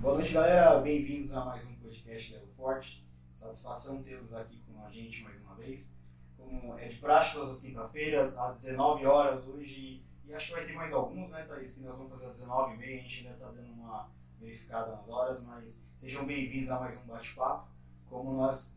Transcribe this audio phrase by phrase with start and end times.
[0.00, 0.80] Boa noite, galera.
[0.80, 3.06] Bem-vindos a mais um podcast Lego Forte.
[3.34, 5.94] Satisfação tê-los aqui com a gente mais uma vez.
[6.38, 10.02] Como é de praxe todas as quinta-feiras, às 19 horas hoje.
[10.24, 11.74] E acho que vai ter mais alguns, né, Thaís?
[11.74, 12.82] Que nós vamos fazer às 19h30.
[12.82, 14.10] A gente ainda está dando uma
[14.40, 17.68] verificada nas horas, mas sejam bem-vindos a mais um bate-papo.
[18.08, 18.74] Como nós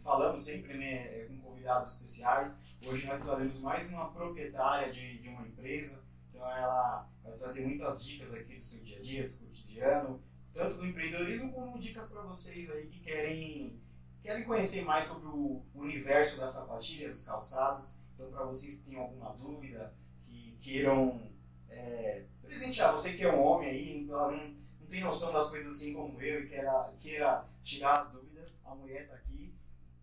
[0.00, 2.56] falamos sempre, né, com convidados especiais,
[2.86, 6.04] hoje nós trazemos mais uma proprietária de, de uma empresa.
[6.28, 10.29] Então ela vai trazer muitas dicas aqui do seu dia a dia, do seu cotidiano,
[10.52, 13.80] tanto do empreendedorismo como dicas para vocês aí que querem
[14.22, 17.94] querem conhecer mais sobre o universo das sapatilhas, dos calçados.
[18.14, 19.94] Então, para vocês que têm alguma dúvida,
[20.26, 21.32] que queiram
[21.68, 25.94] é, presentear, você que é um homem aí, não, não tem noção das coisas assim
[25.94, 29.54] como eu e queira, queira tirar as dúvidas, a mulher está aqui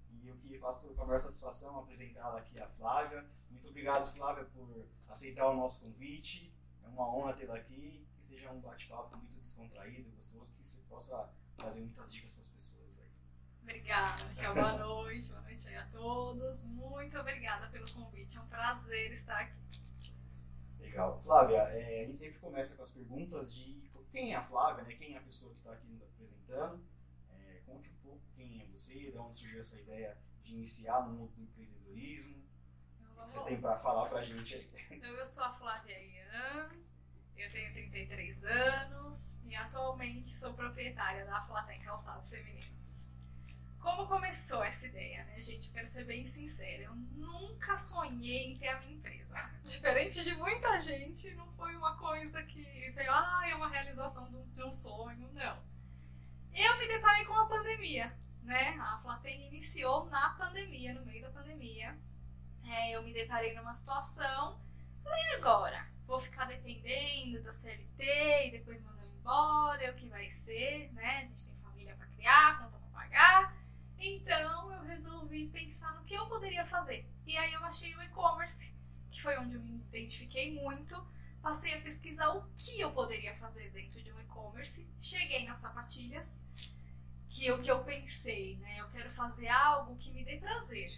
[0.09, 3.23] e eu que faço com a maior satisfação apresentá-la aqui a Flávia.
[3.51, 6.51] Muito obrigado, Flávia, por aceitar o nosso convite.
[6.83, 11.79] É uma honra tê-la aqui seja um bate-papo muito descontraído, gostoso, que você possa trazer
[11.79, 13.11] muitas dicas para as pessoas aí.
[13.61, 14.53] Obrigada, Michel.
[14.53, 16.63] Boa noite, boa noite a todos.
[16.65, 19.59] Muito obrigada pelo convite, é um prazer estar aqui.
[20.79, 21.17] Legal.
[21.19, 24.93] Flávia, é, a gente sempre começa com as perguntas de quem é a Flávia, né?
[24.95, 26.83] quem é a pessoa que está aqui nos apresentando.
[27.29, 31.13] É, conte um pouco quem é você, de onde surgiu essa ideia de iniciar no
[31.13, 32.43] mundo do empreendedorismo.
[32.99, 34.69] Então, o que você tem para falar para a gente aí?
[34.91, 36.71] Então, eu sou a Flávia Ian,
[37.37, 43.11] eu tenho 33 anos e atualmente sou proprietária da Flatem Calçados Femininos.
[43.79, 45.69] Como começou essa ideia, né, gente?
[45.69, 46.83] Quero ser bem sincera.
[46.83, 49.37] Eu nunca sonhei em ter a minha empresa.
[49.63, 54.63] Diferente de muita gente, não foi uma coisa que veio, ah, é uma realização de
[54.63, 55.31] um sonho.
[55.33, 55.63] Não.
[56.53, 58.77] Eu me deparei com a pandemia, né?
[58.79, 61.97] A Flatem iniciou na pandemia, no meio da pandemia.
[62.65, 64.59] É, eu me deparei numa situação,
[65.03, 65.96] falei, agora?
[66.07, 71.17] Vou ficar dependendo da CLT e depois mandando embora, o que vai ser, né?
[71.17, 73.57] A gente tem família para criar, conta para pagar.
[73.99, 77.05] Então eu resolvi pensar no que eu poderia fazer.
[77.25, 78.73] E aí eu achei o e-commerce,
[79.11, 80.95] que foi onde eu me identifiquei muito.
[81.41, 84.89] Passei a pesquisar o que eu poderia fazer dentro de um e-commerce.
[84.99, 86.47] Cheguei nas sapatilhas,
[87.29, 88.79] que é o que eu pensei, né?
[88.79, 90.91] Eu quero fazer algo que me dê prazer.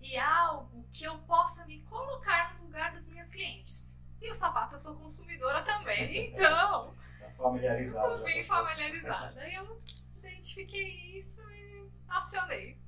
[0.00, 4.01] E algo que eu possa me colocar no lugar das minhas clientes.
[4.22, 6.94] E o sapato eu sou consumidora também, então.
[7.18, 8.18] Tá familiarizada.
[8.18, 9.48] Tô bem familiarizada.
[9.48, 9.82] E eu
[10.18, 12.80] identifiquei isso e acionei.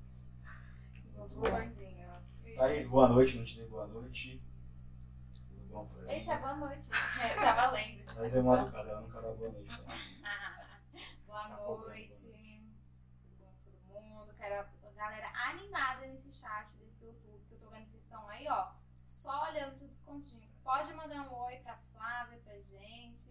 [1.34, 2.22] Luarzinhas.
[2.54, 4.40] Thaís, boa noite, não te dei boa noite.
[5.48, 6.20] Tudo bom por aí?
[6.20, 6.88] Eita, boa noite.
[7.20, 8.04] É, tá valendo.
[8.14, 9.82] Mas é uma educada, ela nunca dá boa noite.
[11.26, 12.22] boa noite.
[13.64, 14.34] Tudo bom todo mundo?
[14.36, 18.46] Quero a galera animada nesse chat desse YouTube, que eu tô vendo vocês estão aí,
[18.48, 18.70] ó.
[19.08, 23.30] Só olhando tudo escondidinho pode mandar um oi pra Flávia, pra gente.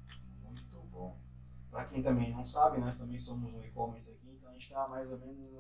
[1.69, 4.87] Para quem também não sabe, nós também somos um e-commerce aqui, então a gente está
[4.87, 5.53] mais ou menos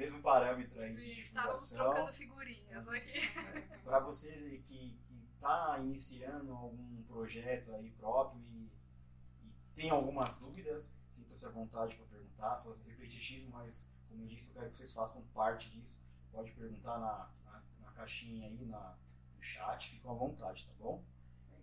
[0.00, 3.20] mesmo parâmetro aí de Estávamos trocando figurinhas aqui.
[3.70, 4.98] É, Para você que
[5.34, 8.70] está iniciando algum projeto aí próprio e,
[9.42, 14.48] e tem algumas dúvidas, sinta-se à vontade para perguntar, só repetitivo, mas como eu disse,
[14.48, 16.02] eu quero que vocês façam parte disso.
[16.32, 18.96] Pode perguntar na, na, na caixinha aí, na,
[19.34, 21.04] no chat, ficam à vontade, tá bom?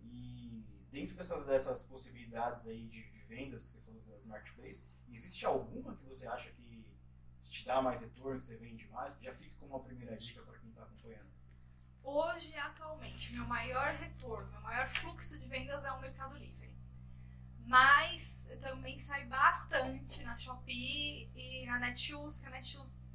[0.02, 5.44] E dentro dessas, dessas possibilidades aí de, de vendas que você falou das marketplace, existe
[5.46, 6.68] alguma que você acha que
[7.50, 10.68] te dá mais retorno, você vende mais, já fica como uma primeira dica para quem
[10.68, 11.28] está acompanhando.
[12.02, 16.68] Hoje, atualmente, meu maior retorno, meu maior fluxo de vendas é o Mercado Livre.
[17.66, 23.06] Mas eu também saio bastante na Shopee e na Netshoes, que a Netshoes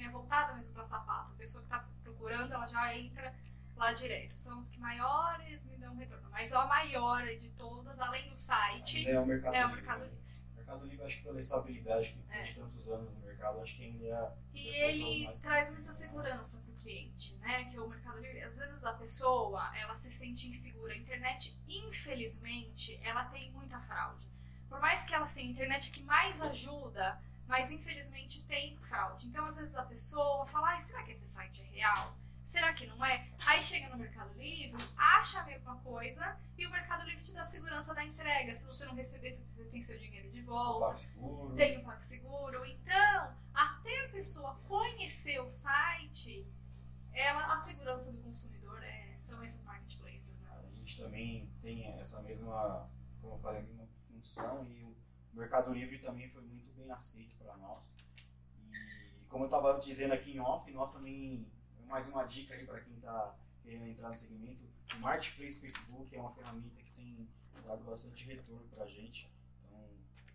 [0.00, 1.32] é voltada mesmo para sapato.
[1.32, 3.34] A pessoa que está procurando, ela já entra
[3.78, 4.32] lá direto.
[4.32, 6.28] São os que maiores me dão retorno.
[6.30, 10.00] Mas a maior de todas, além do site, é o Mercado é o Livre, Mercado
[10.00, 10.06] né?
[10.06, 10.42] Livre.
[10.52, 12.42] O Mercado Livre, acho que pela estabilidade que tem É.
[12.42, 14.32] de tantos anos no mercado, acho que ainda é.
[14.54, 17.64] E ele mais- traz muita segurança pro cliente, né?
[17.64, 20.92] Que o Mercado Livre, às vezes a pessoa, ela se sente insegura.
[20.92, 24.28] A internet, infelizmente, ela tem muita fraude.
[24.68, 29.28] Por mais que ela seja a internet que mais ajuda, mas infelizmente tem fraude.
[29.28, 32.14] Então, às vezes a pessoa fala, será que esse site é real?
[32.48, 33.28] Será que não é?
[33.46, 37.44] Aí chega no Mercado Livre, acha a mesma coisa e o Mercado Livre te dá
[37.44, 38.54] segurança da entrega.
[38.54, 41.54] Se você não receber, você tem seu dinheiro de volta PagSeguro.
[41.54, 42.64] tem o PagSeguro.
[42.64, 46.50] Então, até a pessoa conhecer o site,
[47.12, 50.50] ela, a segurança do consumidor é, são esses marketplaces, né?
[50.66, 52.90] A gente também tem essa mesma,
[53.20, 54.96] como eu falei, a mesma função e o
[55.34, 57.92] Mercado Livre também foi muito bem aceito para nós.
[58.72, 61.46] E como eu estava dizendo aqui em off, nós também,
[61.88, 64.64] mais uma dica aí para quem está querendo entrar no segmento,
[64.94, 67.28] o Marketplace Facebook é uma ferramenta que tem
[67.66, 69.30] dado bastante retorno para a gente.
[69.66, 69.88] Então,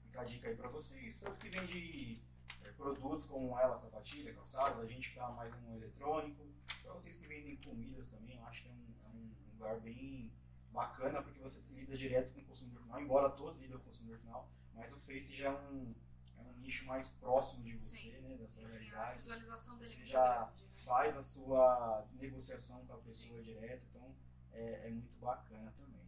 [0.03, 1.19] fica a dica aí para vocês.
[1.19, 2.21] Tanto que vende
[2.63, 6.45] é, produtos como ela, sapatilha, calçados, a gente que está mais no eletrônico,
[6.81, 10.31] para vocês que vendem comidas também, eu acho que é um, é um lugar bem
[10.71, 14.17] bacana porque você lida direto com o consumidor final, embora todos lidam com o consumidor
[14.19, 15.93] final, mas o Face já é um,
[16.37, 18.21] é um nicho mais próximo de você, Sim.
[18.21, 19.15] né, da sua Tem a realidade.
[19.17, 20.72] visualização dele Você já grande?
[20.83, 24.15] Faz a sua negociação com a pessoa direto, então
[24.51, 26.05] é, é muito bacana também.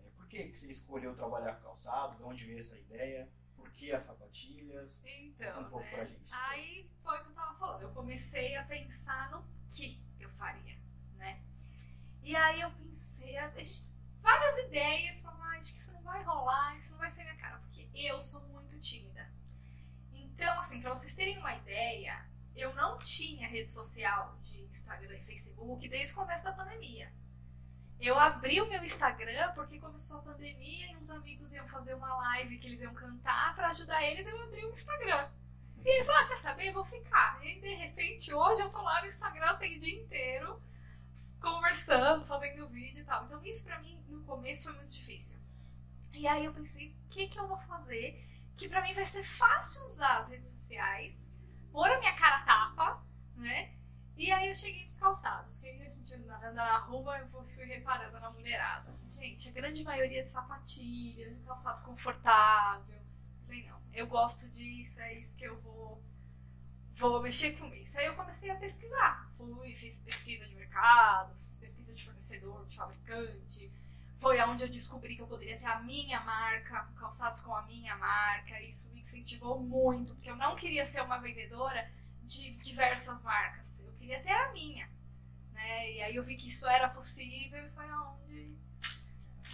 [0.00, 2.18] É, por que, que você escolheu trabalhar com calçados?
[2.18, 3.30] De onde veio essa ideia?
[3.54, 5.02] Por que as sapatilhas?
[5.04, 6.06] Então, um né?
[6.06, 6.32] gente.
[6.32, 7.82] Aí foi o que eu tava falando.
[7.82, 10.76] Eu comecei a pensar no que eu faria,
[11.16, 11.42] né?
[12.22, 16.22] E aí eu pensei, a gente várias ideias, falava, ah, acho que isso não vai
[16.22, 19.30] rolar, isso não vai ser minha cara, porque eu sou muito tímida.
[20.12, 22.24] Então, assim, pra vocês terem uma ideia,
[22.56, 27.12] eu não tinha rede social de Instagram e Facebook desde o começo da pandemia.
[28.00, 32.14] Eu abri o meu Instagram porque começou a pandemia e uns amigos iam fazer uma
[32.16, 35.30] live que eles iam cantar pra ajudar eles, eu abri o Instagram.
[35.84, 36.72] E ele falou, ah, quer saber?
[36.72, 37.38] Vou ficar.
[37.42, 40.58] E aí, de repente, hoje eu tô lá no Instagram tem o dia inteiro,
[41.40, 43.24] conversando, fazendo vídeo e tal.
[43.24, 45.40] Então, isso pra mim, no começo, foi muito difícil.
[46.12, 49.22] E aí eu pensei, o que que eu vou fazer que pra mim vai ser
[49.22, 51.32] fácil usar as redes sociais,
[51.72, 53.02] pôr a minha cara tapa,
[53.36, 53.74] né?
[54.16, 55.60] E aí eu cheguei nos calçados.
[55.60, 58.94] Que a gente anda anda na rua, eu fui- fui reparando na mulherada.
[59.10, 63.00] Gente, a grande maioria de sapatilha, de calçado confortável.
[63.46, 66.02] Falei, não, eu gosto disso, é isso que eu vou,
[66.96, 67.98] vou mexer com isso.
[67.98, 69.30] Aí eu comecei a pesquisar.
[69.36, 73.72] Fui, fiz pesquisa de mercado, fiz pesquisa de fornecedor, de fabricante.
[74.22, 77.96] Foi onde eu descobri que eu poderia ter a minha marca, calçados com a minha
[77.96, 78.60] marca.
[78.62, 81.90] Isso me incentivou muito, porque eu não queria ser uma vendedora
[82.22, 83.82] de diversas marcas.
[83.84, 84.88] Eu queria ter a minha.
[85.52, 85.92] Né?
[85.94, 88.56] E aí eu vi que isso era possível e foi onde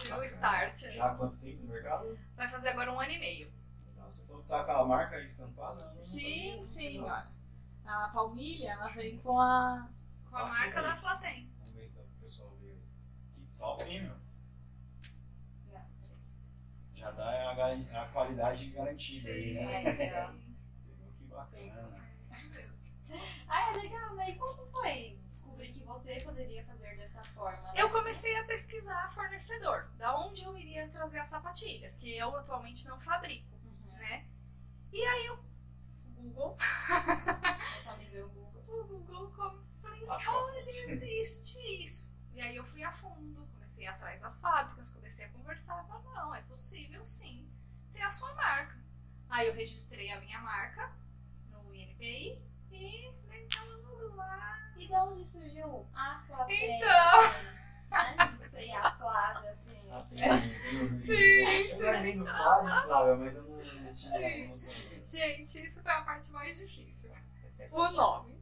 [0.04, 0.78] deu o start.
[0.92, 2.18] Já há quanto tempo no mercado?
[2.36, 3.50] Vai fazer agora um ano e meio.
[3.86, 4.10] Legal.
[4.12, 5.82] Você falou que tá com a marca estampada?
[5.82, 6.64] Eu não Sim, sabia.
[6.66, 7.00] sim.
[7.00, 7.22] Ó.
[7.90, 9.88] A palmilha, ela vem com a,
[10.28, 10.94] com a Ah, marca da.
[10.94, 11.50] Flatem.
[11.58, 12.78] Vamos ver se pro pessoal ver.
[13.34, 14.27] Que top, hein, meu?
[17.08, 19.94] Já dá a, a qualidade garantida né?
[19.94, 20.56] Sim.
[21.18, 22.10] Que bacana.
[22.26, 22.92] Isso mesmo.
[23.48, 24.30] Ah, é legal, né?
[24.30, 27.62] E como foi descobrir que você poderia fazer dessa forma?
[27.72, 27.74] né?
[27.76, 32.86] Eu comecei a pesquisar fornecedor, da onde eu iria trazer as sapatilhas, que eu atualmente
[32.86, 33.98] não fabrico, Uhum.
[33.98, 34.26] né?
[34.92, 35.38] E aí eu,
[36.14, 36.56] Google,
[37.82, 38.64] Só me deu o Google.
[38.68, 42.12] o Google, como, falei, olha, existe isso.
[42.34, 45.84] E aí eu fui a fundo, comecei a ir atrás das fábricas, comecei a conversar,
[45.86, 47.46] falei, não, é possível sim
[47.92, 48.78] ter a sua marca.
[49.28, 50.90] Aí eu registrei a minha marca
[51.50, 54.72] no INPI e falei, então vamos lá.
[54.74, 56.76] E de onde surgiu a Flávia?
[56.76, 57.58] Então.
[57.90, 58.16] Né?
[58.32, 59.88] Não sei, a Flávia, assim.
[59.88, 61.90] O- Sim, Eu sim.
[61.90, 64.48] lembrei do Flávio, Flávia, mas eu não, não tinha Sim.
[64.48, 65.16] noção disso.
[65.16, 67.12] Gente, isso foi a parte mais difícil.
[67.72, 68.38] O nome.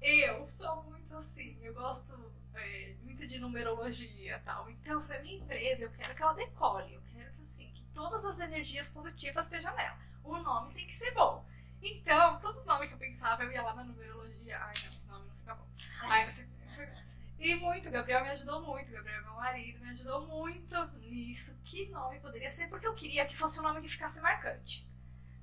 [0.00, 4.70] Eu sou muito assim, eu gosto é, muito de numerologia tal.
[4.70, 6.94] Então, pra minha empresa, eu quero que ela decole.
[6.94, 9.98] Eu quero que, assim, que todas as energias positivas estejam nela.
[10.24, 11.46] O nome tem que ser bom.
[11.82, 14.58] Então, todos os nomes que eu pensava, eu ia lá na numerologia.
[14.58, 15.68] Ai, não, esse nome não fica bom.
[16.02, 16.48] Ai, sei.
[17.38, 21.60] E muito, o Gabriel me ajudou muito, o Gabriel, meu marido, me ajudou muito nisso.
[21.64, 22.68] Que nome poderia ser?
[22.68, 24.88] Porque eu queria que fosse um nome que ficasse marcante.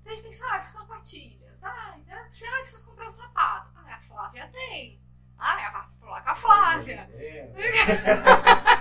[0.03, 1.63] Daí a gente pensou, ah, sapatilhas.
[1.63, 3.71] Ah, você ah, precisa comprar um sapato.
[3.75, 5.08] Ah, a Flávia tem.
[5.39, 7.09] Ah, é a Flá- com a Flávia.
[7.13, 7.49] É,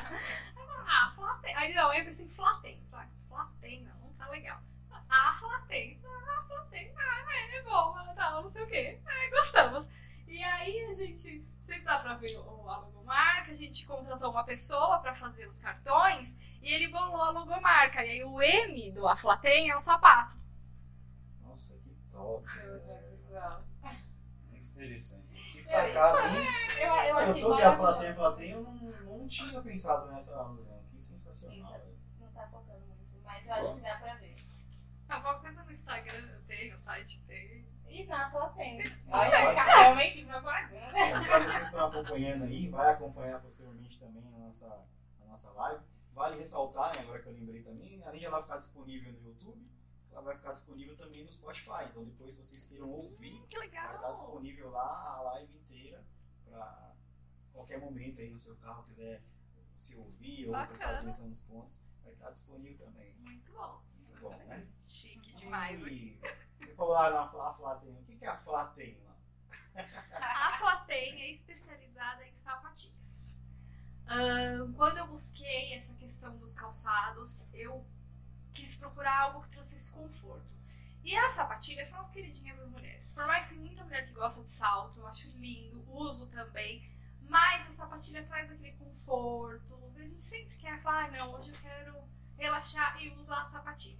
[0.86, 1.54] Ah, Flá tem.
[1.54, 2.82] Aí não, aí eu pensei, Flá tem.
[2.90, 4.30] Flá, Flá tem, não.
[4.30, 4.60] legal.
[5.10, 9.00] A Flatem, a Flatem, ah, é boa, tal, não sei o quê.
[9.06, 9.88] É, gostamos.
[10.26, 13.86] E aí a gente, não sei se dá pra ver o, a logomarca, a gente
[13.86, 18.04] contratou uma pessoa pra fazer os cartões e ele bolou a logomarca.
[18.04, 20.36] E aí o M do Aflatem é o sapato.
[21.42, 22.44] Nossa, que top.
[22.60, 22.78] Eu,
[24.58, 25.52] Muito interessante.
[25.52, 26.46] Que sacada, hein?
[26.80, 27.76] eu, eu Se eu achei tô vendo a.
[27.76, 30.82] Flatem, Flatem, eu não, não tinha pensado nessa alusão.
[30.90, 31.72] Que sensacional.
[31.72, 31.98] velho.
[32.18, 34.36] Não tá focando muito, mas eu acho que dá pra ver.
[35.08, 37.68] Ah, qualquer coisa no Instagram eu tenho, no site tem.
[37.86, 38.78] E na foto tem.
[39.08, 40.92] Olha, realmente propaganda.
[40.98, 44.86] Então, Para vocês que estão acompanhando aí, vai acompanhar posteriormente também a nossa,
[45.22, 45.84] a nossa live.
[46.12, 49.64] Vale ressaltar, né, agora que eu lembrei também, além de ela ficar disponível no YouTube,
[50.10, 51.84] ela vai ficar disponível também no Spotify.
[51.90, 56.04] Então depois, vocês queiram ouvir, Que vai estar disponível lá a live inteira
[56.44, 56.94] para
[57.52, 59.22] qualquer momento aí no seu carro quiser
[59.76, 60.68] se ouvir ou Bacana.
[60.68, 63.14] prestar atenção nos pontos, vai estar disponível também.
[63.18, 63.82] Muito bom.
[63.96, 64.66] Muito bom, né?
[64.80, 65.82] Chique demais.
[65.82, 66.18] E
[66.58, 67.92] você falou lá na Flatem.
[67.92, 69.16] O que, é a Flatem lá?
[70.20, 73.40] A Flatem é especializada em sapatilhas.
[74.76, 77.86] Quando eu busquei essa questão dos calçados, eu
[78.58, 80.58] quis procurar algo que trouxesse conforto.
[81.02, 83.12] E as sapatilhas são as queridinhas das mulheres.
[83.14, 86.86] Por mais que tem muita mulher que gosta de salto, eu acho lindo, uso também.
[87.22, 89.78] Mas a sapatilha traz aquele conforto.
[89.96, 91.96] A gente sempre quer falar, ah, não, hoje eu quero
[92.36, 93.98] relaxar e usar a sapatilha.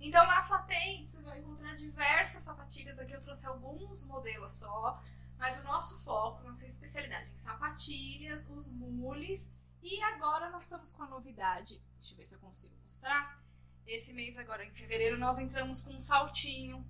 [0.00, 2.98] Então na Flatem você vai encontrar diversas sapatilhas.
[2.98, 5.02] Aqui eu trouxe alguns modelos só.
[5.38, 9.50] Mas o nosso foco, nossa especialidade em sapatilhas, os mules.
[9.82, 11.82] E agora nós estamos com a novidade.
[11.96, 13.43] Deixa eu ver se eu consigo mostrar.
[13.86, 16.84] Esse mês agora, em fevereiro, nós entramos com um saltinho.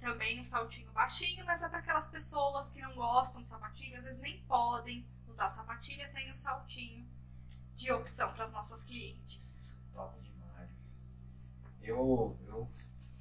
[0.00, 4.04] Também um saltinho baixinho, mas é para aquelas pessoas que não gostam de sapatilha, às
[4.04, 7.04] vezes nem podem usar sapatilha, tem o saltinho
[7.74, 9.76] de opção para as nossas clientes.
[9.92, 11.00] Top demais.
[11.82, 12.70] Eu, eu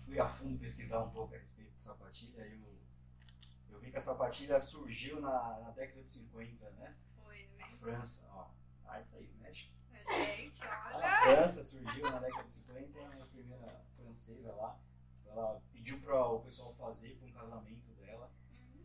[0.06, 2.80] fui a fundo pesquisar um pouco a respeito de sapatilha e eu,
[3.72, 6.96] eu vi que a sapatilha surgiu na, na década de 50, né?
[7.24, 7.74] Foi, Na né?
[7.74, 8.52] França, ó.
[8.86, 9.72] Ai, Thaís, mexe.
[10.08, 11.22] Gente, A olha.
[11.22, 14.80] França surgiu na década de 50, a primeira francesa lá.
[15.26, 18.32] Ela pediu para o pessoal fazer para um casamento dela.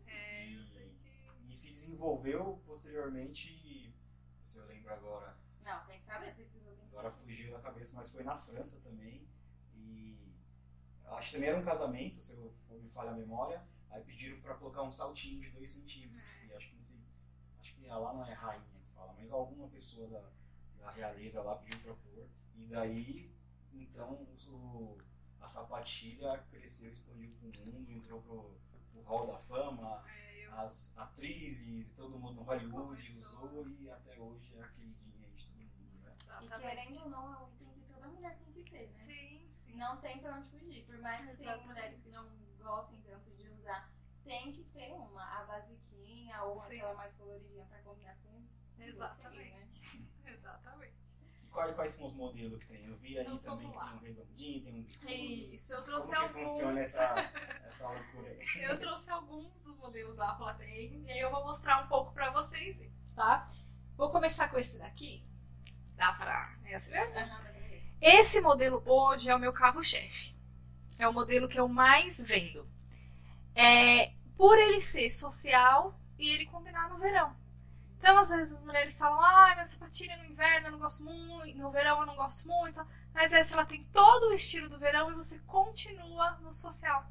[0.05, 1.13] É, eu sei que.
[1.47, 3.95] E se desenvolveu posteriormente,
[4.43, 6.85] se eu lembro agora, Não, tem que saber, precisa bem.
[6.87, 9.27] agora fugiu da cabeça, mas foi na França também.
[9.75, 10.35] E
[11.05, 13.65] acho que também era um casamento, se eu for me falha a memória.
[13.91, 16.35] Aí pediram para colocar um saltinho de 2 centímetros.
[16.37, 16.99] Que acho que não sei,
[17.59, 20.31] acho que lá não é rainha que fala, mas alguma pessoa da,
[20.83, 22.29] da realeza lá pediu para pôr.
[22.55, 23.33] E daí,
[23.71, 24.97] então, o,
[25.39, 28.59] a sapatilha cresceu, expandiu para o mundo, entrou pro,
[28.91, 30.03] pro hall da fama.
[30.07, 33.45] É, eu As atrizes, todo mundo no Hollywood Começou.
[33.45, 36.11] usou e até hoje é a queridinha aí de todo mundo, né?
[36.11, 36.61] E exatamente.
[36.61, 38.93] querendo ou não, é um item que toda mulher tem que ter, né?
[38.93, 39.75] Sim, sim.
[39.77, 40.85] Não tem pra onde fugir.
[40.85, 43.91] Por mais que tenha mulheres que não gostem tanto de usar,
[44.23, 45.23] tem que ter uma.
[45.23, 46.75] A basiquinha ou Sim.
[46.77, 48.45] aquela mais coloridinha pra combinar com
[48.79, 50.09] Exatamente.
[50.25, 50.93] Exatamente.
[51.43, 52.85] E quais, quais são os modelos que tem?
[52.89, 53.85] Eu vi ali Então, também que lá.
[53.89, 55.11] tem um redondinho, tem um bicudo.
[55.11, 56.49] Isso, eu Como trouxe que alguns.
[56.51, 57.31] funciona essa,
[57.67, 58.39] essa loucura aí?
[58.63, 62.31] Eu trouxe alguns dos modelos da Platen e aí eu vou mostrar um pouco pra
[62.31, 62.77] vocês,
[63.15, 63.45] tá?
[63.95, 65.23] Vou começar com esse daqui.
[65.95, 66.57] Dá pra.
[66.65, 67.19] É assim mesmo?
[68.01, 70.35] Esse modelo hoje é o meu carro-chefe.
[70.99, 72.67] É o modelo que eu mais vendo.
[73.55, 77.35] É, por ele ser social e ele combinar no verão.
[78.03, 81.57] Então, às vezes, as mulheres falam: ah, minha sapatilha no inverno eu não gosto muito,
[81.57, 82.85] no verão eu não gosto muito.
[83.13, 87.09] Mas essa ela tem todo o estilo do verão e você continua no social.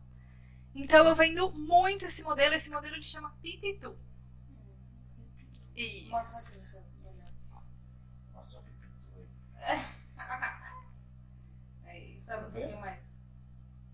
[0.75, 2.55] Então, eu vendo muito esse modelo.
[2.55, 3.99] Esse modelo ele chama Pipitu.
[5.75, 6.11] Isso.
[6.11, 6.83] Mostra
[8.61, 9.27] que pintura
[9.61, 9.81] aí.
[11.87, 13.01] Aí, sobe um pouquinho mais.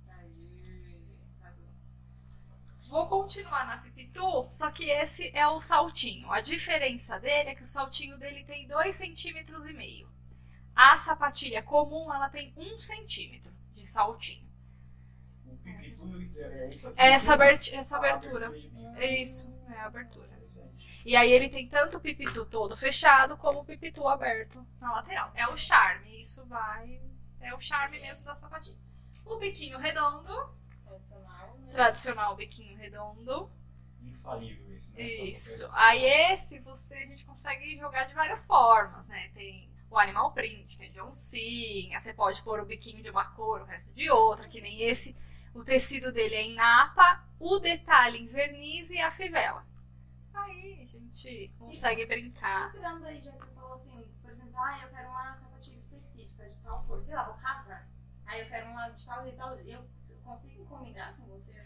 [0.09, 1.69] Aí, arrasou.
[2.89, 6.31] Vou continuar na Pipitu, só que esse é o saltinho.
[6.33, 10.11] A diferença dele é que o saltinho dele tem 2,5 centímetros e meio.
[10.75, 14.49] A sapatilha comum, ela tem 1 um centímetro de saltinho.
[15.63, 16.95] Pipitu é aqui.
[16.97, 18.51] É essa, abert- essa abertura.
[18.51, 18.79] bico.
[19.01, 20.29] Isso, é a abertura.
[21.05, 25.33] E aí ele tem tanto o pipitu todo fechado, como o pipitu aberto na lateral.
[25.35, 27.01] É o charme, isso vai...
[27.41, 28.77] É o charme mesmo da sapatilha.
[29.25, 30.33] O biquinho redondo,
[31.71, 33.51] Tradicional, biquinho redondo.
[34.01, 35.03] Infalível esse, né?
[35.03, 35.69] Isso.
[35.73, 39.29] Aí esse você a gente consegue jogar de várias formas, né?
[39.35, 43.25] Tem o animal print, que é de oncinha, você pode pôr o biquinho de uma
[43.25, 45.17] cor, o resto de outra, que nem esse.
[45.55, 49.67] O tecido dele é em napa, o detalhe em verniz e a fivela.
[50.35, 52.69] Aí a gente consegue brincar.
[52.75, 56.57] Entrando aí, já você falou assim, por exemplo, ah, eu quero uma sapatilha específica de
[56.59, 57.01] tal cor.
[57.03, 57.89] Sei lá, vou casar.
[58.27, 59.59] Aí eu quero uma de tal e tal.
[59.61, 59.89] Eu
[60.23, 61.58] consigo encomendar com você?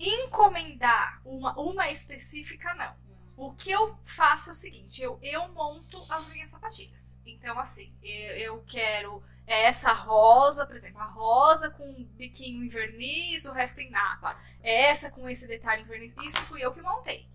[0.00, 2.96] Encomendar uma, uma específica, não.
[3.36, 7.20] O que eu faço é o seguinte, eu, eu monto as minhas sapatilhas.
[7.24, 12.68] Então, assim, eu, eu quero essa rosa, por exemplo, a rosa com um biquinho em
[12.68, 14.38] verniz, o resto em napa.
[14.62, 16.14] Essa com esse detalhe em verniz.
[16.22, 17.28] Isso fui eu que montei.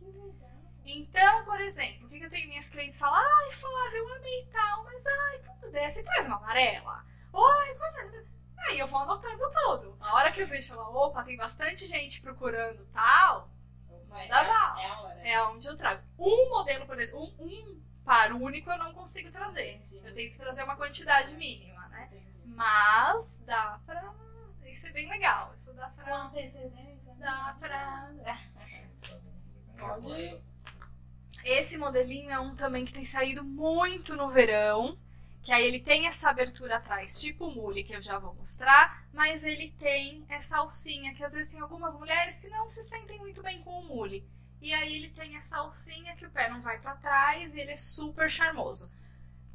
[0.86, 3.20] Então, por exemplo, o que, eu tenho minhas clientes falam?
[3.20, 7.04] Ai, Flávia, eu amei tal, mas ai, quando você traz uma amarela?
[7.34, 7.95] Ai, quando
[8.68, 9.98] Aí eu vou anotando tudo.
[10.00, 13.50] A hora que eu vejo, falar, opa, tem bastante gente procurando tal,
[14.12, 14.82] É, Dá bala.
[14.82, 15.28] é a hora.
[15.28, 16.02] é onde eu trago.
[16.18, 19.76] Um modelo, por exemplo, um, um par único eu não consigo trazer.
[19.76, 20.02] Entendi.
[20.06, 22.06] Eu tenho que trazer uma quantidade mínima, né?
[22.12, 22.26] Entendi.
[22.46, 24.14] Mas dá pra.
[24.66, 25.54] Isso é bem legal.
[25.56, 26.16] Isso dá Com pra.
[26.24, 27.14] antecedência.
[27.14, 27.16] né?
[27.20, 28.12] Dá pra.
[29.80, 30.42] Olha.
[31.44, 34.98] Esse modelinho é um também que tem saído muito no verão.
[35.46, 39.08] Que aí ele tem essa abertura atrás, tipo o mule, que eu já vou mostrar,
[39.14, 43.20] mas ele tem essa alcinha, que às vezes tem algumas mulheres que não se sentem
[43.20, 44.28] muito bem com o mule.
[44.60, 47.74] E aí ele tem essa alcinha que o pé não vai pra trás e ele
[47.74, 48.92] é super charmoso.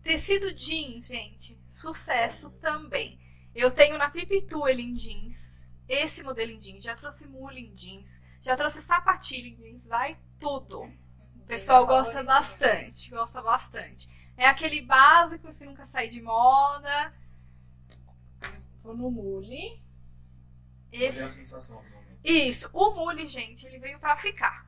[0.00, 3.18] Tecido jeans, gente, sucesso também.
[3.52, 7.74] Eu tenho na Pipitu ele em jeans, esse modelo em jeans, já trouxe mule em
[7.74, 10.82] jeans, já trouxe sapatilha em jeans, vai tudo.
[11.34, 14.19] O pessoal gosta bastante, gosta bastante.
[14.40, 17.12] É aquele básico, que nunca sai de moda.
[18.82, 19.78] Vou no mule.
[20.90, 21.04] Esse...
[21.04, 22.20] Esse, a sensação do momento.
[22.24, 24.66] isso, o mule, gente, ele veio pra ficar.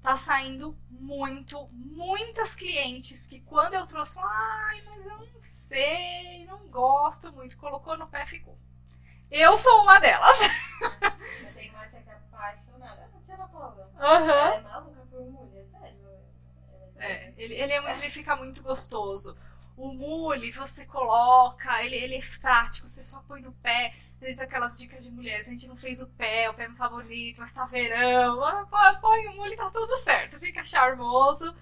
[0.00, 6.46] Tá saindo muito, muitas clientes que quando eu trouxe, falaram, ai, mas eu não sei,
[6.46, 7.58] não gosto muito.
[7.58, 8.56] Colocou no pé, ficou.
[9.28, 10.38] Eu sou uma delas.
[10.40, 13.10] Eu tenho uma tia que é apaixonada.
[13.12, 13.92] Ah, tia Ana Paula.
[13.98, 14.30] Aham.
[14.30, 14.93] Ela é maluca.
[17.04, 19.36] É, ele, ele, é ele fica muito gostoso.
[19.76, 23.92] O mule, você coloca, ele, ele é prático, você só põe no pé.
[24.20, 26.88] Diz aquelas dicas de mulheres, a gente não fez o pé, o pé não tá
[26.88, 28.42] bonito, mas tá verão.
[28.44, 31.54] Ah, Põe o mule, tá tudo certo, fica charmoso.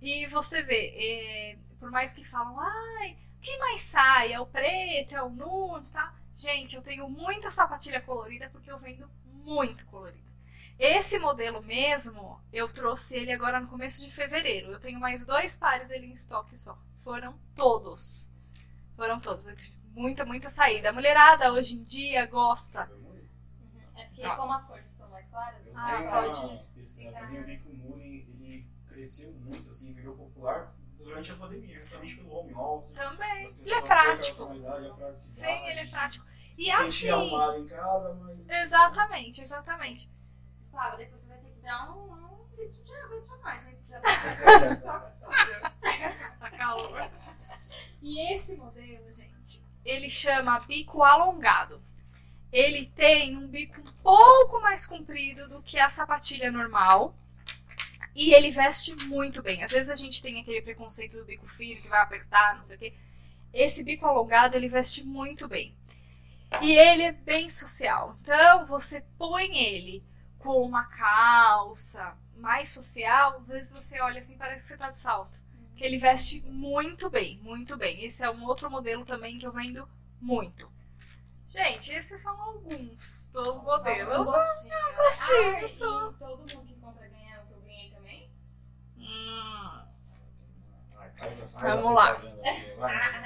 [0.00, 4.32] E você vê, é, por mais que falam, ai, o que mais sai?
[4.32, 6.14] É o preto, é o nude, tá?
[6.34, 9.10] Gente, eu tenho muita sapatilha colorida porque eu vendo
[9.44, 10.37] muito colorido.
[10.78, 14.70] Esse modelo mesmo, eu trouxe ele agora no começo de fevereiro.
[14.72, 16.78] Eu tenho mais dois pares ele em estoque só.
[17.02, 18.30] Foram todos.
[18.96, 19.46] Foram todos.
[19.46, 20.90] Eu tive muita, muita saída.
[20.90, 22.88] A mulherada hoje em dia gosta.
[23.96, 24.36] É porque Ó.
[24.36, 26.40] como as cores são mais claras, Eu Ah, tenho pode.
[26.54, 31.32] uma pesquisa também, eu vi que o Mule ele cresceu muito, assim, virou popular durante
[31.32, 32.92] a pandemia, justamente pelo home office.
[32.92, 33.46] Também.
[33.64, 34.46] Ele é prático.
[34.96, 35.18] praticidade.
[35.18, 36.26] Sim, ele é prático.
[36.56, 37.08] E Se assim.
[37.10, 38.62] arrumado em casa, mas...
[38.62, 40.10] Exatamente, exatamente.
[40.78, 43.66] Fábio, depois você vai ter que dar um, um litro de água aí pra nós,
[43.66, 43.74] hein?
[43.74, 43.98] Precisa
[44.38, 46.38] botar só.
[46.38, 47.10] Tá calor.
[48.00, 51.82] E esse modelo, gente, ele chama bico alongado.
[52.52, 57.18] Ele tem um bico um pouco mais comprido do que a sapatilha normal.
[58.14, 59.64] E ele veste muito bem.
[59.64, 62.76] Às vezes a gente tem aquele preconceito do bico fino que vai apertar, não sei
[62.76, 62.94] o quê.
[63.52, 65.76] Esse bico alongado, ele veste muito bem.
[66.62, 68.16] E ele é bem social.
[68.22, 70.06] Então, você põe ele
[70.38, 75.00] com uma calça mais social, às vezes você olha assim, parece que você tá de
[75.00, 75.40] salto.
[75.76, 78.04] Que ele veste muito bem, muito bem.
[78.04, 79.88] Esse é um outro modelo também que eu vendo
[80.20, 80.70] muito.
[81.46, 84.28] Gente, esses são alguns dos modelos.
[84.28, 84.96] Um gostinho.
[84.96, 86.12] gostinho, Ah, só.
[86.12, 88.30] todo mundo que compra ganha o que eu ganhei também?
[88.98, 89.80] Hum,
[90.92, 92.18] Vai, faz a- faz Vamos lá.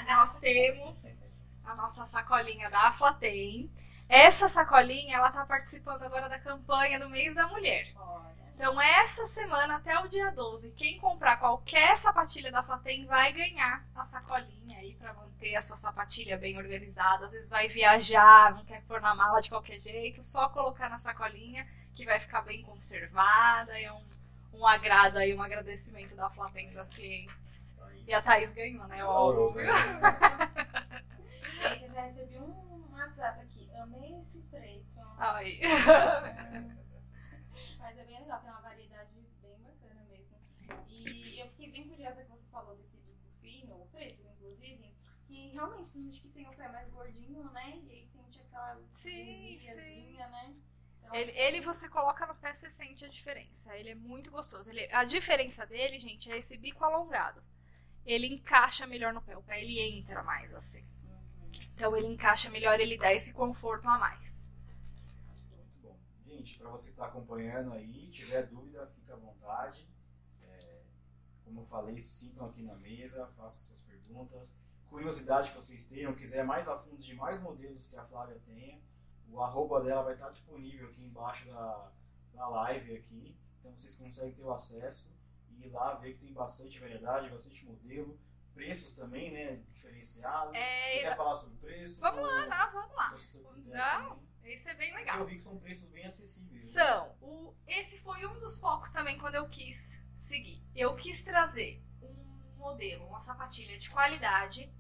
[0.07, 1.16] nós temos
[1.64, 3.70] a nossa sacolinha da Aflatem.
[4.12, 7.88] Essa sacolinha, ela tá participando agora da campanha do mês da mulher.
[7.96, 8.31] Olha.
[8.55, 13.83] Então, essa semana até o dia 12, quem comprar qualquer sapatilha da Flatem vai ganhar
[13.94, 17.25] a sacolinha aí pra manter a sua sapatilha bem organizada.
[17.25, 20.98] Às vezes vai viajar, não quer pôr na mala de qualquer jeito, só colocar na
[20.98, 23.81] sacolinha que vai ficar bem conservada.
[23.81, 24.05] É um,
[24.53, 27.79] um agrado aí, um agradecimento da Flatem pras clientes.
[27.81, 28.05] Aí.
[28.09, 28.96] E a Thaís ganhou, né?
[28.96, 29.72] Estourou, Óbvio.
[29.72, 29.72] né?
[31.62, 33.62] Gente, eu já recebi um WhatsApp aqui.
[33.83, 35.01] Amei esse preto.
[35.23, 35.53] Ai.
[37.79, 40.37] Mas é bem legal, tem uma variedade bem bacana mesmo.
[40.89, 44.93] E eu fiquei bem curiosa que você falou desse bico fino, o preto, inclusive,
[45.29, 47.79] que realmente tem gente que tem o pé mais gordinho, né?
[47.85, 49.59] E aí sente aquela Sim,
[50.19, 50.57] né?
[50.99, 53.77] Então, Ele, ele você coloca no pé, você sente a diferença.
[53.77, 54.71] Ele é muito gostoso.
[54.71, 57.43] Ele- a diferença dele, gente, é esse bico alongado.
[58.05, 59.37] Ele encaixa melhor no pé.
[59.37, 60.85] O pé ele entra mais assim.
[61.05, 61.51] Uhum.
[61.75, 64.53] Então ele encaixa melhor, ele dá esse conforto a mais.
[66.42, 69.88] Gente, para você que está acompanhando aí, tiver dúvida, fica à vontade.
[70.42, 70.83] É,
[71.44, 74.57] como eu falei, sintam aqui na mesa, façam suas perguntas.
[74.88, 78.78] curiosidade que vocês tenham, quiser mais a fundo de mais modelos que a Flávia tenha,
[79.28, 81.92] o arroba dela vai estar disponível aqui embaixo da,
[82.35, 83.37] da live aqui.
[83.61, 85.16] Então vocês conseguem ter o acesso
[85.48, 88.18] e ir lá ver que tem bastante variedade, bastante modelo.
[88.52, 89.62] Preços também, né?
[89.72, 90.55] Diferenciados.
[90.55, 92.00] É, Você quer falar sobre preço?
[92.02, 93.11] Vamos Ou- lá, não, vamos lá.
[94.11, 94.32] Não?
[94.44, 95.20] Isso é bem legal.
[95.20, 96.74] Eu vi que são preços bem acessíveis.
[96.74, 96.83] né?
[96.85, 97.16] São.
[97.20, 100.62] O, esse foi um dos focos também quando eu quis seguir.
[100.74, 104.72] Eu quis trazer um modelo, uma sapatilha de qualidade,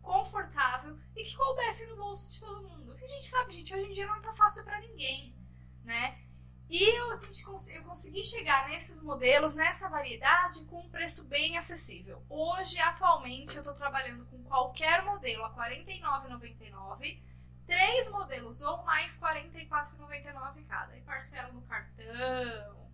[0.00, 2.86] confortável e que coubesse no bolso de todo mundo.
[2.86, 5.34] Porque a gente sabe, gente, hoje em dia não tá fácil pra ninguém,
[5.82, 6.22] né?
[6.68, 11.56] E eu, a gente eu consegui chegar nesses modelos, nessa variedade, com um preço bem
[11.56, 12.24] acessível.
[12.28, 17.22] Hoje, atualmente, eu tô trabalhando com qualquer modelo a R$ 49,99
[17.66, 20.96] três modelos ou mais, R$ 44,99 cada.
[20.96, 22.90] E parcela no cartão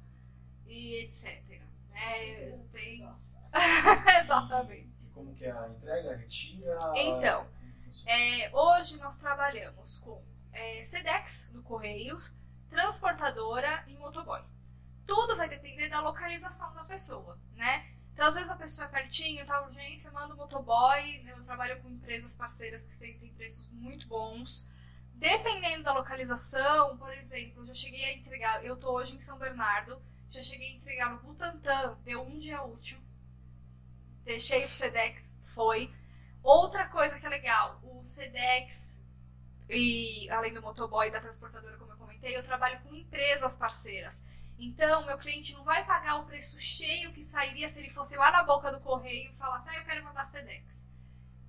[0.66, 1.60] e etc.
[1.90, 2.58] Né?
[2.72, 3.08] Tem...
[4.22, 5.10] Exatamente.
[5.10, 6.16] Como que é a entrega?
[6.16, 6.78] Retira?
[6.96, 7.46] Então?
[8.06, 12.34] É, hoje nós trabalhamos com é, Sedex no Correios,
[12.70, 14.42] transportadora e motoboy.
[15.06, 17.91] Tudo vai depender da localização da pessoa, né?
[18.12, 21.24] Então, às vezes a pessoa é pertinho, tá urgência, manda o motoboy.
[21.26, 24.70] Eu trabalho com empresas parceiras que sempre têm preços muito bons.
[25.14, 29.38] Dependendo da localização, por exemplo, eu já cheguei a entregar, eu tô hoje em São
[29.38, 32.98] Bernardo, já cheguei a entregar no Butantã, deu um dia útil.
[34.24, 35.94] Deixei o Sedex, foi.
[36.42, 39.06] Outra coisa que é legal, o Sedex
[39.68, 44.26] e além do motoboy e da transportadora, como eu comentei, eu trabalho com empresas parceiras.
[44.58, 48.30] Então, meu cliente não vai pagar o preço cheio que sairia se ele fosse lá
[48.30, 50.88] na boca do correio e falasse, ah, eu quero mandar Sedex.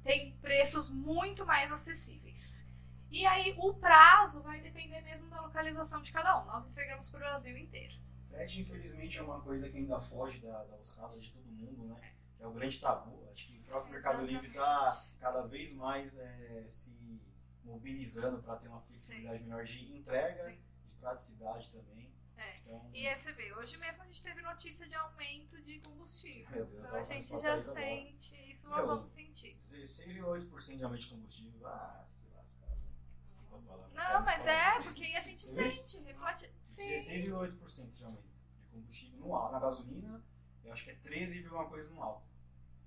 [0.03, 2.69] Tem preços muito mais acessíveis.
[3.11, 6.45] E aí, o prazo vai depender mesmo da localização de cada um.
[6.45, 7.93] Nós entregamos para o Brasil inteiro.
[8.27, 12.13] Frete, infelizmente, é uma coisa que ainda foge da, da alçada de todo mundo, né?
[12.39, 13.29] É o grande tabu.
[13.31, 17.21] Acho que o próprio Mercado Livre está cada vez mais é, se
[17.63, 20.57] mobilizando para ter uma flexibilidade melhor de entrega, Sim.
[20.85, 22.12] de praticidade também.
[22.43, 22.57] É.
[22.59, 26.65] Então, E aí você vê, hoje mesmo a gente teve notícia de aumento de combustível.
[26.65, 27.59] Deus, Então a gente já agora.
[27.59, 29.57] sente, isso nós Meu, vamos sentir.
[29.63, 31.67] 16,8% de aumento de combustível.
[31.67, 32.77] Ah, sei lá, os caras.
[33.25, 33.89] Desculpa a palavra.
[34.13, 36.51] Não, mas é, porque aí a gente sente, reflete.
[36.65, 36.95] Sim.
[36.97, 39.51] 16,8% de aumento de combustível no álcool.
[39.53, 40.23] Na gasolina,
[40.63, 42.27] eu acho que é 13, e alguma coisa no álcool.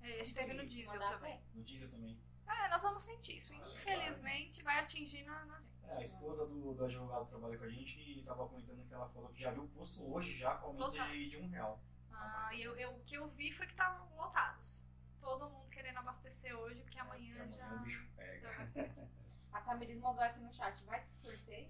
[0.01, 1.41] É, a gente teve no diesel também.
[1.55, 2.21] No diesel também.
[2.47, 3.55] É, nós vamos sentir isso.
[3.55, 5.63] Infelizmente vai atingir na, na.
[5.89, 9.09] É, a esposa do, do advogado trabalha com a gente e tava comentando que ela
[9.09, 11.81] falou que já viu o posto hoje já com aumento de, de um real.
[12.13, 14.87] Ah, e eu, eu- o que eu vi foi que estavam lotados.
[15.21, 17.67] Todo mundo querendo abastecer hoje, porque amanhã Amanhã já.
[17.75, 18.49] o bicho pega.
[19.53, 21.69] A Tamiris mandou aqui no chat, vai ter sorteio?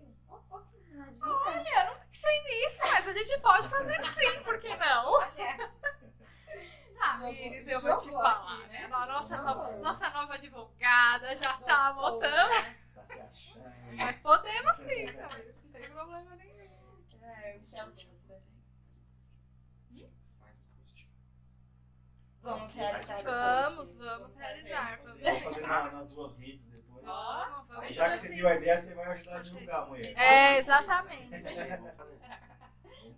[0.73, 1.25] Que danadinha.
[1.27, 5.13] Olha, eu não pensei nisso, mas a gente pode fazer sim, por que não?
[5.13, 5.71] Olha,
[6.99, 8.89] Tá, eu vou te falar, aqui, né?
[8.89, 8.95] né?
[8.95, 12.21] A Nossa, nova, nossa nova advogada já tá botou,
[13.97, 16.57] Mas podemos sim, Tamiris, não tem problema nenhum.
[17.23, 18.09] É, o Michel post.
[22.43, 23.23] Vamos realizar.
[23.25, 25.01] Vamos, vamos realizar.
[25.03, 27.05] Vamos fazer na- nas duas redes depois.
[27.05, 30.13] Vamos, já que você deu a ideia, você vai ajudar a divulgar amanhã.
[30.17, 31.31] É, exatamente.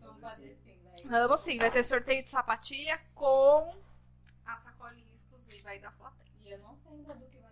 [0.01, 0.57] Vamos fazer.
[1.05, 1.53] Vamos sim.
[1.57, 3.75] Vamos vai ter sorteio de sapatilha com
[4.47, 6.29] a sacolinha exclusiva aí da plateia.
[6.41, 7.48] E eu não sei ainda do que vai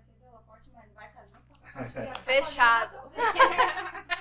[0.87, 2.14] mas vai estar junto com essa sapatilha.
[2.14, 2.96] Fechado.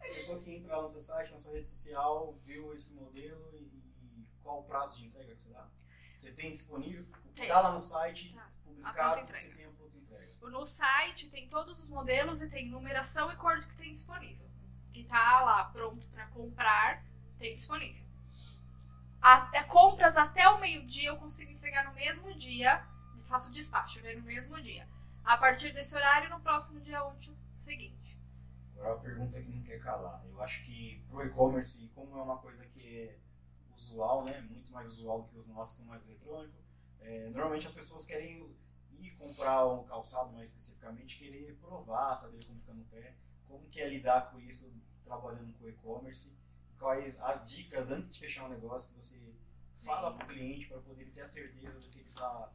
[0.00, 3.48] A pessoa que entra lá no seu site, na sua rede social, viu esse modelo
[3.54, 3.64] e,
[4.02, 5.66] e qual o prazo de entrega que você dá?
[6.18, 7.06] Você tem disponível?
[7.24, 8.50] O que está lá no site, Tá.
[8.62, 10.36] Publicado, você tem a pronta entrega.
[10.42, 14.48] No site tem todos os modelos e tem numeração e cor que tem disponível.
[14.92, 17.04] Que tá lá pronto para comprar,
[17.38, 18.04] tem disponível.
[19.20, 22.86] Até compras até o meio-dia eu consigo entregar no mesmo dia,
[23.28, 24.88] faço o despacho, né, no mesmo dia.
[25.24, 28.18] A partir desse horário, no próximo dia útil seguinte.
[28.74, 30.24] Agora a pergunta que não quer calar.
[30.26, 33.18] Eu acho que pro e-commerce, como é uma coisa que é
[33.74, 36.58] usual, né, muito mais usual do que os nossos que são mais eletrônico,
[37.00, 38.54] é, normalmente as pessoas querem
[38.98, 43.14] ir comprar um calçado mais especificamente, querer provar, saber como fica no pé,
[43.46, 44.72] como que é lidar com isso
[45.04, 46.32] trabalhando com e-commerce,
[46.78, 49.34] quais as dicas antes de fechar um negócio que você
[49.76, 52.52] fala pro cliente para poder ter a certeza do que ele está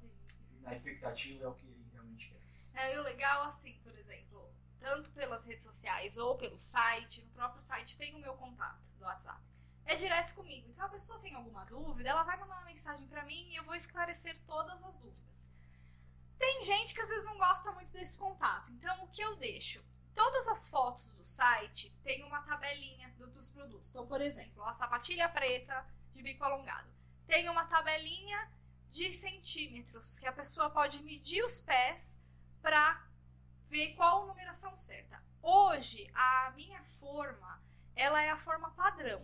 [0.62, 1.75] na expectativa é o que.
[2.76, 7.30] É, e o legal, assim, por exemplo, tanto pelas redes sociais ou pelo site, no
[7.30, 9.42] próprio site tem o meu contato do WhatsApp.
[9.86, 10.68] É direto comigo.
[10.70, 13.64] Então, a pessoa tem alguma dúvida, ela vai mandar uma mensagem pra mim e eu
[13.64, 15.52] vou esclarecer todas as dúvidas.
[16.38, 18.72] Tem gente que às vezes não gosta muito desse contato.
[18.74, 19.84] Então, o que eu deixo?
[20.14, 23.92] Todas as fotos do site tem uma tabelinha dos, dos produtos.
[23.92, 26.90] Então, por exemplo, a sapatilha preta de bico alongado.
[27.28, 28.52] Tem uma tabelinha
[28.90, 32.22] de centímetros que a pessoa pode medir os pés
[32.66, 33.00] para
[33.70, 35.22] ver qual a numeração certa.
[35.40, 37.62] Hoje, a minha forma,
[37.96, 39.24] ela é a forma padrão.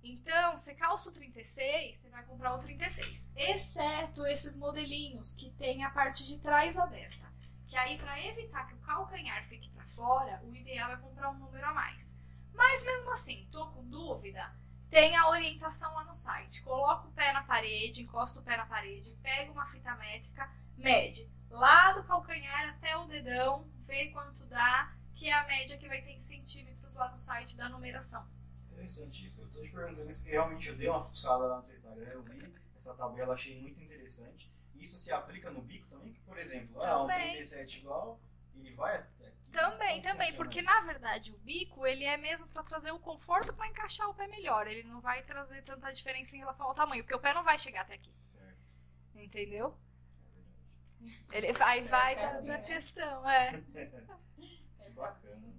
[0.00, 3.32] Então, você calça o 36, você vai comprar o 36.
[3.34, 7.28] Exceto esses modelinhos que tem a parte de trás aberta.
[7.66, 11.38] Que aí, para evitar que o calcanhar fique para fora, o ideal é comprar um
[11.38, 12.16] número a mais.
[12.54, 14.56] Mas mesmo assim, tô com dúvida,
[14.88, 16.62] tem a orientação lá no site.
[16.62, 21.28] Coloca o pé na parede, encosta o pé na parede, pega uma fita métrica, mede
[21.50, 26.00] lá do calcanhar até o dedão, vê quanto dá, que é a média que vai
[26.00, 28.26] ter em centímetros lá no site da numeração.
[28.70, 29.42] Interessante isso.
[29.42, 32.10] Eu tô te perguntando isso porque realmente eu dei uma fuçada lá no seu Instagram,
[32.10, 34.52] eu vi essa tabela, achei muito interessante.
[34.76, 36.12] Isso se aplica no bico também?
[36.12, 37.32] Que, por exemplo, ah, um Também.
[37.32, 38.20] 37 igual,
[38.54, 39.32] ele vai até.
[39.50, 43.66] Também, também, porque na verdade o bico ele é mesmo para trazer o conforto para
[43.66, 44.66] encaixar o pé melhor.
[44.66, 47.58] Ele não vai trazer tanta diferença em relação ao tamanho, porque o pé não vai
[47.58, 48.76] chegar até aqui, Certo,
[49.14, 49.76] entendeu?
[51.30, 51.38] É.
[51.38, 52.62] Ele vai, vai da, assim, da né?
[52.62, 53.52] questão, é.
[53.60, 55.36] Que bacana.
[55.36, 55.52] né?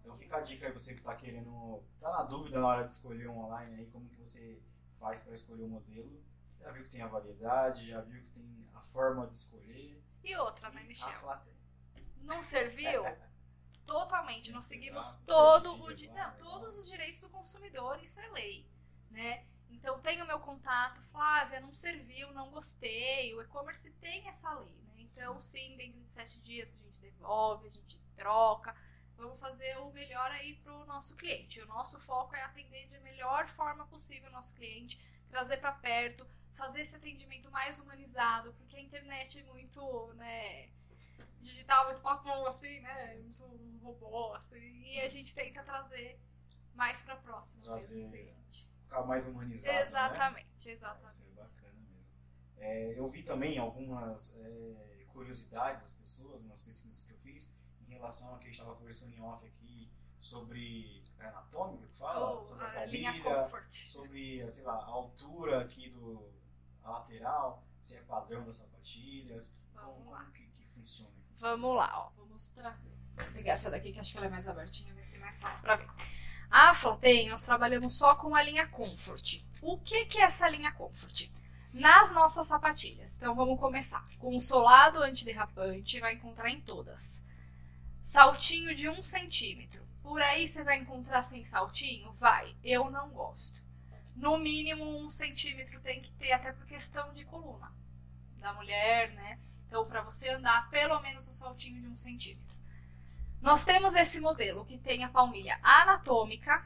[0.00, 2.92] Então fica a dica aí, você que tá querendo, tá na dúvida na hora de
[2.92, 4.60] escolher um online aí, como que você
[4.98, 6.22] faz para escolher o modelo.
[6.58, 10.02] Já viu que tem a variedade, já viu que tem a forma de escolher.
[10.22, 11.08] E outra, né, E Michel?
[11.08, 11.54] A Flater.
[12.24, 13.02] Não serviu?
[13.86, 18.70] Totalmente, nós seguimos Exato, todo o não, todos os direitos do consumidor, isso é lei,
[19.10, 19.44] né?
[19.70, 23.34] Então tem o meu contato, Flávia, não serviu, não gostei.
[23.34, 24.94] O e-commerce tem essa lei, né?
[24.98, 28.74] Então sim, dentro de sete dias a gente devolve, a gente troca.
[29.16, 31.60] Vamos fazer o melhor aí para o nosso cliente.
[31.60, 36.26] O nosso foco é atender de melhor forma possível o nosso cliente, trazer para perto,
[36.54, 40.70] fazer esse atendimento mais humanizado, porque a internet é muito, né,
[41.40, 43.44] digital, muito papum, assim, né, muito
[43.82, 46.18] robô, assim, e a gente tenta trazer
[46.74, 48.70] mais para próximo Trazer, mesmo cliente.
[48.90, 49.72] Ficar mais humanizado.
[49.72, 49.82] Né?
[49.82, 51.14] Exatamente, Vai exatamente.
[51.14, 52.04] ser bacana mesmo.
[52.56, 57.92] É, eu vi também algumas é, curiosidades das pessoas nas pesquisas que eu fiz em
[57.92, 62.32] relação a que a gente estava conversando em off aqui sobre é, anatômica, que fala,
[62.40, 63.70] Ou sobre a a Comfort.
[63.70, 66.28] sobre, sei lá, a altura aqui do
[66.82, 70.20] a lateral, se é padrão das sapatilhas, Vamos como, lá.
[70.20, 71.14] como que, que funciona.
[71.36, 72.10] Vamos lá, ó.
[72.16, 72.76] Vou mostrar.
[73.14, 75.62] Vou pegar essa daqui que acho que ela é mais abertinha, vai ser mais fácil
[75.62, 75.88] pra ver.
[76.50, 79.40] A Flatem, nós trabalhamos só com a linha Comfort.
[79.62, 81.30] O que, que é essa linha Comfort?
[81.72, 83.18] Nas nossas sapatilhas.
[83.18, 84.04] Então vamos começar.
[84.18, 87.24] Com o solado antiderrapante, vai encontrar em todas.
[88.02, 89.86] Saltinho de um centímetro.
[90.02, 92.12] Por aí você vai encontrar sem saltinho?
[92.14, 92.56] Vai.
[92.64, 93.64] Eu não gosto.
[94.16, 97.72] No mínimo um centímetro tem que ter, até por questão de coluna
[98.38, 99.38] da mulher, né?
[99.68, 102.49] Então, para você andar, pelo menos um saltinho de um centímetro.
[103.40, 106.64] Nós temos esse modelo que tem a palmilha anatômica,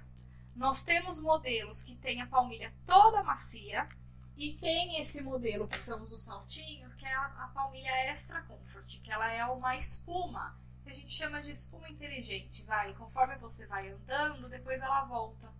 [0.56, 3.88] nós temos modelos que tem a palmilha toda macia,
[4.36, 9.00] e tem esse modelo que são os saltinhos, que é a, a palmilha extra comfort,
[9.00, 13.64] que ela é uma espuma, que a gente chama de espuma inteligente, vai, conforme você
[13.66, 15.52] vai andando, depois ela volta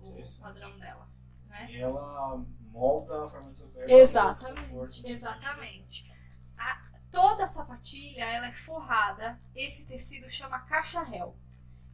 [0.00, 1.08] o padrão dela,
[1.48, 1.66] né?
[1.72, 2.38] E ela
[2.70, 3.84] molda a forma do seu pé.
[3.92, 6.12] Exatamente, exatamente.
[6.56, 9.40] A- toda a sapatilha ela é forrada.
[9.54, 11.36] Esse tecido chama cacharel.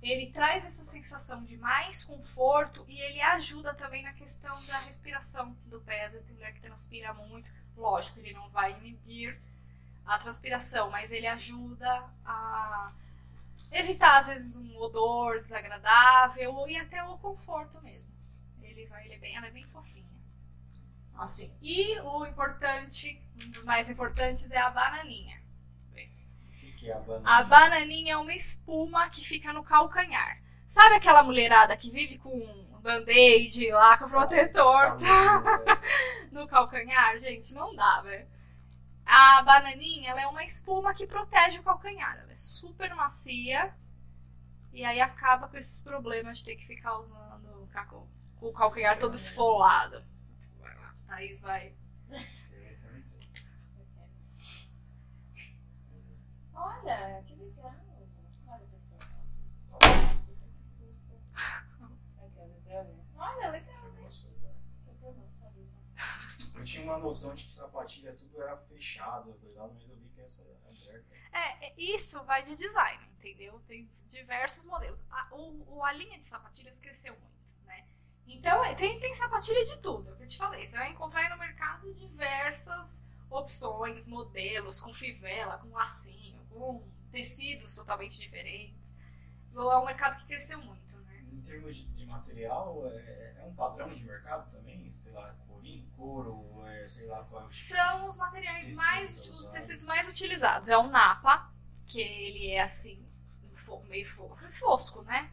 [0.03, 5.57] Ele traz essa sensação de mais conforto e ele ajuda também na questão da respiração
[5.67, 6.05] do pé.
[6.05, 7.51] Às vezes tem mulher que transpira muito.
[7.75, 9.41] Lógico, ele não vai inibir
[10.05, 12.93] a transpiração, mas ele ajuda a
[13.73, 18.19] evitar às vezes um odor desagradável e até o conforto mesmo.
[18.63, 20.14] Ele vai, ele é bem, ela é bem fofinha.
[21.17, 21.57] Assim.
[21.63, 25.43] E o importante, um dos mais importantes é a bananinha.
[25.91, 27.39] O que, que é a banana?
[27.39, 30.43] A bananinha é uma espuma que fica no calcanhar.
[30.67, 34.97] Sabe aquela mulherada que vive com um band-aid lá com protetor
[36.33, 37.17] no calcanhar?
[37.19, 38.27] Gente, não dá, né?
[39.07, 42.19] A bananinha ela é uma espuma que protege o calcanhar.
[42.19, 43.73] Ela é super macia.
[44.73, 47.69] E aí acaba com esses problemas de ter que ficar usando
[48.41, 50.05] o calcanhar todo esfolado.
[51.07, 51.77] Thaís vai.
[56.55, 57.75] Olha, que legal.
[58.47, 59.01] Olha, pessoal.
[59.81, 61.21] Que susto.
[63.17, 64.09] Olha, legal, né?
[66.55, 69.97] Eu tinha uma noção de que sapatilha tudo era fechado, os dois lados, mas eu
[69.97, 71.15] vi que essa é aberta.
[71.33, 73.61] É, é, isso vai de design, entendeu?
[73.67, 75.05] Tem diversos modelos.
[75.11, 77.34] A, o, a linha de sapatilhas cresceu muito?
[78.27, 80.67] Então, é, tem, tem sapatilha de tudo, é o que eu te falei.
[80.67, 87.75] Você vai encontrar aí no mercado diversas opções, modelos, com fivela, com lacinho, com tecidos
[87.77, 88.97] totalmente diferentes.
[89.55, 91.23] É um mercado que cresceu muito, né?
[91.33, 94.91] Em termos de, material, é, é um padrão de mercado também?
[94.93, 99.15] Sei lá, corinho, couro, é, sei lá qual é o São os materiais Tecidos mais,
[99.21, 99.51] os usados.
[99.51, 100.69] tecidos mais utilizados.
[100.69, 101.53] É o napa,
[101.87, 103.05] que ele é assim,
[103.89, 105.31] meio fo- fosco, né?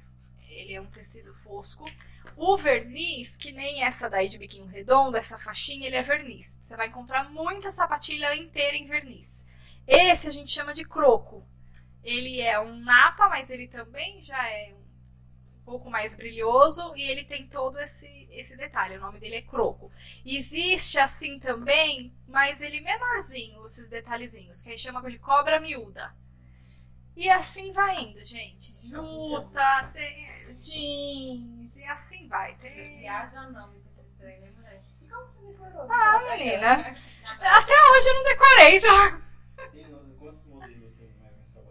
[0.52, 1.86] Ele é um tecido fosco.
[2.36, 6.60] O verniz, que nem essa daí de biquinho redondo, essa faixinha, ele é verniz.
[6.62, 9.48] Você vai encontrar muita sapatilha inteira em verniz.
[9.88, 11.46] Esse a gente chama de croco.
[12.04, 17.24] Ele é um napa, mas ele também já é um pouco mais brilhoso e ele
[17.24, 18.98] tem todo esse, esse detalhe.
[18.98, 19.92] O nome dele é croco.
[20.26, 26.14] Existe assim também, mas ele menorzinho, esses detalhezinhos, que aí chama de cobra miúda.
[27.16, 28.74] E assim vai indo, gente.
[28.90, 32.56] Juta, tem jeans, e assim vai.
[32.58, 33.00] Tem...
[33.00, 33.74] Viaja não,
[34.18, 34.84] trem, né, mulher?
[35.02, 35.92] E como você decorou?
[35.92, 36.74] Ah, menina.
[36.80, 39.22] Até hoje eu não decorei, tá?
[39.72, 41.62] Tem, quantos modelos tem mais nessa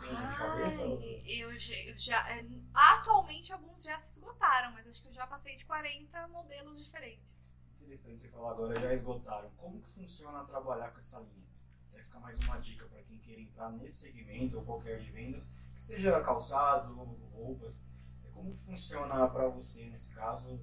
[0.00, 2.30] Ai, eu, já- eu já.
[2.30, 6.82] é, Atualmente alguns já se esgotaram, mas acho que eu já passei de 40 modelos
[6.82, 7.54] diferentes.
[7.80, 9.50] Interessante você falar agora, já esgotaram.
[9.56, 11.46] Como que funciona trabalhar com essa linha?
[11.92, 15.52] Vai ficar mais uma dica para quem queira entrar nesse segmento ou qualquer de vendas,
[15.78, 17.84] seja calçados ou roupas.
[18.24, 20.60] É, Como funciona para você nesse caso?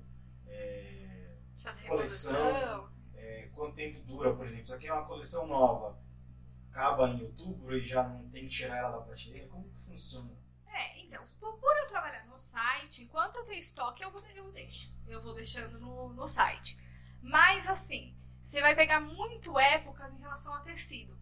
[0.47, 1.37] É,
[1.87, 2.89] Coleção.
[3.13, 4.65] é, quanto tempo dura, por exemplo?
[4.65, 5.99] Isso aqui é uma coleção nova,
[6.69, 9.47] acaba em outubro e já não tem que tirar ela da prateleira.
[9.47, 10.31] Como que funciona?
[10.67, 14.51] É, então, por, por eu trabalhar no site, enquanto eu tenho estoque, eu, vou, eu
[14.51, 14.93] deixo.
[15.07, 16.77] Eu vou deixando no, no site.
[17.21, 21.17] Mas, assim, você vai pegar muito épocas em relação a tecido.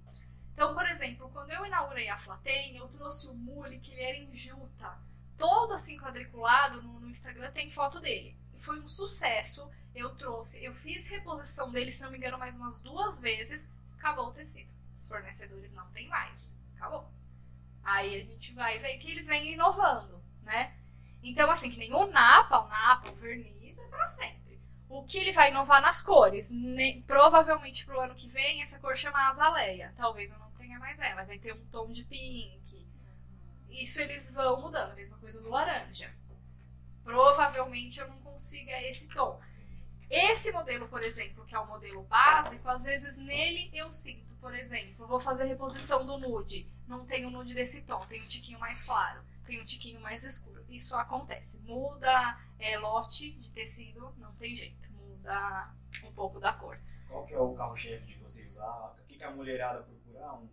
[0.53, 4.17] Então, por exemplo, quando eu inaugurei a Flatem, eu trouxe o mule, que ele era
[4.17, 4.97] em juta.
[5.37, 8.37] Todo assim quadriculado no, no Instagram tem foto dele.
[8.57, 9.69] Foi um sucesso.
[9.95, 13.69] Eu trouxe, eu fiz reposição dele, se não me engano, mais umas duas vezes.
[13.97, 14.69] Acabou o tecido.
[14.97, 16.57] Os fornecedores não tem mais.
[16.75, 17.11] Acabou.
[17.83, 20.75] Aí a gente vai ver que eles vêm inovando, né?
[21.21, 24.42] Então, assim, que nem o Napa, o Napa, o verniz é pra sempre.
[24.95, 26.51] O que ele vai inovar nas cores?
[26.51, 29.91] Ne- provavelmente pro ano que vem, essa cor chama azaleia.
[29.97, 31.23] Talvez eu não tenha mais ela.
[31.23, 32.87] Vai ter um tom de pink.
[33.71, 34.91] Isso eles vão mudando.
[34.91, 36.13] A mesma coisa do laranja.
[37.03, 39.39] Provavelmente eu não consiga esse tom.
[40.09, 44.53] Esse modelo, por exemplo, que é o modelo básico, às vezes nele eu sinto, por
[44.53, 46.69] exemplo, vou fazer reposição do nude.
[46.87, 50.23] Não tem o nude desse tom, tem um tiquinho mais claro, tem um tiquinho mais
[50.23, 50.63] escuro.
[50.69, 51.59] Isso acontece.
[51.61, 54.91] Muda é, lote de tecido, não tem jeito.
[54.91, 55.73] Muda
[56.03, 56.79] um pouco da cor.
[57.07, 58.57] Qual que é o carro-chefe de vocês?
[58.59, 60.33] Ah, o que, que a mulherada procura?
[60.35, 60.49] Um,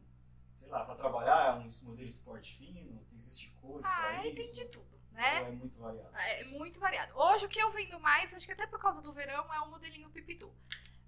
[0.59, 3.01] sei lá, para trabalhar, um modelo esporte fino?
[3.15, 4.35] Existe cores Ah, para isso?
[4.37, 5.41] tem de tudo, né?
[5.41, 6.17] Ou é muito variado?
[6.17, 7.13] É muito variado.
[7.19, 9.71] Hoje o que eu vendo mais, acho que até por causa do verão, é o
[9.71, 10.53] modelinho pipitu.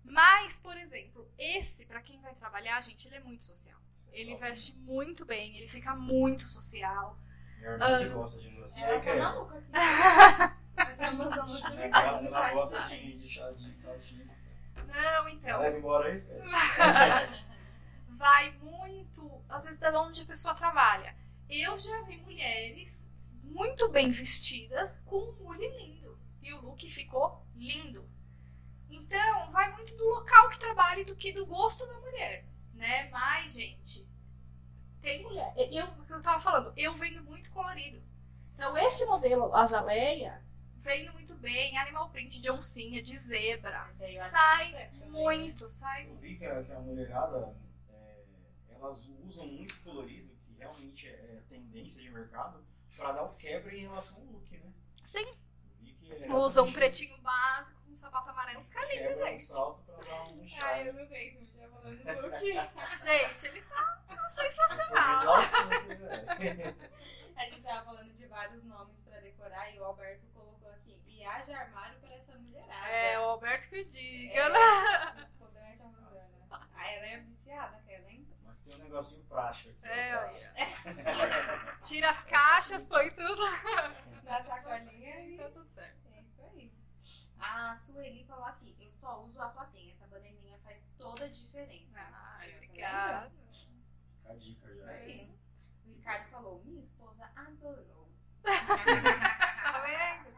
[0.05, 3.79] Mas, por exemplo, esse, pra quem vai trabalhar, gente, ele é muito social.
[4.11, 7.17] Ele veste muito bem, ele fica muito social.
[7.59, 7.99] Minha irmã Ah.
[7.99, 10.57] que gosta de usar Ela é que é.
[11.03, 14.31] já mandou muito Ela, mensagem no ela gosta de, de chá de saltinho.
[14.87, 15.61] Não, então.
[15.61, 16.33] Leva embora isso,
[16.77, 17.29] cara.
[18.09, 21.17] vai muito, às vezes, da onde a pessoa trabalha.
[21.49, 26.19] Eu já vi mulheres muito bem vestidas com um mule lindo.
[26.41, 28.09] E o look ficou lindo.
[28.89, 33.09] Então, vai muito do local que trabalha e do que do gosto da mulher, né?
[33.11, 34.07] Mas, gente,
[35.01, 35.55] tem mulher.
[35.57, 38.03] Eu, o que eu tava falando, eu vendo muito colorido.
[38.55, 40.43] Então, esse modelo azaleia
[40.83, 43.89] vendo muito bem, animal print de oncinha, de zebra.
[44.05, 45.07] Sai é né?
[45.07, 47.55] muito, sai Eu vi que a, que a mulherada,
[47.89, 48.25] é,
[48.71, 52.65] elas usam muito colorido, que realmente é tendência de mercado,
[52.97, 54.73] para dar o quebra em relação ao look, né?
[55.05, 55.27] Sim.
[56.21, 59.45] É Usa um pretinho básico com um sapato amarelo, fica lindo, um gente.
[59.45, 60.89] salto para dar um Ai, charme.
[60.89, 62.43] eu não tenho, já falando do look.
[63.03, 65.35] Gente, ele tá sensacional.
[65.35, 65.69] assunto,
[66.39, 66.77] velho.
[67.35, 70.27] A gente tava falando de vários nomes pra decorar e o Alberto
[71.29, 71.45] aqui.
[71.47, 72.87] Viaja armário para essa mulherada.
[72.89, 74.49] É, o Alberto que diga, É.
[74.49, 75.29] né?
[76.51, 78.27] Ah, ela é viciada, aquela, hein?
[78.45, 79.79] Mas tem um negocinho prático aqui.
[79.89, 80.53] É, ó, olha.
[81.83, 83.41] Tira as caixas, põe tudo.
[84.25, 85.37] Na sacolinha e.
[85.39, 85.97] Tá tudo certo.
[86.13, 86.73] É isso aí.
[87.39, 92.01] A Sueli falou aqui, eu só uso a platinha, essa bananinha faz toda a diferença.
[92.01, 93.33] Ai, Tá obrigada.
[93.51, 94.91] Fica a dica já.
[94.91, 95.31] aí.
[95.87, 98.11] O Ricardo falou, minha esposa adorou.
[98.43, 100.33] Tá vendo?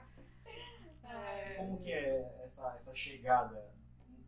[1.54, 1.56] É.
[1.58, 3.72] Como que é essa, essa chegada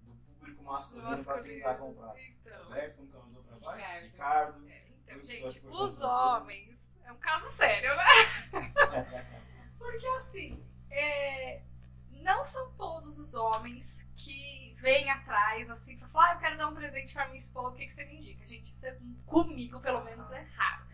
[0.03, 1.55] do público masculino para Masculino.
[1.55, 2.14] tentar comprar?
[2.18, 3.77] Então, Roberto, como que é o nome do rapaz?
[3.77, 4.05] Ricardo.
[4.05, 4.68] Ricardo.
[4.68, 6.97] é, então, gente, os homens.
[7.05, 8.05] É um caso sério, né?
[9.79, 11.62] Porque assim, é,
[12.11, 16.68] não são todos os homens que vêm atrás assim pra falar, ah, eu quero dar
[16.68, 18.47] um presente pra minha esposa, o que, que você me indica?
[18.47, 20.87] Gente, isso é, comigo, pelo menos, é raro.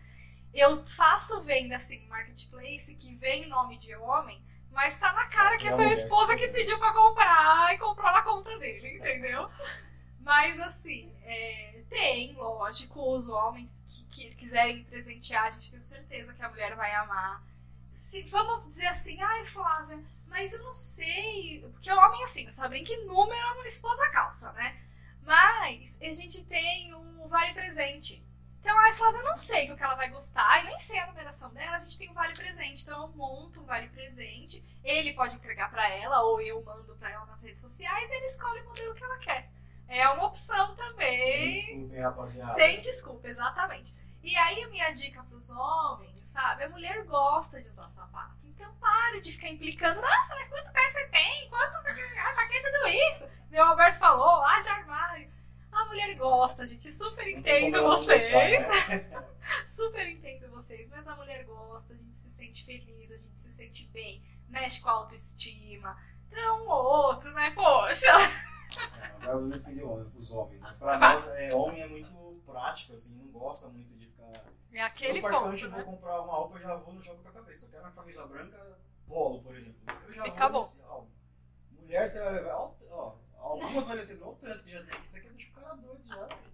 [0.53, 4.39] Eu faço venda assim em marketplace que vem nome de homem,
[4.73, 8.11] Mas tá na cara que É foi a esposa que pediu pra comprar e comprou
[8.11, 9.49] na conta dele, entendeu?
[10.19, 16.33] Mas assim, é, tem, lógico, os homens que, que quiserem presentear, a gente tem certeza
[16.33, 17.43] que a mulher vai amar.
[17.93, 21.61] Se, vamos dizer assim, ai Flávia, mas eu não sei.
[21.71, 24.81] Porque o homem, assim, não sabe nem que número uma esposa calça, né?
[25.21, 28.25] Mas a gente tem um vale presente.
[28.63, 31.07] Então, ai Flávia, eu não sei o que ela vai gostar, e nem sei a
[31.07, 32.83] numeração dela, a gente tem um vale presente.
[32.83, 37.11] Então eu monto um vale presente, ele pode entregar pra ela, ou eu mando pra
[37.11, 39.51] ela nas redes sociais, e ele escolhe o modelo que ela quer.
[39.89, 41.49] É uma opção Sem também.
[41.51, 42.53] desculpem, rapaziada.
[42.53, 43.93] Sem desculpa, exatamente.
[44.23, 46.63] E aí a minha dica pros homens, sabe?
[46.63, 48.37] A mulher gosta de usar sapato.
[48.45, 49.99] Então pare de ficar implicando.
[49.99, 51.49] Nossa, mas quanto pé você tem?
[51.49, 51.91] Quanto você?
[52.17, 53.29] Ah, pra que tudo isso?
[53.49, 55.29] Meu Alberto falou, haja armário.
[55.75, 56.91] A mulher gosta, gente.
[56.91, 58.23] Super entendo vocês.
[58.23, 59.27] gostar, né?
[59.65, 60.89] Super entendo vocês.
[60.91, 64.23] Mas a mulher gosta, a gente se sente feliz, a gente se sente bem.
[64.49, 65.97] Mexe com a autoestima.
[66.29, 67.51] Então, um outro, né?
[67.51, 68.07] Poxa.
[68.07, 70.61] É, Agora eu vou defender homem- os homens.
[70.61, 70.75] Né?
[70.79, 74.43] Pra nós, é, homem é muito prático, assim, não gosta muito de ficar.
[74.71, 75.91] É aquele eu, particularmente, ponto, vou né?
[75.91, 77.65] comprar uma roupa, eu já vou no jogo com a cabeça.
[77.65, 79.77] Eu quero uma camisa branca, polo, por exemplo.
[80.07, 80.61] Eu já E vou acabou.
[80.61, 81.11] nesse alvo.
[81.71, 82.45] Mulher, você vai.
[82.45, 85.01] Ó, ó, algumas ser, olha o tanto que já tem.
[85.07, 86.53] Isso aqui deixa o cara doido já, velho.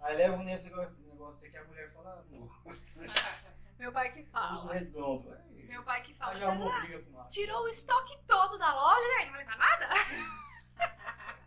[0.00, 3.00] Aí levam nesse negócio que a mulher fala, não gosta.
[3.78, 4.72] Meu pai que fala.
[4.72, 5.32] redondo.
[5.32, 6.32] Aí, Meu pai que fala.
[6.32, 7.28] aí uma não- briga com uma.
[7.28, 9.88] tirou o estoque todo da loja e aí não vai levar nada?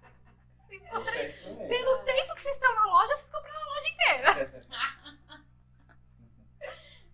[0.91, 1.67] Também.
[1.67, 4.63] Pelo tempo que vocês estão na loja, vocês compraram a loja inteira.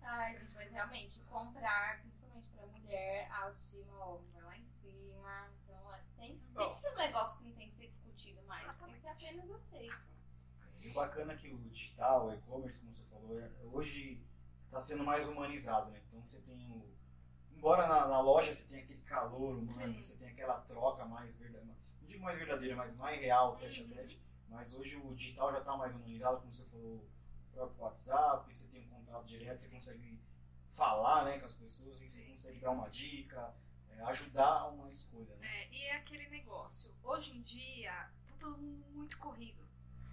[0.02, 5.50] Ai, gente, mas realmente, comprar, principalmente pra mulher, a autoestima ó, vai lá em cima.
[6.16, 8.62] Tem, tem que ser um negócio que não tem que ser discutido mais.
[8.78, 9.96] Tem que ser apenas aceito.
[10.80, 14.22] E o bacana é que o digital, o e-commerce, como você falou, é- hoje
[14.64, 16.02] está sendo mais humanizado, né?
[16.08, 16.94] Então você tem o.
[17.50, 20.04] Embora na, na loja você tenha aquele calor humano, Sim.
[20.04, 23.88] você tem aquela troca mais verdadeira, não digo mais verdadeira, mas mais real, tete a
[23.88, 24.22] tete.
[24.48, 28.68] Mas hoje o digital já está mais humanizado, como você falou, o próprio WhatsApp, você
[28.68, 30.20] tem um contato direto, você consegue
[30.70, 33.54] falar né, com as pessoas, e você consegue dar uma dica,
[33.98, 35.36] é, ajudar uma escolha.
[35.36, 35.46] Né?
[35.46, 36.94] É, e é aquele negócio.
[37.02, 37.92] Hoje em dia,
[38.26, 39.66] tá todo mundo muito corrido.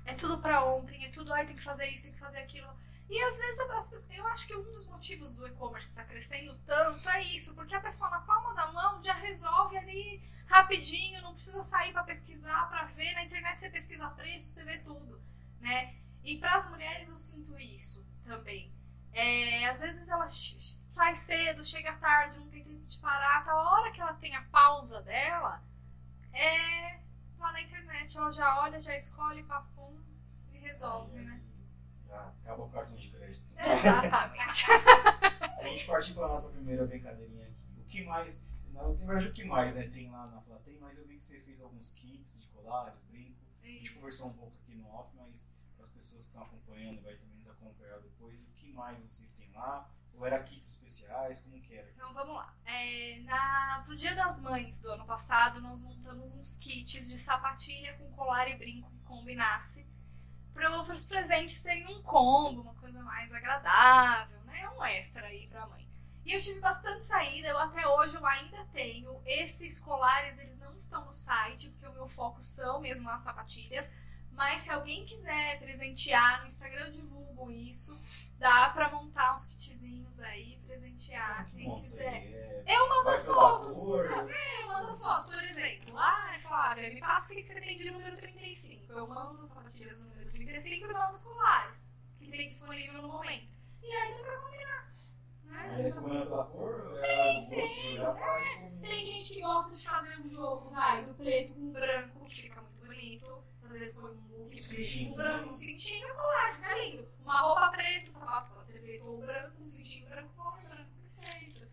[0.05, 2.67] É tudo pra ontem, é tudo, ai, tem que fazer isso, tem que fazer aquilo.
[3.09, 6.57] E às vezes as pessoas, eu acho que um dos motivos do e-commerce estar crescendo
[6.65, 11.33] tanto é isso, porque a pessoa na palma da mão já resolve ali rapidinho, não
[11.33, 13.13] precisa sair pra pesquisar, pra ver.
[13.13, 15.21] Na internet você pesquisa preço, você vê tudo,
[15.59, 15.95] né?
[16.23, 18.73] E para as mulheres eu sinto isso também.
[19.11, 22.63] É, às vezes ela sai cedo, chega tarde, não tem
[22.99, 23.51] parar, tá?
[23.51, 25.63] A hora que ela tem a pausa dela,
[26.33, 26.99] é
[27.37, 28.17] lá na internet.
[28.17, 30.01] Ela já olha, já escolhe, papum
[30.51, 31.41] e resolve, né?
[32.07, 33.45] Já acaba o cartão de crédito.
[33.57, 34.65] Exatamente.
[35.59, 37.65] A gente partiu para nossa primeira brincadeirinha aqui.
[37.77, 40.97] O que mais, não, na verdade, o que mais né, tem lá na Flatem, mas
[40.97, 43.37] eu vi que você fez alguns kits de colares, brinco.
[43.61, 47.01] A gente conversou um pouco aqui no off, mas para as pessoas que estão acompanhando,
[47.01, 49.89] vai também nos acompanhar depois, o que mais vocês têm lá?
[50.17, 51.39] Ou era kits especiais?
[51.39, 51.89] Como que era?
[51.91, 52.53] Então vamos lá.
[52.65, 57.97] É, na, pro Dia das Mães do ano passado, nós montamos uns kits de sapatilha
[57.97, 59.87] com colar e brinco que combinasse.
[60.53, 64.69] Para os presentes serem um combo, uma coisa mais agradável, né?
[64.69, 65.83] Um extra aí pra mãe.
[66.25, 69.21] E eu tive bastante saída, eu até hoje eu ainda tenho.
[69.25, 73.91] Esses colares, eles não estão no site, porque o meu foco são mesmo as sapatilhas.
[74.31, 77.99] Mas se alguém quiser presentear, no Instagram eu divulgo isso.
[78.43, 82.25] Dá pra montar uns kitzinhos aí, presentear quem quiser.
[82.67, 83.73] é- Eu mando as fotos.
[83.85, 85.97] cor, Eu mando as fotos, por exemplo.
[85.97, 88.91] Ai, Flávia, me passa o que você tem de número 35.
[88.91, 93.07] Eu mando as sapatilhas do número 35 e mando os colares que tem disponível no
[93.07, 93.53] momento.
[93.81, 94.93] E aí dá pra combinar.
[95.45, 95.81] Né?
[95.81, 96.91] Você combina pela cor?
[96.91, 97.97] Sim, é, sim.
[97.97, 102.41] Com- Tem gente que gosta de fazer um jogo, vai, do preto com branco, que
[102.41, 103.41] fica muito bonito.
[103.63, 105.45] Às vezes põe um look Cintinho, com branco, né?
[105.47, 107.07] um cintinho e colar, fica lindo.
[107.21, 110.89] Uma roupa preta, um sapato pode ser preto ou branco, um cintinho branco, colar branco,
[111.19, 111.67] perfeito.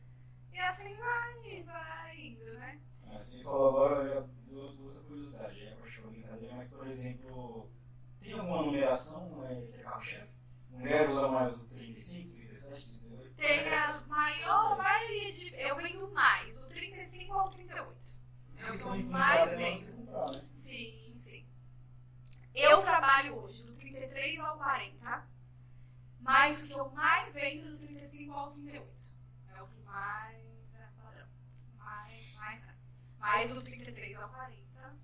[0.53, 2.81] E assim vai, vai indo, né?
[3.07, 7.71] Ah, Você falou agora, dou outra curiosidade, é uma brincadeira, mas por exemplo,
[8.21, 10.31] tem alguma numeração é, que é carro-chefe?
[10.71, 13.35] Mulher usa mais o 35, 37, 38?
[13.35, 15.55] Tem a maior maioria de.
[15.61, 18.21] Eu vendo mais, do 35 ao 38.
[18.57, 19.79] É o que Isso eu vai mais vendo.
[19.79, 20.49] de você né?
[20.51, 21.50] Sim, sim.
[22.55, 25.29] Eu trabalho hoje do 33 ao 40,
[26.21, 28.89] mas o que eu mais vendo é do 35 ao 38.
[29.55, 31.29] É o que mais é padrão.
[31.77, 32.77] Mais, mais sai.
[33.19, 34.97] Mas do 33 ao 40,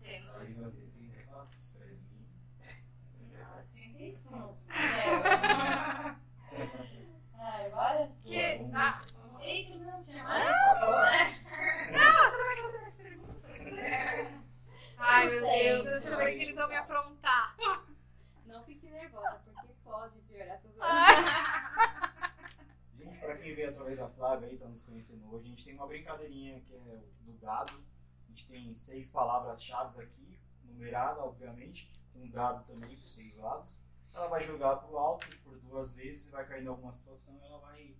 [0.00, 0.36] temos.
[0.36, 2.28] Aí vai ter 34, os pezinhos.
[3.42, 4.58] Ah, 35.
[4.68, 5.50] É.
[15.02, 17.56] Ai, meu Deus, eu já que eles vão me aprontar.
[18.44, 20.74] Não fique nervosa, porque pode piorar tudo.
[20.82, 22.32] Ah.
[22.98, 25.74] gente, pra quem veio através da Flávia aí, tá nos conhecendo hoje, a gente tem
[25.74, 27.82] uma brincadeirinha que é do dado.
[28.26, 33.80] A gente tem seis palavras-chave aqui, numerada, obviamente, um dado também com seis lados.
[34.12, 37.96] Ela vai jogar pro alto por duas vezes, vai cair em alguma situação ela vai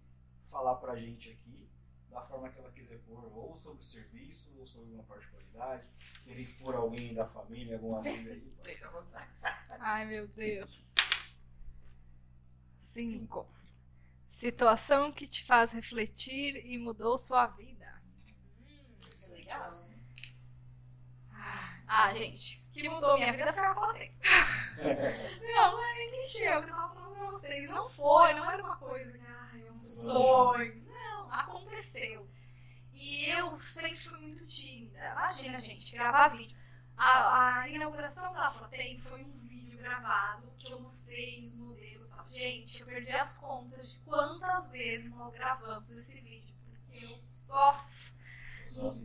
[0.49, 1.70] falar pra gente aqui
[2.11, 5.85] da forma que ela quiser pôr, ou sobre o serviço, ou sobre uma particularidade,
[6.25, 8.53] querer expor alguém da família, algum amigo aí.
[9.79, 10.95] Ai, meu Deus.
[12.81, 13.49] Cinco.
[14.29, 18.03] Situação que te faz refletir e mudou sua vida.
[19.15, 19.69] Isso aí, legal.
[19.69, 20.01] assim.
[21.87, 24.13] Ah, gente, o que mudou minha vida foi a plateia.
[25.43, 27.69] Não, não é que eu tava falando pra vocês.
[27.69, 30.90] Não foi, não era uma coisa que, ai, é um sonho.
[31.31, 32.29] Aconteceu.
[32.93, 34.99] E eu sempre fui muito tímida.
[35.13, 36.59] Imagina, gente, gravar vídeo.
[36.97, 42.05] A, a inauguração da Flatem foi um vídeo gravado que eu mostrei os modelos.
[42.05, 42.35] sabe?
[42.35, 46.55] Gente, eu perdi as contas de quantas vezes nós gravamos esse vídeo.
[46.85, 47.19] Porque eu,
[47.49, 48.15] nossa,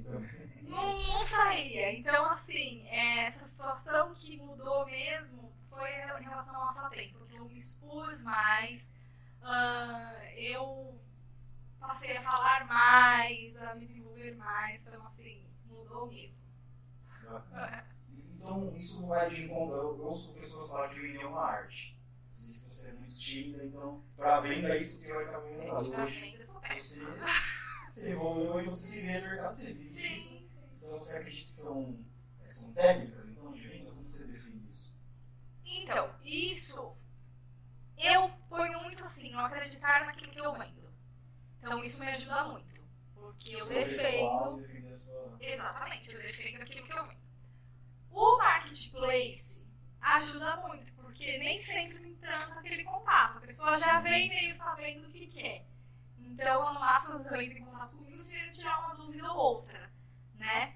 [0.04, 0.62] também.
[0.64, 1.98] não, não saía.
[1.98, 7.46] Então, assim, é, essa situação que mudou mesmo foi em relação à Flatem, porque eu
[7.46, 8.98] me expus mais,
[9.42, 11.00] ah, eu
[11.86, 16.48] passei a falar mais, a me desenvolver mais, então, assim, mudou mesmo.
[17.30, 17.86] Bacana.
[18.36, 19.78] Então, isso vai de encontro.
[19.78, 21.96] Eu ouço pessoas falar que vender é uma arte.
[22.32, 25.84] Disse que você é muito tímida, então, para venda, isso teoricamente dá.
[25.84, 27.06] Pra Hoje, venda, eu sou você,
[27.90, 30.02] você evoluiu e você se vê no mercado de serviços.
[30.02, 30.70] Sim, sim.
[30.78, 32.00] Então, você acredita que são,
[32.44, 33.92] é, são técnicas então, de venda?
[33.92, 34.94] Como você define isso?
[35.64, 36.96] Então, isso
[37.98, 40.85] eu ponho muito assim, não acreditar naquilo que eu vendo.
[41.66, 42.82] Então, isso me ajuda muito.
[43.16, 44.64] Porque eu defendo.
[45.40, 47.26] Exatamente, eu defendo aquilo que eu vendo.
[48.12, 49.66] O marketplace
[50.00, 53.40] ajuda muito, porque nem sempre tem tanto aquele contato.
[53.40, 55.66] A pessoa já vem meio sabendo do que quer.
[56.20, 59.92] Então, no máximo, você entra em contato comigo e tirar uma dúvida ou outra,
[60.36, 60.76] né?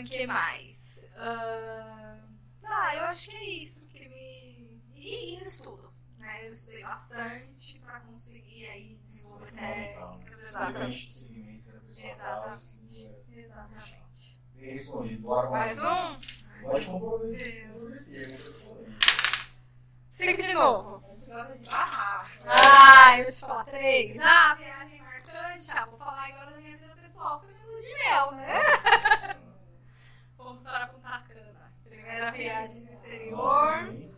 [0.00, 1.08] O que mais?
[1.16, 4.82] Ahn, Ah, eu acho que é isso que me...
[4.94, 5.87] E estudo,
[6.28, 6.44] né?
[6.44, 11.10] Eu estudei bastante para conseguir aí desenvolver técnicas, Independente exatamente.
[11.10, 12.86] segmento pessoa fala, Exatamente.
[12.92, 13.40] estuda.
[13.40, 14.38] Exatamente.
[14.54, 15.22] Bem respondido.
[15.22, 16.20] Bora Mais um?
[16.62, 17.70] Pode comprometer.
[20.10, 21.04] Cinco de novo.
[21.06, 22.30] A gente gosta de barrar.
[22.46, 24.18] Ah, eu vou te falar três.
[24.20, 25.70] Ah, viagem marcante.
[25.72, 27.40] Ah, vou falar agora da minha vida pessoal.
[27.40, 28.62] Foi lua de mel, né?
[30.36, 31.72] Vamos para Punta Cana.
[31.84, 34.17] Primeira viagem do exterior.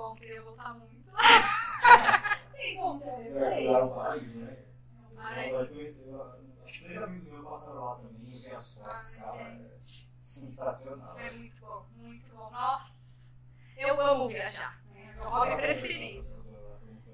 [0.00, 1.10] Bom, queria voltar muito.
[2.56, 3.68] Tem como também, É, falei.
[3.68, 4.64] lá no paraíso, né?
[5.12, 6.18] Mas...
[6.64, 9.42] Acho que três amigos meus passaram lá também, eu vi as fotos, cara.
[9.42, 9.78] É
[10.22, 11.18] sensacional.
[11.18, 12.50] É muito bom, muito bom.
[12.50, 13.34] Nossa,
[13.76, 14.82] eu amo viajar.
[14.86, 15.10] né?
[15.10, 16.30] É meu hobby preferido.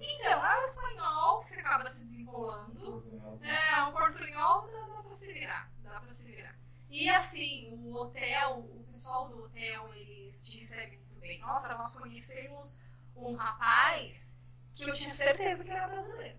[0.00, 3.02] Então, é o espanhol que você acaba se desenrolando.
[3.44, 5.72] É, o portunhol dá, dá pra se virar.
[5.82, 6.56] Dá pra se virar.
[6.88, 11.40] E assim, o hotel, o pessoal do hotel, eles te recebem bem.
[11.40, 12.80] Nossa, nós conhecemos
[13.14, 14.42] um rapaz
[14.74, 16.38] que eu tinha certeza que era brasileiro.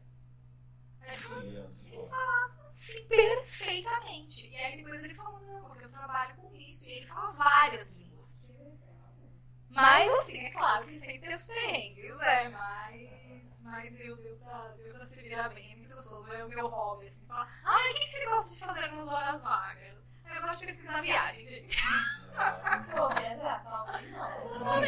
[1.02, 4.50] Ele falou assim, perfeitamente.
[4.50, 6.90] E aí depois ele falou, não, porque eu trabalho com isso.
[6.90, 8.54] E ele fala várias línguas.
[9.70, 12.50] Mas assim, é claro que sempre tem os perrengues, né?
[12.50, 15.77] Mas, mas deu, deu, pra, deu pra se virar bem,
[16.32, 16.40] é.
[16.40, 19.12] É o meu hobby, assim, falar, ai, o que que você gosta de fazer nas
[19.12, 20.12] horas vagas?
[20.36, 21.82] Eu gosto de pesquisar viagem, gente.
[22.96, 24.82] Pô, viajar, talvez não.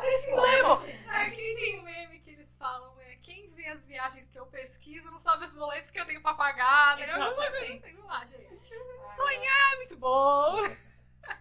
[0.00, 0.82] Pesquisar é bom.
[1.22, 5.10] Aqui tem um meme que eles falam, é quem vê as viagens que eu pesquiso
[5.10, 7.10] não sabe os boletos que eu tenho pra pagar, né?
[7.12, 8.74] Alguma coisa assim, não lá, gente.
[9.06, 10.60] Sonhar é muito bom.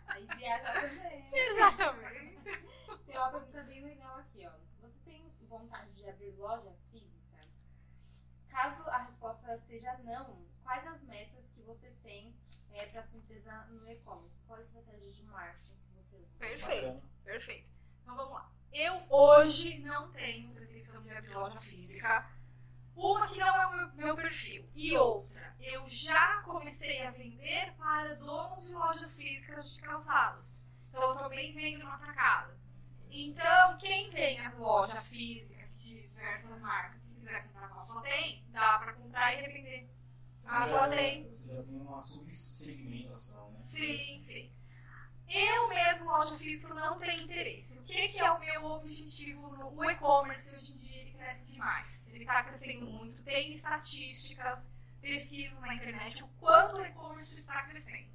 [0.07, 1.29] Aí viajar também.
[1.29, 2.39] Viajar também.
[3.05, 4.51] Tem uma pergunta bem legal aqui, ó.
[4.81, 7.15] Você tem vontade de abrir loja física?
[8.49, 12.35] Caso a resposta seja não, quais as metas que você tem
[12.71, 14.39] é, para sua empresa no e-commerce?
[14.45, 16.37] Qual a estratégia de marketing que você usa?
[16.37, 17.71] Perfeito, perfeito.
[18.01, 18.51] Então vamos lá.
[18.71, 22.29] Eu hoje não tenho pretensão de abrir loja física.
[22.95, 24.69] Uma que não é o meu, perfil.
[24.73, 30.63] E outra, eu já comecei a vender para donos de lojas físicas de calçados.
[30.89, 32.53] Então eu também vendo no atacado.
[33.11, 35.64] Então, quem tem a loja física
[36.15, 39.89] diversas marcas, que quiser comprar com a Flatem, dá para comprar e revender.
[40.45, 41.27] A Flatem.
[41.29, 43.59] Você já tem uma subsegmentação, né?
[43.59, 44.51] Sim, sim.
[45.27, 47.79] Eu mesmo, loja física, não tenho interesse.
[47.79, 51.01] O que, que é o meu objetivo no e-commerce hoje em dia?
[51.01, 52.13] Ele cresce demais.
[52.13, 53.23] Ele está crescendo muito.
[53.23, 58.13] Tem estatísticas, pesquisas na internet, o quanto o e-commerce está crescendo.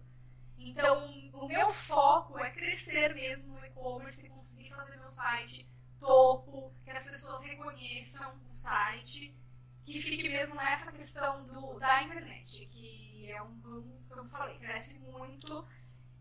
[0.56, 5.69] Então, o meu foco é crescer mesmo no e-commerce, conseguir fazer meu site
[6.00, 9.36] topo, que as pessoas reconheçam o site,
[9.84, 14.28] que que fique mesmo nessa questão do, da internet, que é um ramo, como eu
[14.28, 15.66] falei, cresce muito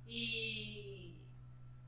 [0.06, 1.16] e,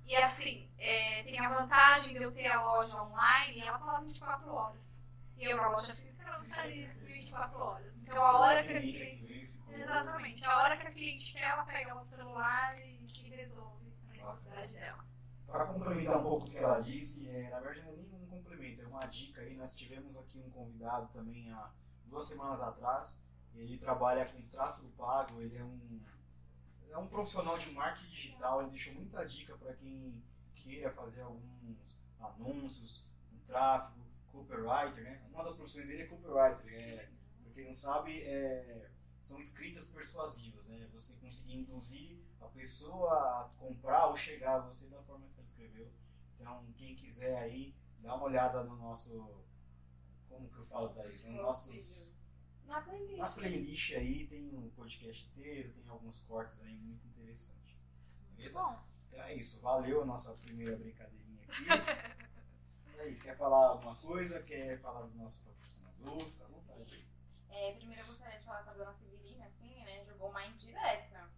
[0.06, 4.00] e assim, é, tem a vantagem de eu ter a loja online ela tá lá
[4.00, 5.06] 24 horas.
[5.38, 8.02] E eu, a loja física, não estaria 24 horas.
[8.02, 9.50] Então, a hora que a cliente.
[9.70, 14.74] Exatamente, a hora que a cliente quer, ela pega o celular e resolve a necessidade
[14.74, 15.11] dela.
[15.52, 18.82] Para complementar um pouco o que ela disse, é, na verdade não é nenhum complemento,
[18.82, 19.56] é uma dica aí.
[19.58, 21.72] Nós tivemos aqui um convidado também há
[22.06, 23.20] duas semanas atrás.
[23.54, 26.02] Ele trabalha com tráfego pago, ele é um,
[26.90, 30.24] é um profissional de marketing digital, ele deixou muita dica para quem
[30.56, 35.22] queira fazer alguns anúncios, um tráfego, copywriter, né?
[35.34, 37.10] Uma das profissões dele é copywriter, é,
[37.44, 38.90] para quem não sabe, é,
[39.22, 40.88] são escritas persuasivas, né?
[40.94, 45.92] Você conseguir induzir a pessoa comprar ou chegar a você da forma que ela escreveu.
[46.36, 49.44] Então, quem quiser aí, dá uma olhada no nosso.
[50.28, 51.26] Como que eu falo, Thaís?
[51.26, 52.16] No nossos.
[52.66, 53.18] Na playlist.
[53.18, 57.78] Na playlist aí tem um podcast inteiro, tem alguns cortes aí muito interessantes.
[58.36, 58.60] Beleza?
[58.60, 61.66] Bom, Então é isso, valeu a nossa primeira brincadeirinha aqui.
[62.98, 64.42] é isso, quer falar alguma coisa?
[64.44, 66.24] Quer falar dos nossos patrocinadores?
[66.24, 67.08] Fica à vontade.
[67.50, 70.06] É, primeiro eu gostaria de falar com a dona Severina, assim, né?
[70.06, 71.30] Jogou uma indireta.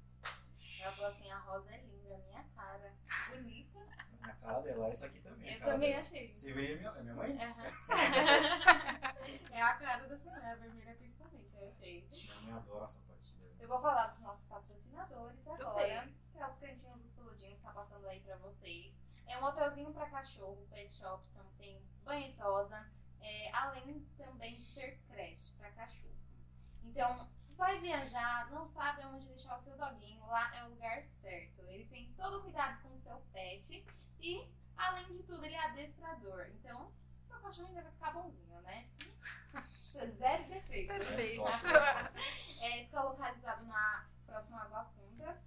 [0.84, 2.94] Ela falou assim, a rosa é linda, minha cara.
[3.30, 3.80] Bonita.
[4.20, 5.50] Na cara dela, essa aqui também.
[5.50, 6.02] a Eu também dela.
[6.02, 6.36] achei.
[6.36, 7.38] Você veria minha, é minha mãe?
[7.42, 7.64] Aham.
[9.52, 12.08] é a cara da senhora, a vermelha principalmente, eu achei.
[12.12, 13.54] Minha mãe adora essa parte dela.
[13.60, 16.10] Eu vou falar dos nossos patrocinadores Tudo agora.
[16.32, 19.00] Que é os cantinhos dos peludinhos, tá passando aí pra vocês.
[19.26, 22.86] É um hotelzinho pra cachorro, pet shop, então tem banho e tosa.
[23.22, 26.14] é, além também de ser creche pra cachorro.
[26.84, 27.30] Então,
[27.64, 31.62] vai viajar, não sabe onde deixar o seu doguinho, lá é o lugar certo.
[31.70, 33.86] Ele tem todo o cuidado com o seu pet
[34.20, 34.46] e,
[34.76, 36.48] além de tudo, ele é adestrador.
[36.48, 36.92] Então,
[37.22, 38.90] seu cachorro ainda vai ficar bonzinho, né?
[40.18, 40.88] Zero defeito.
[40.90, 41.44] perfeito.
[42.62, 45.42] É, fica localizado na próxima Água Funda,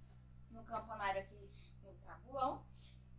[0.49, 1.51] no campanário aqui
[1.83, 2.65] no Tabuão.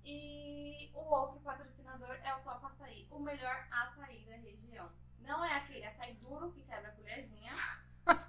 [0.05, 4.91] E o outro patrocinador é o Top Açaí, o melhor açaí da região.
[5.21, 7.53] Não é aquele açaí duro que quebra a colherzinha,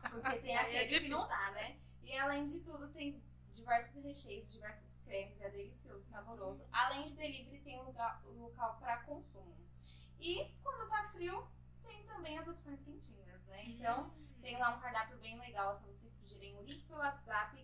[0.10, 1.45] porque tem Aí é aquele que não difícil.
[1.45, 1.80] dá, né?
[2.03, 3.22] E além de tudo, tem
[3.53, 6.66] diversos recheios, diversos cremes, é delicioso, saboroso.
[6.72, 9.55] Além de delivery, tem um lugar, um local para consumo.
[10.20, 11.47] E quando tá frio,
[11.84, 13.64] tem também as opções quentinhas, né?
[13.66, 17.55] Então, tem lá um cardápio bem legal, se vocês pedirem o link pelo WhatsApp,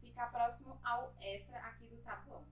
[0.00, 2.46] que fica próximo ao extra aqui do Tabuão.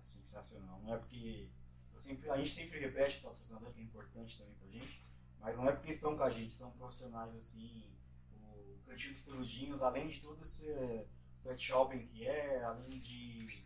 [0.00, 0.80] É sensacional.
[0.82, 1.48] Não é porque.
[1.96, 5.04] sempre- a gente sempre repete o patrocinador, que é importante também pra gente.
[5.38, 7.93] Mas não é porque estão com a gente, são profissionais assim.
[8.94, 11.06] Dos Peludinhos, além de tudo esse
[11.42, 13.64] pet shopping que é, além de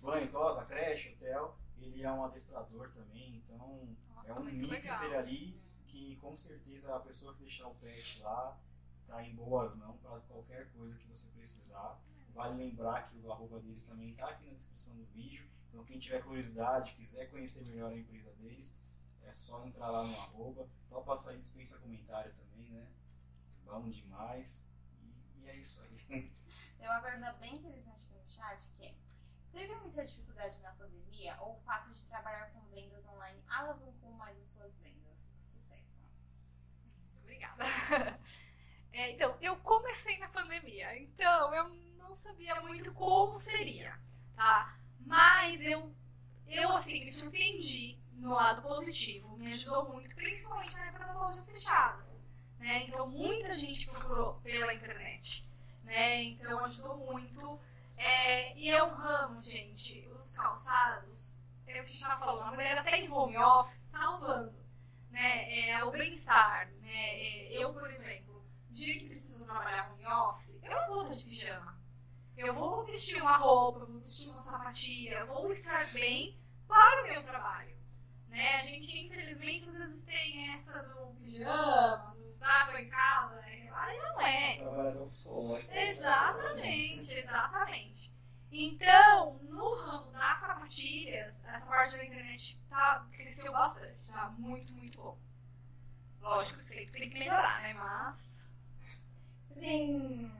[0.00, 3.36] banho, tosa, creche, hotel, ele é um adestrador também.
[3.36, 8.20] Então Nossa, é um mixer ali que com certeza a pessoa que deixar o pet
[8.20, 8.58] lá
[9.06, 11.96] tá em boas mãos para qualquer coisa que você precisar.
[12.30, 15.48] Vale lembrar que o arroba deles também está aqui na descrição do vídeo.
[15.68, 18.78] Então quem tiver curiosidade, quiser conhecer melhor a empresa deles,
[19.22, 20.68] é só entrar lá no arroba.
[20.88, 22.86] Topa sair dispensa comentário também, né?
[23.64, 24.64] Bom demais.
[25.44, 25.98] E, é isso aí.
[26.78, 28.94] Tem uma pergunta bem interessante aqui no chat que é:
[29.52, 34.38] Teve muita dificuldade na pandemia ou o fato de trabalhar com vendas online alavancou mais
[34.38, 35.32] as suas vendas?
[35.40, 36.02] Sucesso.
[37.22, 37.64] Obrigada.
[38.90, 43.96] É, então, eu comecei na pandemia, então eu não sabia muito como seria,
[44.34, 44.76] tá?
[45.00, 45.94] Mas eu,
[46.46, 51.50] eu assim, me surpreendi no lado positivo, me ajudou muito, principalmente na época das lojas
[51.50, 52.26] fechadas,
[52.58, 52.84] né?
[52.84, 55.48] Então, muita gente procurou pela internet,
[55.84, 56.22] né?
[56.24, 57.60] Então, ajudou muito.
[57.96, 62.48] É, e é um ramo, gente, os calçados, é o que a gente tá falando,
[62.48, 64.54] a mulher até em home office tá usando,
[65.10, 65.68] né?
[65.70, 66.90] É o bem-estar, né?
[66.90, 71.24] É, eu, por exemplo, dia que preciso trabalhar home office, eu não vou estar de
[71.24, 71.78] pijama.
[72.36, 76.38] Eu vou vestir uma roupa, vou vestir uma sapatilha, vou estar bem
[76.68, 77.76] para o meu trabalho.
[78.28, 78.54] Né?
[78.54, 83.68] A gente, infelizmente, às vezes tem essa do pijama, ah, tô em casa, né?
[83.72, 84.56] Aí não é.
[84.58, 85.58] Trabalhar até o sol.
[85.58, 85.88] né?
[85.88, 88.12] Exatamente, exatamente.
[88.50, 94.98] Então, no ramo das sapatilhas, essa parte da internet tá, cresceu bastante, tá muito, muito
[95.00, 95.18] bom.
[96.20, 97.74] Lógico que sempre tem que melhorar, né?
[97.74, 98.56] Mas.
[99.48, 100.32] Você tem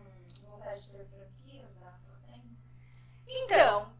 [0.47, 1.69] vontade de ter franquias?
[3.31, 3.93] Então,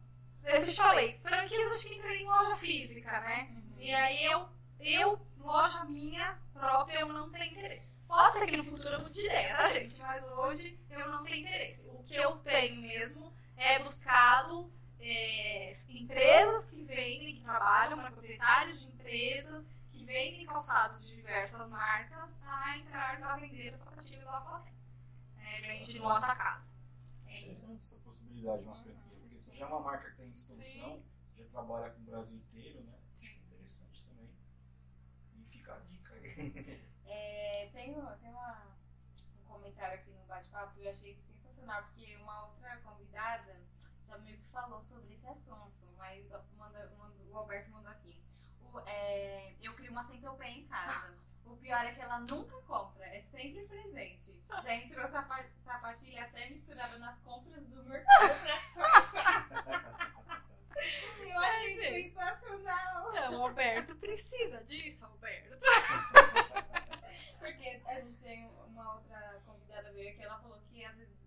[0.43, 3.55] eu te falei, franquias acho que entrei em loja física, né?
[3.77, 7.99] E aí eu, eu, loja minha própria, eu não tenho interesse.
[8.07, 10.01] Pode ser que no futuro eu mude de ideia, tá, gente?
[10.01, 11.89] Mas hoje eu não tenho interesse.
[11.89, 18.81] O que eu tenho mesmo é buscado é, empresas que vendem, que trabalham para proprietários
[18.81, 24.41] de empresas que vendem calçados de diversas marcas a entrar a vender as sapatilhas da
[24.41, 24.73] Flatem.
[25.37, 26.67] É, vende no atacado.
[27.27, 28.99] Interessante essa possibilidade de uma franquia.
[29.01, 32.37] Porque você já é uma marca que tem exposição, você já trabalha com o Brasil
[32.37, 32.93] inteiro, né?
[33.15, 33.29] Sim.
[33.47, 34.29] Interessante também.
[35.35, 36.28] E fica a dica aí.
[37.11, 38.67] É, tem um- tem uma,
[39.39, 43.55] um comentário aqui no bate-papo que eu achei sensacional, porque uma outra convidada
[44.07, 46.23] já meio que falou sobre esse assunto, mas
[46.57, 48.21] manda, manda- o Alberto mandou aqui.
[48.71, 51.17] O- é, eu crio uma centopeia em casa.
[51.45, 54.39] O pior é que ela nunca compra, é sempre presente.
[54.63, 58.19] Já entrou sapa- sapatilha até misturada nas compras do mercado
[61.27, 63.09] Eu achei sensacional.
[63.11, 65.57] Então, Alberto precisa disso, Alberto.
[67.39, 71.19] Porque a gente tem uma outra convidada veio que ela falou que às vezes,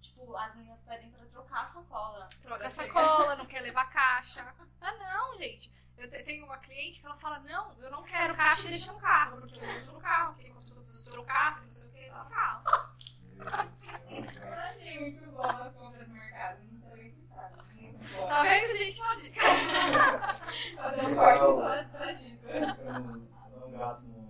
[0.00, 2.28] tipo, as meninas pedem pra trocar a sacola.
[2.42, 4.44] Troca a sacola, não quer levar caixa.
[4.80, 5.72] Ah, não, gente.
[5.96, 9.00] Eu te- tenho uma cliente que ela fala: não, eu não quero caixa deixa no
[9.00, 11.88] carro, porque eu uso no carro, porque quando a pessoa precisa trocar, se não sei
[11.88, 12.62] o que, tá no carro.
[13.34, 14.00] Do céu,
[14.46, 16.60] Eu achei muito bom as compras no mercado.
[18.28, 19.00] Tá vendo, gente?
[19.02, 19.40] Uma dica.
[20.76, 22.46] Fazer um corte só, só disso.
[22.48, 22.60] Eu
[23.60, 24.28] não, gasto no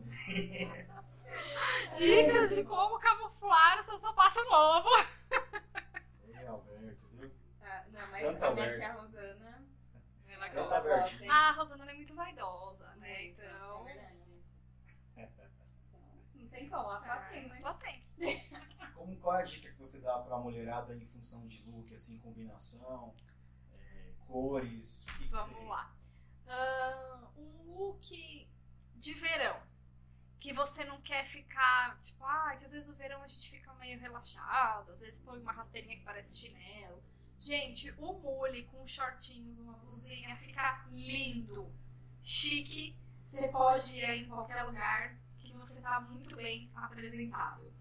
[1.95, 4.89] Dicas de como camuflar o seu sapato novo.
[6.27, 7.31] Ei, Alberto, viu?
[7.63, 8.79] Ah, não, mas Santa a minha Alberto.
[8.79, 9.65] tia Rosana.
[10.29, 11.15] Ela Santa gosta, Alberto.
[11.15, 11.29] assim.
[11.29, 13.19] Ah, a Rosana ela é muito vaidosa, né?
[13.23, 13.89] Muito, Então.
[13.89, 15.53] É verdade.
[16.35, 17.59] Não tem como, a Flá tem, né?
[17.61, 17.99] Ela tem.
[19.09, 22.19] Como, qual é a dica que você dá pra mulherada em função de look, assim,
[22.19, 23.15] combinação,
[23.73, 25.07] é, cores?
[25.31, 25.95] Vamos você- lá.
[26.47, 28.49] Ahn, um look
[28.97, 29.59] de verão.
[30.39, 33.73] Que você não quer ficar, tipo, ah, que às vezes o verão a gente fica
[33.75, 37.03] meio relaxado, às vezes põe uma rasteirinha que parece chinelo.
[37.41, 41.73] Gente, o mule com shortinhos, uma blusinha, fica lindo,
[42.23, 42.97] chique.
[43.25, 47.73] Você pode ir em qualquer lugar que você tá muito bem apresentável.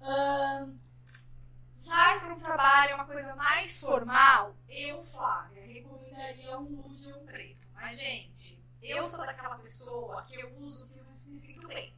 [0.00, 0.76] Ahn,
[1.78, 7.26] vai para um trabalho, uma coisa mais formal, eu, Flávia, recomendaria um nude ou um
[7.26, 7.68] preto.
[7.74, 11.94] Mas, gente, eu sou daquela pessoa que eu uso que eu me sinto bem.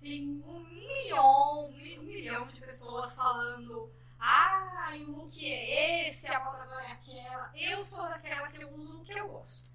[0.00, 6.62] Tem um milhão, um milhão de pessoas falando ah, o look é esse, a moda
[6.62, 7.50] agora é aquela.
[7.54, 9.72] Eu sou daquela que eu uso o que eu gosto.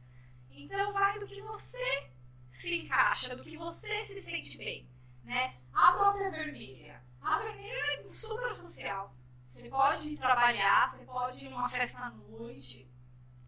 [0.52, 2.10] Então vai do que você
[2.52, 4.88] se encaixa, do que você se sente bem,
[5.24, 5.56] né?
[5.74, 7.04] A própria vermelha.
[7.26, 9.16] A vermelha é super social.
[9.48, 12.90] Você pode ir trabalhar, você pode ir numa festa à noite.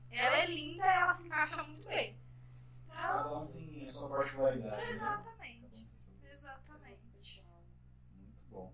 [0.10, 2.20] Ela é linda, ela se encaixa muito bem.
[2.88, 4.78] Então, Cada um tem a sua particularidade.
[4.78, 4.90] né?
[4.90, 5.82] exatamente.
[5.94, 7.44] Um sua- Exatamente.
[8.16, 8.74] Muito bom.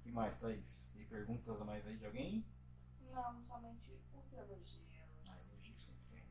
[0.00, 0.90] O que mais, Thaís?
[0.94, 2.44] Tem perguntas a mais aí de alguém?
[3.12, 4.80] Não, somente os elogios.
[5.28, 6.24] Ah, eu digo sempre.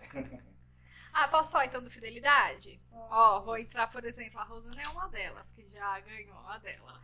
[1.20, 2.80] Ah, posso falar então do Fidelidade?
[2.92, 7.02] Ó, vou entrar, por exemplo, a Rosana é uma delas, que já ganhou a dela.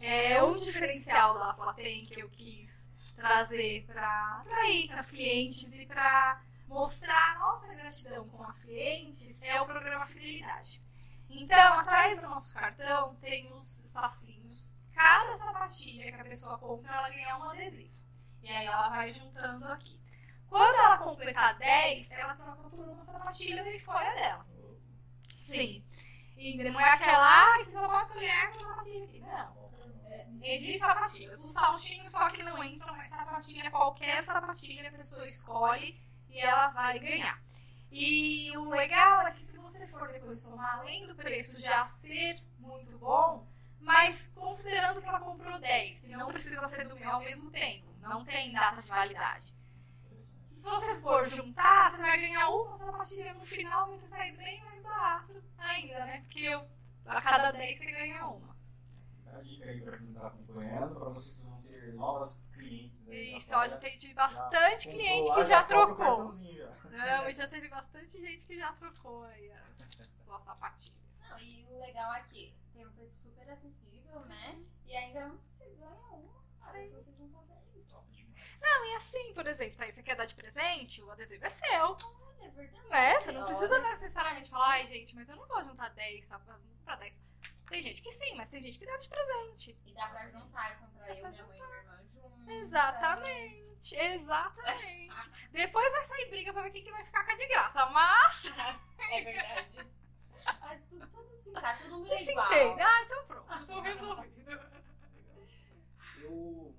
[0.00, 6.42] É um diferencial da Platem que eu quis trazer para atrair as clientes e para
[6.66, 10.82] mostrar nossa gratidão com as clientes é o programa Fidelidade.
[11.30, 14.74] Então, atrás do nosso cartão tem os espacinhos.
[14.92, 17.94] Cada sapatilha que a pessoa compra, ela ganha um adesivo.
[18.42, 20.00] E aí ela vai juntando aqui.
[20.48, 24.46] Quando ela completar 10, ela troca por uma sapatilha da escolha dela.
[25.36, 25.84] Sim.
[26.36, 29.20] E não é aquela, ah, você só pode escolher essa sapatilha aqui.
[29.20, 29.66] Não.
[30.42, 31.42] É de sapatilhas.
[31.42, 36.68] Os saltinhos só que não entram, mas sapatilha, qualquer sapatilha a pessoa escolhe e ela
[36.68, 37.42] vai ganhar.
[37.90, 42.42] E o legal é que se você for depois somar, além do preço já ser
[42.58, 43.46] muito bom,
[43.80, 47.86] mas considerando que ela comprou 10, que não precisa ser do meu ao mesmo tempo,
[48.00, 49.55] não tem data de validade.
[50.66, 54.38] Se você for juntar, você vai ganhar uma sapatilha no final e vai ter saído
[54.38, 56.20] bem mais barato ainda, né?
[56.22, 56.68] Porque eu,
[57.06, 58.56] a cada 10 você ganha uma.
[59.24, 63.36] Dá a dica aí pra quem tá acompanhando, pra vocês vão ser novas clientes aí.
[63.36, 66.32] Isso, ó, já tive bastante Já cliente que já o trocou.
[66.32, 66.72] já.
[66.90, 70.96] Não, e já teve bastante gente que já trocou aí as suas sapatilhas.
[71.42, 74.58] E o legal aqui, tem um preço super acessível, né?
[74.84, 76.44] E ainda você ganha uma.
[76.66, 77.86] Olha, se você juntar 10.
[77.88, 78.60] Top demais.
[78.60, 81.96] Não, e assim, por exemplo, tá, você quer dar de presente, o adesivo é seu.
[81.96, 82.88] Olha, é verdade.
[82.88, 83.20] Né?
[83.20, 86.96] Você não precisa necessariamente falar, ai gente, mas eu não vou juntar 10 sapatos pra
[86.96, 87.20] 10.
[87.68, 89.76] Tem gente que sim, mas tem gente que dá de presente.
[89.84, 92.48] E dá pra juntar e comprar Dá eu, pra minha mãe e minha irmã juntas.
[92.48, 95.30] Exatamente, exatamente.
[95.50, 98.52] Depois vai sair briga pra ver quem que vai ficar com a de graça, mas
[99.10, 99.90] É verdade.
[100.60, 102.46] Mas tudo, tudo se encaixa, todo mundo você é se igual.
[102.46, 102.80] entende.
[102.82, 104.50] Ah, então pronto, tô resolvido.
[106.22, 106.74] Eu,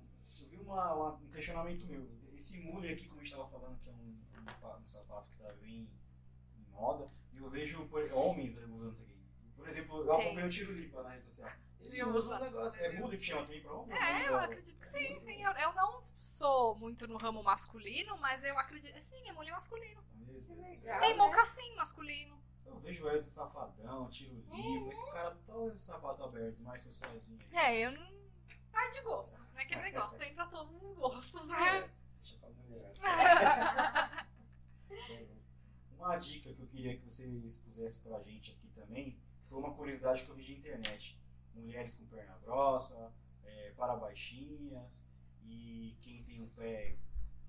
[0.68, 2.08] uma, uma- um questionamento meu.
[2.34, 5.36] Esse mule aqui, como a gente estava falando, que é um, um, um sapato que
[5.36, 5.88] está bem
[6.56, 9.18] em moda, e eu vejo por- homens usando isso aqui.
[9.56, 11.50] Por exemplo, eu acompanho o Tiro Lipa na rede social.
[11.80, 12.80] Ele usa um negócio.
[12.80, 13.96] É muda que chama também pra homem?
[13.96, 14.44] É, eu Muda.
[14.44, 15.42] acredito que sim, sim.
[15.42, 18.94] Eu, eu não sou muito no ramo masculino, mas eu acredito.
[18.96, 20.02] é, Sim, é mulher masculino.
[20.64, 20.86] Que céu.
[20.92, 21.00] legal.
[21.00, 21.16] Tem né?
[21.16, 22.38] mocassim masculino.
[22.66, 27.38] Eu vejo esse safadão, tiro livre, esses caras todos de sapato aberto, mais sensualzinho.
[27.52, 28.17] É, eu não.
[28.78, 29.42] Vai de gosto.
[29.42, 31.90] Não é aquele negócio, tem pra todos os gostos, né?
[32.22, 32.94] Deixa pra mulher.
[35.90, 40.22] Uma dica que eu queria que você expusesse pra gente aqui também foi uma curiosidade
[40.22, 41.20] que eu vi de internet.
[41.54, 43.12] Mulheres com perna grossa,
[43.42, 45.04] é, para baixinhas
[45.42, 46.96] e quem tem um pé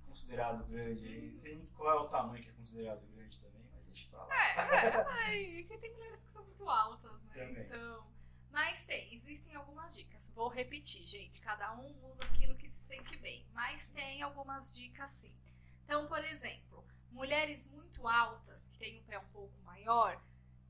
[0.07, 1.32] considerado grande.
[1.34, 4.25] Não sei nem qual é o tamanho que é considerado grande também, mas deixa pra
[4.25, 4.36] lá.
[4.36, 7.34] É, é, ai, que tem mulheres que são muito altas, né?
[7.36, 7.65] Também.
[7.65, 8.18] Então.
[8.51, 10.29] Mas tem, existem algumas dicas.
[10.29, 11.41] Vou repetir, gente.
[11.41, 13.47] Cada um usa aquilo que se sente bem.
[13.53, 15.39] Mas tem algumas dicas sim.
[15.83, 20.21] Então, por exemplo, mulheres muito altas, que têm um pé um pouco maior,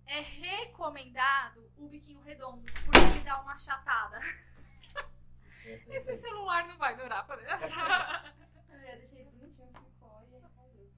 [0.06, 4.18] é recomendado o biquinho redondo, porque ele dá uma achatada.
[4.18, 8.34] É Esse celular não vai durar por essa.
[8.70, 10.92] Eu deixei bonitinho, ficou e aí caiu.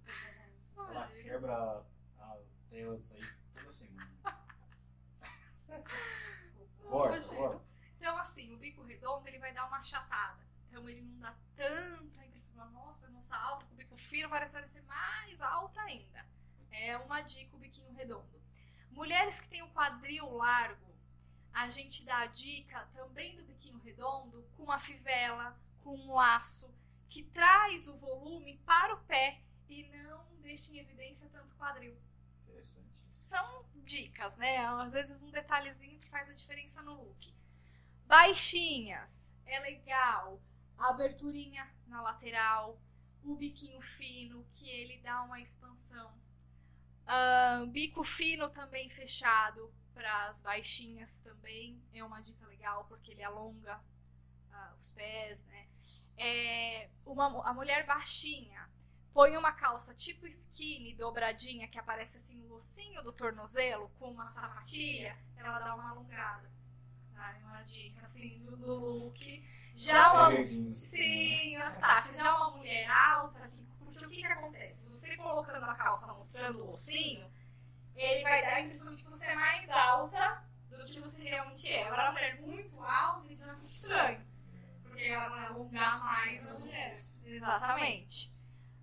[0.77, 1.83] Ela quebra
[2.19, 2.37] a
[2.69, 3.23] tela disso aí
[3.53, 4.11] toda semana.
[6.91, 7.17] Bora.
[7.97, 10.45] Então, assim, o bico redondo ele vai dar uma achatada.
[10.65, 12.69] Então, ele não dá tanta impressão.
[12.71, 16.25] Nossa, moça alta, com o bico fino vai parecer mais alta ainda.
[16.71, 18.41] É uma dica o biquinho redondo.
[18.91, 20.91] Mulheres que têm o quadril largo,
[21.53, 26.73] a gente dá a dica também do biquinho redondo com uma fivela, com um laço,
[27.09, 31.95] que traz o volume para o pé e não deixa em evidência tanto o quadril
[32.43, 32.87] Interessante.
[33.15, 34.57] são dicas, né?
[34.57, 37.33] Às vezes um detalhezinho que faz a diferença no look.
[38.05, 40.41] Baixinhas, é legal.
[40.77, 42.81] A aberturinha na lateral,
[43.23, 46.13] o biquinho fino, que ele dá uma expansão.
[47.05, 53.23] Ah, bico fino também fechado para as baixinhas também é uma dica legal porque ele
[53.23, 53.81] alonga
[54.51, 55.67] ah, os pés, né?
[56.17, 58.69] É, uma, a mulher baixinha
[59.13, 64.27] põe uma calça tipo skinny, dobradinha, que aparece assim o ossinho do tornozelo, com uma
[64.27, 66.49] sapatilha, ela dá uma alongada.
[67.13, 67.37] Tá?
[67.39, 69.45] É uma dica assim do, look.
[69.75, 70.71] Já uma.
[70.71, 74.87] Sim, Anastácia, já uma mulher alta, que, porque o que, que acontece?
[74.87, 77.29] Você colocando a calça mostrando o ossinho,
[77.95, 81.71] ele vai dar a impressão de que você é mais alta do que você realmente
[81.71, 81.85] é.
[81.85, 84.25] Agora, uma mulher muito alta, ele já fica estranho.
[84.83, 86.97] Porque ela vai alongar mais a mulher.
[87.23, 88.33] Exatamente.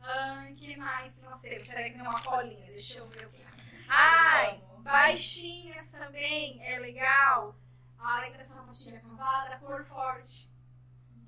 [0.00, 1.68] Ah, que mais que nós temos?
[1.68, 3.44] Peraí, que tem uma colinha, deixa eu ver o que.
[3.88, 7.56] Ai, baixinhas também é legal.
[7.98, 10.50] Além da sapatilha cavada, cor forte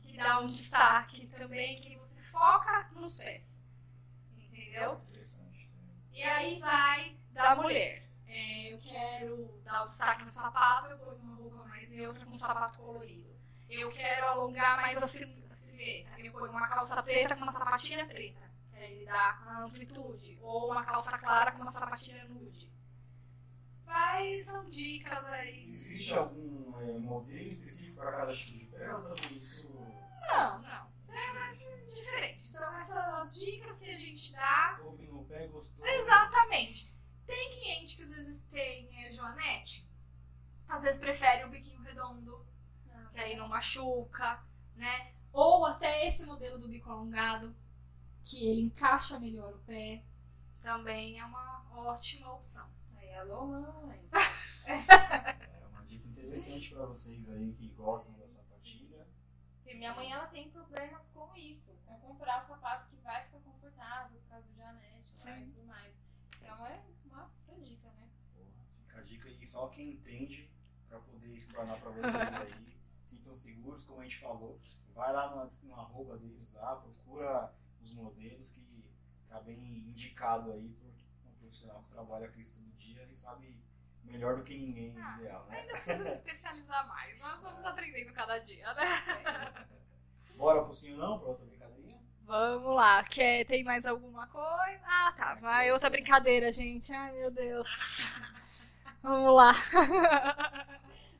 [0.02, 3.64] que dá um destaque também, que você foca nos pés.
[4.36, 5.00] Entendeu?
[6.12, 8.02] E aí vai da mulher.
[8.26, 12.30] É, eu quero dar o destaque no sapato, eu ponho uma roupa mais neutra com
[12.30, 13.28] um sapato colorido.
[13.68, 16.20] Eu quero alongar mais a sil- a silhueta.
[16.20, 18.49] Eu ponho uma calça preta com uma sapatilha preta.
[18.80, 20.38] Que aí ele dá a amplitude.
[20.40, 22.72] Ou uma calça clara com uma sapatilha nude.
[23.84, 25.68] Mas são dicas aí.
[25.68, 29.68] Existe algum é, modelo específico para cada tipo de pé ou também isso.
[29.68, 30.90] Não, não.
[31.10, 31.54] É
[31.88, 32.40] diferente.
[32.40, 35.86] São essas dicas que a gente dá no pé, gostou?
[35.86, 36.88] Exatamente.
[37.26, 39.86] Tem cliente que às vezes tem é, joanete,
[40.66, 42.46] às vezes prefere o biquinho redondo,
[43.12, 44.42] que aí não machuca,
[44.74, 45.12] né?
[45.32, 47.54] Ou até esse modelo do bico alongado,
[48.24, 50.04] que ele encaixa melhor o pé,
[50.60, 52.68] também é uma ótima opção.
[52.96, 54.00] Aí, alô, mãe.
[54.66, 59.08] É uma dica interessante para vocês aí que gostam da sapatilha.
[59.56, 63.38] Porque minha mãe ela tem problemas com isso, com comprar o sapato que vai ficar
[63.40, 65.94] confortável por causa do Janete lá e tudo mais.
[66.36, 68.08] Então é uma dica, né?
[68.34, 70.50] Porra, Fica a dica aí, só quem entende
[70.88, 72.80] para poder explanar para vocês aí.
[73.04, 74.60] Sintam seguros, como a gente falou.
[74.94, 77.52] Vai lá na, no arroba deles lá, procura
[77.82, 78.84] os modelos que
[79.28, 79.58] tá bem
[79.88, 80.88] indicado aí por
[81.28, 83.60] um profissional que trabalha com isso todo dia e sabe
[84.04, 85.60] melhor do que ninguém, Ah, ideal, né?
[85.60, 88.84] Ainda precisa me especializar mais, nós vamos aprendendo cada dia, né?
[90.36, 92.00] Bora pro sim ou não, pra outra brincadeirinha?
[92.24, 94.80] Vamos lá, quer, tem mais alguma coisa?
[94.84, 96.92] Ah, tá, vai outra brincadeira, gente.
[96.92, 98.06] Ai, meu Deus.
[99.02, 99.50] Vamos lá.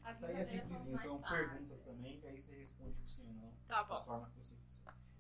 [0.05, 3.35] As Isso aí é simplesinho, são perguntas também, que aí você responde com sim ou
[3.35, 3.53] não.
[3.67, 4.05] Tá da bom.
[4.05, 4.57] forma que você.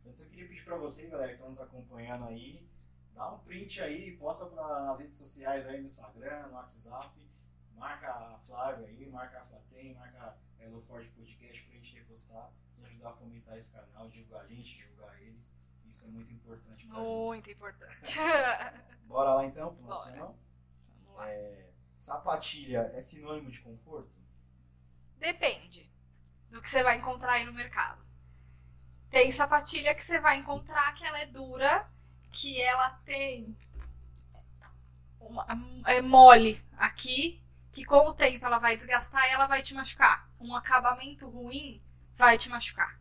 [0.06, 2.68] Antes eu queria pedir pra vocês, galera, que estão nos acompanhando aí,
[3.14, 7.30] dá um print aí, posta pra, nas redes sociais aí no Instagram, no WhatsApp,
[7.74, 10.18] marca a Flávia aí, marca a Flatem, marca
[10.58, 14.46] a Hello Ford Podcast pra gente repostar e ajudar a fomentar esse canal, divulgar a
[14.46, 15.52] gente, divulgar eles.
[15.88, 17.06] Isso é muito importante pra gente.
[17.06, 18.18] Muito importante.
[19.06, 20.26] Bora lá então pro nosso não?
[20.26, 20.36] Vamos
[21.04, 21.30] Vamos lá.
[21.30, 24.10] É, sapatilha é sinônimo de conforto?
[25.18, 25.90] Depende
[26.48, 28.09] do que você vai encontrar aí no mercado.
[29.10, 31.88] Tem sapatilha que você vai encontrar que ela é dura,
[32.30, 33.56] que ela tem
[35.18, 35.46] uma,
[35.86, 37.42] é mole aqui,
[37.72, 40.28] que com o tempo ela vai desgastar e ela vai te machucar.
[40.40, 41.82] Um acabamento ruim
[42.16, 43.00] vai te machucar.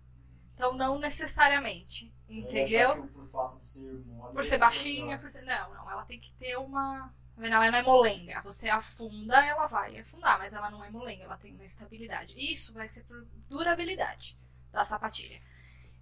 [0.54, 2.96] Então não necessariamente, entendeu?
[2.96, 5.44] Eu por fato de ser mole, Por ser ela baixinha, por ser.
[5.44, 7.14] Não, não, ela tem que ter uma.
[7.36, 7.46] Tá?
[7.46, 8.42] Ela não é molenga.
[8.42, 12.36] Você afunda, ela vai afundar, mas ela não é molenga, ela tem uma estabilidade.
[12.38, 14.38] Isso vai ser por durabilidade
[14.72, 15.42] da sapatilha.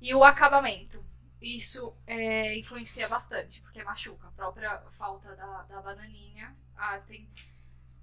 [0.02, 1.06] E o acabamento.
[1.42, 4.28] Isso é, influencia bastante, porque machuca.
[4.28, 6.56] A própria falta da, da bananinha.
[6.76, 7.30] Ah, tem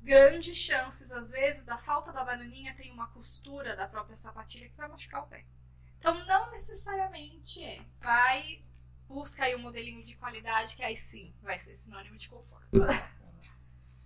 [0.02, 4.76] grandes chances, às vezes, da falta da bananinha tem uma costura da própria sapatilha que
[4.76, 5.44] vai machucar o pé.
[5.98, 7.80] Então, não necessariamente é.
[7.98, 8.62] Vai,
[9.08, 12.68] busca aí um modelinho de qualidade que aí sim vai ser sinônimo de conforto.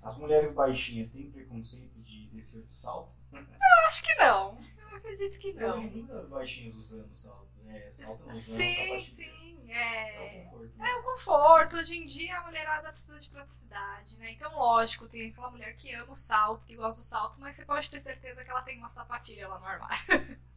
[0.00, 3.16] As mulheres baixinhas têm preconceito de descer do salto?
[3.32, 4.58] Eu acho que não.
[4.78, 5.80] Eu acredito que Eu não.
[5.80, 7.47] vejo muitas baixinhas usando salto.
[7.70, 9.70] É, salto não usando Sim, sim.
[9.70, 10.20] É É.
[10.20, 10.82] o conforto.
[10.82, 11.76] É o conforto.
[11.76, 14.30] Hoje em dia a mulherada precisa de praticidade, né?
[14.32, 17.64] Então, lógico, tem aquela mulher que ama o salto, que gosta do salto, mas você
[17.64, 20.38] pode ter certeza que ela tem uma sapatilha lá no armário.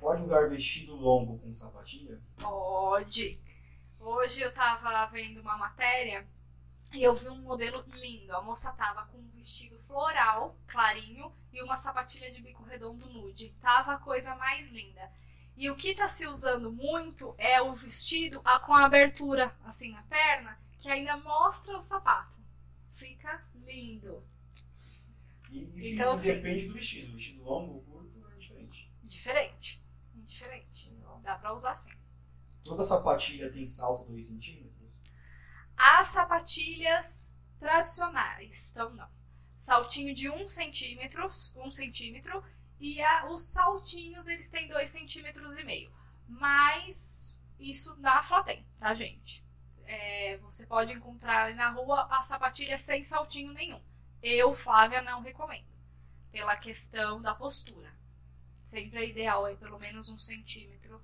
[0.00, 2.20] Pode usar vestido longo com sapatilha?
[2.38, 3.40] Pode.
[3.98, 6.26] Hoje eu tava vendo uma matéria
[6.92, 8.36] e eu vi um modelo lindo.
[8.36, 13.54] A moça tava com um vestido floral, clarinho, e uma sapatilha de bico redondo nude.
[13.62, 15.10] Tava a coisa mais linda.
[15.56, 20.02] E o que tá se usando muito é o vestido com a abertura assim na
[20.02, 22.40] perna, que ainda mostra o sapato.
[22.90, 24.22] Fica lindo.
[25.50, 26.34] E isso Então, sim.
[26.34, 27.12] depende do vestido.
[27.14, 28.92] Vestido longo ou curto é diferente.
[29.02, 29.84] Diferente.
[30.14, 30.94] Diferente.
[31.22, 31.92] Dá pra usar sim.
[32.64, 35.00] Toda sapatilha tem salto 2 centímetros?
[35.76, 39.08] As sapatilhas tradicionais, então não.
[39.56, 41.26] Saltinho de 1 um centímetro,
[41.56, 42.42] um centímetro,
[42.80, 45.90] e a- os saltinhos eles têm 2 centímetros e meio.
[46.28, 49.44] Mas isso na Flatem, tá, gente?
[49.86, 53.80] É, você pode encontrar na rua a sapatilha sem saltinho nenhum.
[54.22, 55.66] Eu, Flávia, não recomendo.
[56.32, 57.92] Pela questão da postura.
[58.64, 61.02] Sempre é ideal aí pelo menos um centímetro.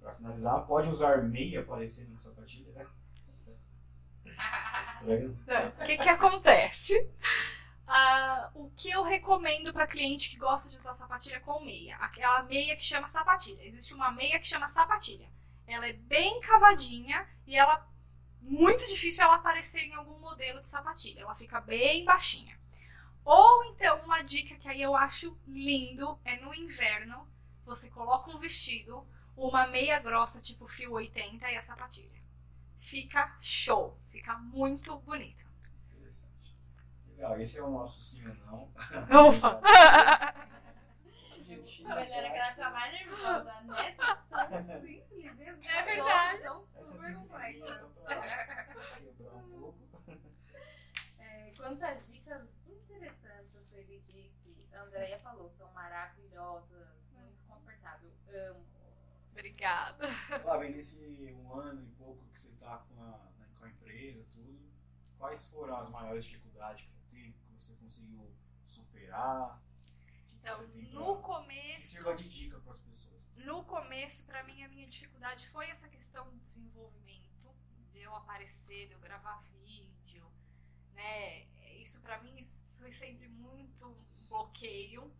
[0.00, 2.86] Pra finalizar, pode usar meia parecendo com sapatilha?
[4.26, 4.26] É
[4.80, 5.38] estranho.
[5.80, 7.08] O que, que acontece?
[7.86, 11.96] Ah, o que eu recomendo para cliente que gosta de usar sapatilha com meia?
[11.96, 13.64] Aquela meia que chama sapatilha.
[13.64, 15.28] Existe uma meia que chama sapatilha.
[15.66, 17.86] Ela é bem cavadinha e ela
[18.40, 21.20] muito difícil ela aparecer em algum modelo de sapatilha.
[21.22, 22.58] Ela fica bem baixinha.
[23.24, 27.26] Ou então uma dica que aí eu acho lindo é no inverno
[27.64, 29.06] você coloca um vestido,
[29.36, 32.20] uma meia grossa tipo fio 80 e a sapatilha.
[32.76, 35.51] Fica show, fica muito bonito.
[37.22, 39.28] Legal, esse é o nosso sim ou não.
[39.28, 39.60] Ufa!
[41.86, 44.48] A galera que ela fica mais nervosa nessa são
[44.80, 45.04] simples.
[45.12, 46.42] esses É verdade.
[46.42, 47.92] São Essa super complexas.
[49.16, 49.78] quebrar um pouco.
[51.20, 54.66] É, quantas dicas interessantes a Sueli disse.
[54.74, 58.10] A Andrea falou, são maravilhosas, muito confortável.
[58.34, 58.66] Amo.
[59.30, 60.08] Obrigada.
[60.44, 60.98] Lá bem, nesse
[61.38, 64.58] um ano e pouco que você está com a, com a empresa, tudo,
[65.16, 67.01] quais foram as maiores dificuldades que você
[67.62, 68.34] você conseguiu
[68.66, 69.62] superar?
[70.38, 73.28] Então, pra- no que começo, sirva de dica para as pessoas.
[73.36, 77.54] no começo, pra mim, a minha dificuldade foi essa questão do desenvolvimento,
[77.92, 80.26] de eu aparecer, de eu gravar vídeo,
[80.94, 81.44] né?
[81.80, 82.34] Isso pra mim
[82.78, 83.84] foi sempre muito
[84.28, 85.12] bloqueio.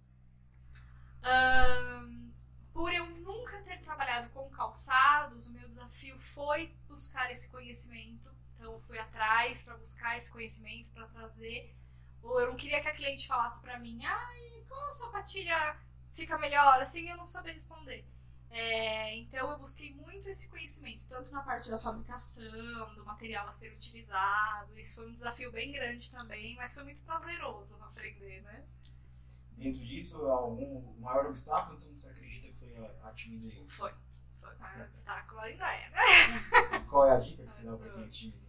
[1.23, 2.33] Ahn,
[2.73, 8.31] por eu nunca ter trabalhado com calçados, o meu desafio foi buscar esse conhecimento.
[8.55, 11.75] Então, eu fui atrás para buscar esse conhecimento, para trazer.
[12.23, 15.77] Ou eu não queria que a cliente falasse para mim, ai, qual sapatilha
[16.15, 16.81] fica melhor?
[16.81, 18.07] Assim, eu não sabia responder.
[18.51, 23.53] É, então, eu busquei muito esse conhecimento, tanto na parte da fabricação, do material a
[23.53, 24.79] ser utilizado.
[24.79, 28.67] Isso foi um desafio bem grande também, mas foi muito prazeroso aprender, né?
[29.53, 33.73] Dentro disso, algum maior obstáculo, então você acredita que foi a, a timidez?
[33.73, 33.95] Foi.
[34.37, 36.77] Foi um obstáculo ainda é, né?
[36.77, 38.47] E qual é a dica que você dá para quem é tímido?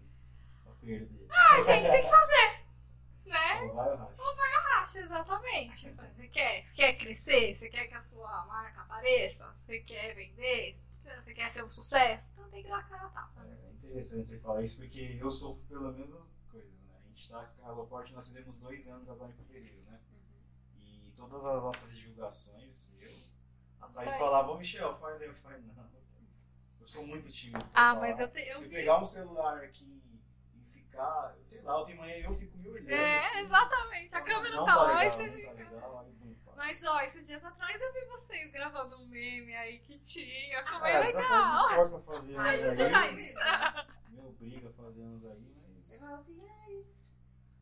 [0.66, 1.28] Pra perder?
[1.30, 2.63] A gente tem que fazer,
[3.26, 3.62] né?
[3.62, 4.82] Ou vai ou racha?
[4.84, 5.90] Acha, exatamente.
[5.90, 7.56] Você quer, você quer crescer?
[7.56, 9.50] Você quer que a sua marca apareça?
[9.56, 10.74] Você quer vender?
[10.74, 12.34] Você quer ser um sucesso?
[12.34, 13.44] Então tem que dar cara a tapa.
[13.44, 13.58] né?
[13.66, 16.94] É interessante você falar isso, porque eu sofro pela mesmas coisas, né?
[17.06, 20.02] A gente tá com a Hello Forte, nós fizemos dois anos agora em fevereiro, né?
[20.76, 23.12] E todas as nossas divulgações, eu,
[23.80, 24.20] a Thaís aí.
[24.20, 25.94] falava, ô Michel, faz aí, eu falei, não.
[26.82, 27.66] Eu sou muito tímido.
[27.74, 28.00] Ah, falar.
[28.02, 30.03] mas eu, te, eu Se vi pegar um celular aqui
[30.94, 32.90] ficar, sei lá, eu tenho manhã eu fico me olhando.
[32.92, 34.16] É, assim, exatamente.
[34.16, 35.66] A câmera não tá lá legal, e você não fica.
[35.66, 36.10] Tá legal.
[36.56, 40.80] Mas ó, esses dias atrás eu vi vocês gravando um meme aí que tinha, Ah,
[40.80, 41.64] bem só legal.
[41.64, 43.18] que me força a fazer aí.
[43.18, 43.40] isso.
[44.10, 45.94] Me obriga a fazer uns aí, mas.
[45.94, 46.86] Eu falo assim, ai,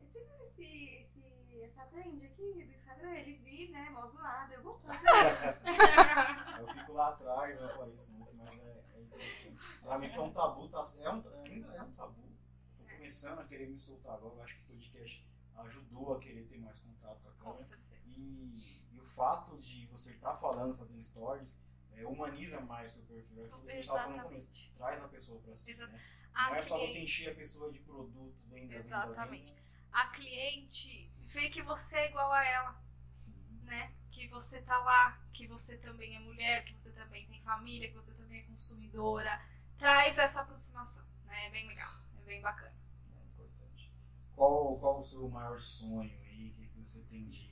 [0.02, 3.12] você viu esse, esse, essa trend aqui do Instagram?
[3.14, 5.00] Ele vi, né, mó zoado, eu vou fazer.
[6.62, 9.58] Eu fico lá atrás, eu apareço muito, mas é, é interessante.
[9.82, 12.31] Pra mim foi um tabu, tá, é um, ainda é um tabu.
[13.12, 16.58] Começando a querer me soltar agora, eu acho que o podcast ajudou a querer ter
[16.58, 17.62] mais contato com a Com câmera.
[17.62, 18.16] certeza.
[18.18, 21.58] E, e o fato de você estar falando, fazendo stories,
[21.92, 23.42] é, humaniza mais seu perfil.
[23.44, 24.48] É aquilo que a gente tava falando no começo.
[24.50, 24.74] Exatamente.
[24.78, 26.00] Traz a pessoa pra si, né?
[26.34, 29.52] A Não é só cliente- você encher a pessoa de produto, venda, Exatamente.
[29.52, 32.82] venda, A cliente vê que você é igual a ela.
[33.18, 33.36] Sim.
[33.64, 33.94] né?
[34.10, 37.94] Que você tá lá, que você também é mulher, que você também tem família, que
[37.96, 39.46] você também é consumidora.
[39.78, 41.48] Traz essa aproximação, né?
[41.48, 42.80] É bem legal, é bem bacana.
[44.36, 46.50] Qual, qual o seu maior sonho aí?
[46.50, 47.52] O que, você tem de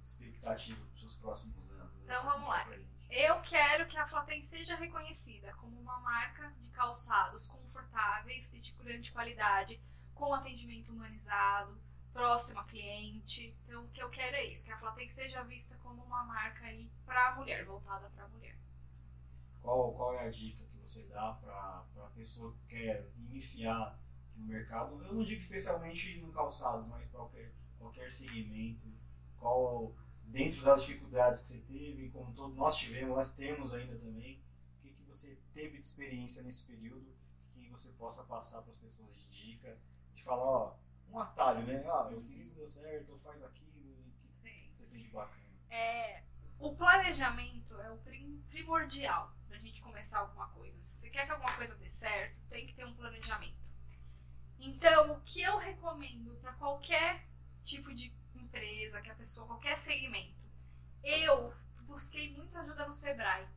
[0.00, 1.92] expectativa para os seus próximos anos?
[2.04, 2.66] Então, vamos lá.
[3.10, 8.72] Eu quero que a Flatem seja reconhecida como uma marca de calçados confortáveis e de
[8.72, 9.80] grande qualidade,
[10.14, 11.80] com atendimento humanizado,
[12.12, 13.56] próximo a cliente.
[13.64, 16.66] Então, o que eu quero é isso, que a Flatem seja vista como uma marca
[16.66, 18.58] aí para mulher, voltada para mulher.
[19.62, 23.98] Qual, qual é a dica que você dá para a pessoa que quer iniciar
[24.38, 25.04] no mercado?
[25.04, 28.88] Eu não digo especialmente no calçados, mas para qualquer, qualquer segmento.
[29.36, 34.42] Qual, dentro das dificuldades que você teve, como todos nós tivemos, nós temos ainda também,
[34.76, 37.16] o que, que você teve de experiência nesse período
[37.52, 39.78] que você possa passar para as pessoas de dica,
[40.14, 40.76] de falar, ó,
[41.10, 41.84] um atalho, né?
[41.86, 44.70] Ah, eu fiz, deu certo, faz aquilo, o que Sim.
[44.74, 45.46] você tem de bacana?
[45.70, 46.24] É,
[46.58, 50.80] o planejamento é o prim- primordial pra gente começar alguma coisa.
[50.80, 53.56] Se você quer que alguma coisa dê certo, tem que ter um planejamento.
[54.58, 57.26] Então, o que eu recomendo para qualquer
[57.62, 60.46] tipo de empresa, que a pessoa, qualquer segmento,
[61.02, 61.52] eu
[61.86, 63.48] busquei muita ajuda no Sebrae.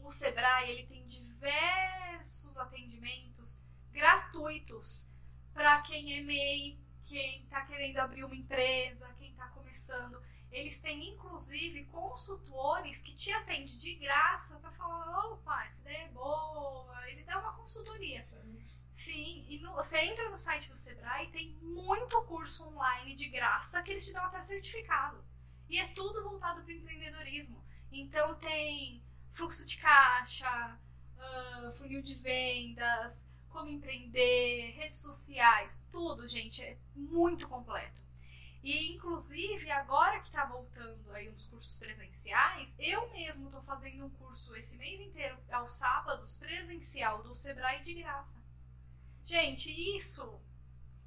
[0.00, 5.10] O Sebrae ele tem diversos atendimentos gratuitos
[5.52, 10.22] para quem é MEI, quem está querendo abrir uma empresa, quem está começando.
[10.52, 16.08] Eles têm inclusive consultores que te atendem de graça para falar: opa, essa ideia é
[16.08, 17.10] boa.
[17.10, 18.24] Ele dá uma consultoria.
[18.60, 18.78] Isso?
[18.92, 23.82] Sim, e no- você entra no site do Sebrae tem muito curso online de graça
[23.82, 25.24] que eles te dão até certificado.
[25.68, 27.62] E é tudo voltado para o empreendedorismo.
[27.90, 30.78] Então tem fluxo de caixa,
[31.18, 38.02] ah, funil de vendas, como empreender, redes sociais, tudo, gente, é muito completo.
[38.62, 44.10] E inclusive agora que está voltando aí uns cursos presenciais, eu mesmo estou fazendo um
[44.10, 48.40] curso esse mês inteiro aos sábados presencial do Sebrae de graça.
[49.24, 50.40] Gente, isso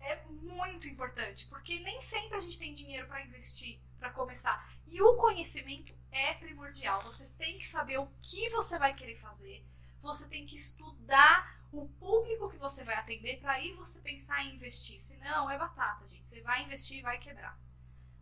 [0.02, 4.70] é muito importante, porque nem sempre a gente tem dinheiro para investir, para começar.
[4.88, 7.04] E o conhecimento é primordial.
[7.04, 9.66] Você tem que saber o que você vai querer fazer.
[10.02, 14.56] Você tem que estudar o público que você vai atender para aí você pensar em
[14.56, 14.98] investir.
[15.00, 16.30] Senão é batata, gente.
[16.30, 17.58] Você vai investir e vai quebrar.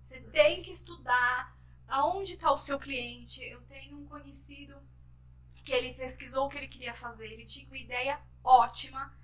[0.04, 1.56] Você tem que estudar
[1.88, 3.44] aonde está o seu cliente.
[3.44, 4.82] Eu tenho um conhecido
[5.64, 9.18] que ele pesquisou o que ele queria fazer, ele tinha uma ideia ótima,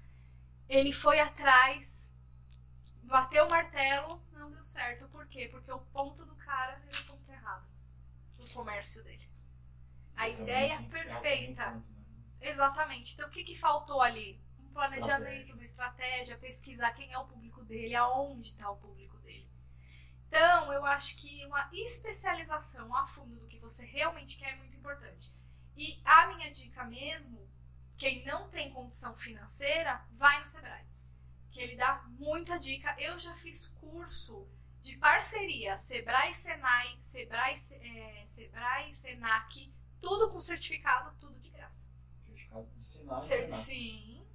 [0.69, 2.15] ele foi atrás,
[3.03, 5.09] bateu o martelo, não deu certo.
[5.09, 5.49] Por quê?
[5.51, 7.67] Porque o ponto do cara era o ponto errado
[8.37, 9.27] do comércio dele.
[10.15, 11.71] A Então, ideia essencial perfeita.
[11.71, 11.83] né?
[12.41, 13.13] Exatamente.
[13.13, 14.41] Então, o que, que faltou ali?
[14.59, 19.49] Um planejamento, uma estratégia, pesquisar quem é o público dele, aonde está o público dele.
[20.27, 24.77] Então, eu acho que uma especialização a fundo do que você realmente quer é muito
[24.77, 25.31] importante.
[25.75, 27.49] E a minha dica mesmo,
[27.97, 30.85] quem não tem condição financeira, vai no Sebrae.
[31.51, 32.95] Que ele dá muita dica.
[32.99, 34.47] Eu já fiz curso
[34.81, 41.91] de parceria, Sebrae, Senai, Sebrae, eh, Sebrae, Senac, tudo com certificado, tudo de graça.
[42.77, 42.85] De.
[42.85, 43.51] Cer- Senai.
[43.51, 44.25] Sim.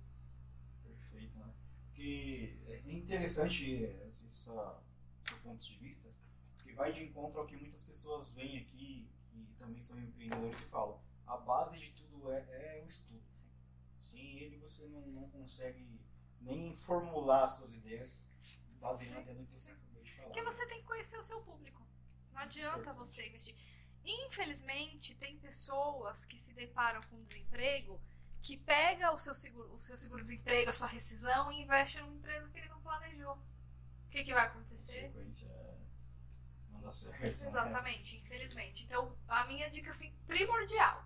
[0.82, 1.52] Perfeito, né?
[1.86, 3.72] Porque é interessante
[4.08, 4.56] esse seu
[5.42, 6.08] ponto de vista,
[6.56, 10.64] porque vai de encontro ao que muitas pessoas vêm aqui, que também são empreendedores, e
[10.66, 13.22] falam: a base de tudo é, é o estudo.
[14.00, 15.98] Sem ele, você não, não consegue
[16.40, 18.20] nem formular as suas ideias
[18.78, 20.26] baseado até no que você acabou de falar.
[20.28, 21.82] Porque você tem que conhecer o seu público.
[22.32, 22.98] Não adianta Importante.
[22.98, 23.56] você investir.
[24.04, 28.00] Infelizmente, tem pessoas que se deparam com desemprego
[28.42, 32.50] que pega o seu seguro, o seu seguro-desemprego, a sua rescisão e investe numa empresa
[32.50, 33.32] que ele não planejou.
[33.34, 35.10] O que, que vai acontecer?
[35.16, 35.74] É
[36.70, 37.40] não dá certo.
[37.40, 37.48] né?
[37.48, 38.84] Exatamente, infelizmente.
[38.84, 41.04] Então, a minha dica assim, primordial.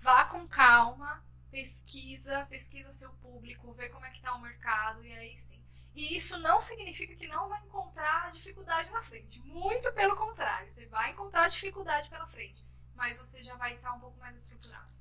[0.00, 5.12] Vá com calma, pesquisa, pesquisa seu público, vê como é que tá o mercado e
[5.12, 5.62] aí sim.
[5.94, 9.40] E isso não significa que não vai encontrar dificuldade na frente.
[9.42, 12.64] Muito pelo contrário, você vai encontrar dificuldade pela frente,
[12.94, 14.92] mas você já vai estar um pouco mais estruturado.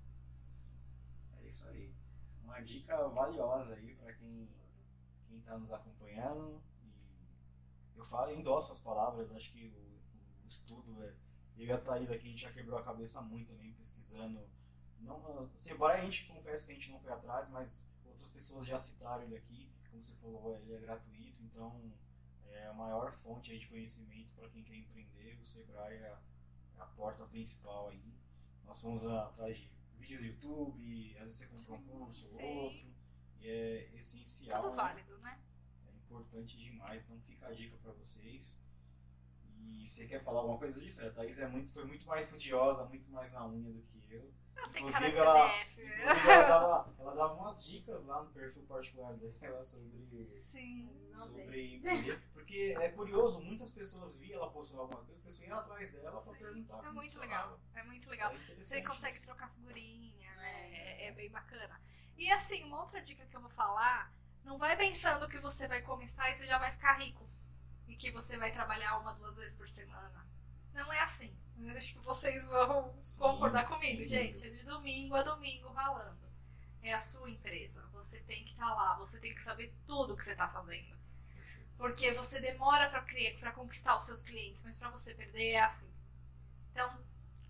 [1.41, 1.93] É isso aí.
[2.43, 4.49] Uma dica valiosa aí para quem
[5.27, 6.61] quem está nos acompanhando.
[7.95, 11.13] E eu falo, endosso as palavras, acho que o, o estudo é.
[11.57, 14.47] Eu e a Thaís aqui a gente já quebrou a cabeça muito também pesquisando.
[14.99, 18.65] Não, assim, embora a gente confesse que a gente não foi atrás, mas outras pessoas
[18.65, 19.69] já citaram ele aqui.
[19.89, 21.93] Como você falou, ele é gratuito, então
[22.45, 25.37] é a maior fonte aí de conhecimento para quem quer empreender.
[25.41, 26.19] O Sebrae é a,
[26.83, 28.13] é porta principal aí.
[28.63, 32.85] Nós fomos atrás de vídeos do YouTube, às vezes você compra um curso ou outro.
[33.39, 34.61] E é essencial.
[34.61, 35.39] Tudo válido, né?
[35.87, 38.59] É importante demais, então fica a dica para vocês.
[39.59, 41.03] E você quer falar alguma coisa disso?
[41.05, 44.33] A Thaís é muito, foi muito mais estudiosa, muito mais na unha do que eu.
[44.57, 45.81] Ela tem cara de ela, CDF.
[45.81, 50.89] inclusive ela, dava, ela dava umas dicas lá no perfil particular dela sobre, Sim.
[51.15, 51.81] sobre.
[52.33, 56.19] Porque é curioso, muitas pessoas viam ela postando algumas coisas, as pessoas iam atrás dela
[56.19, 56.85] Sim, perguntar.
[56.85, 57.59] É muito legal.
[57.75, 58.33] É muito legal.
[58.33, 60.69] É Você consegue trocar figurinha, né?
[60.73, 61.79] É, é bem bacana.
[62.17, 64.11] E assim, uma outra dica que eu vou falar,
[64.43, 67.29] não vai pensando que você vai começar e você já vai ficar rico.
[67.87, 70.27] E que você vai trabalhar uma, duas vezes por semana.
[70.73, 71.35] Não é assim.
[71.59, 74.07] Eu acho que vocês vão Sim, concordar comigo, sim.
[74.07, 74.45] gente.
[74.45, 76.17] É de domingo a domingo ralando.
[76.81, 77.85] É a sua empresa.
[77.93, 80.95] Você tem que estar lá, você tem que saber tudo que você está fazendo.
[81.75, 85.61] Porque você demora para criar, para conquistar os seus clientes, mas para você perder é
[85.63, 85.93] assim.
[86.71, 86.99] Então,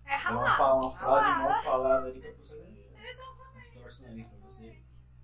[0.04, 0.74] é É uma, ralar.
[0.76, 1.38] uma frase ralar.
[1.54, 2.66] mal falada ali que pessoa
[3.02, 4.26] Exatamente.
[4.26, 4.82] o pra você.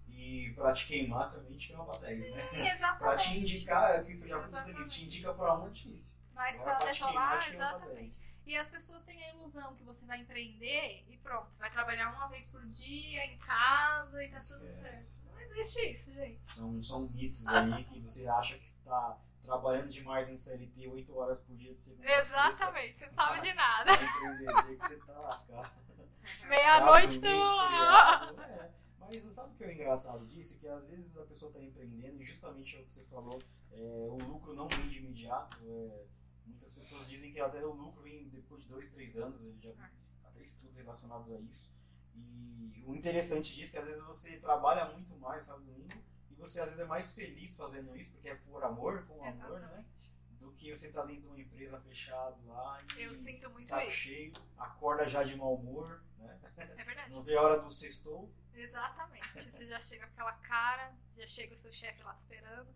[0.08, 2.46] E pra te queimar também te queima pra 10, Sim, né?
[2.48, 3.24] Pra exatamente.
[3.24, 6.14] te indicar, é o que eu já dizendo, te indica pra um é difícil.
[6.34, 8.18] Mas para queimar, detonar, exatamente.
[8.18, 8.40] 10.
[8.46, 12.28] E as pessoas têm a ilusão que você vai empreender e pronto, vai trabalhar uma
[12.28, 15.22] vez por dia em casa e tá tudo certo.
[15.30, 16.40] Não existe isso, gente.
[16.44, 21.40] São, são mitos aí que você acha que está trabalhando demais em CLT 8 horas
[21.40, 22.36] por dia de segunda a sexta.
[22.36, 23.92] Exatamente, você não sabe de nada.
[23.96, 25.84] Pra empreender, que você tá lascado.
[26.48, 27.26] Meia-noite tu.
[27.26, 28.74] Feriado, é.
[28.98, 30.58] Mas sabe o que é engraçado disso?
[30.58, 33.40] Que às vezes a pessoa está empreendendo e justamente é o que você falou,
[33.72, 35.58] é, o lucro não vem de imediato.
[35.66, 36.04] é,
[36.46, 39.72] muitas pessoas dizem que até o lucro vem depois de dois, três anos, eu já
[39.72, 39.82] vi
[40.24, 41.72] até estudos relacionados a isso.
[42.14, 46.04] E o interessante disso é que às vezes você trabalha muito mais sábado e domingo
[46.30, 49.60] e você às vezes é mais feliz fazendo isso, porque é por amor, com amor,
[49.60, 49.66] né?
[49.66, 50.14] Exatamente.
[50.38, 53.96] Do que você tá dentro de uma empresa fechada lá Eu sinto muito saco isso.
[53.96, 56.38] cheio, acorda já de mau humor, né?
[56.76, 57.14] É verdade.
[57.14, 58.30] Não vê a hora do sextou.
[58.52, 59.50] Exatamente.
[59.50, 62.68] Você já chega com aquela cara, já chega o seu chefe lá te esperando.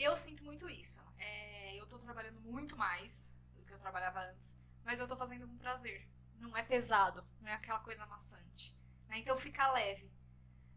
[0.00, 1.02] Eu sinto muito isso.
[1.18, 5.46] É, eu tô trabalhando muito mais do que eu trabalhava antes, mas eu tô fazendo
[5.46, 6.08] com prazer.
[6.36, 8.76] Não é pesado, não é aquela coisa maçante.
[9.08, 9.18] né?
[9.18, 10.10] Então fica leve.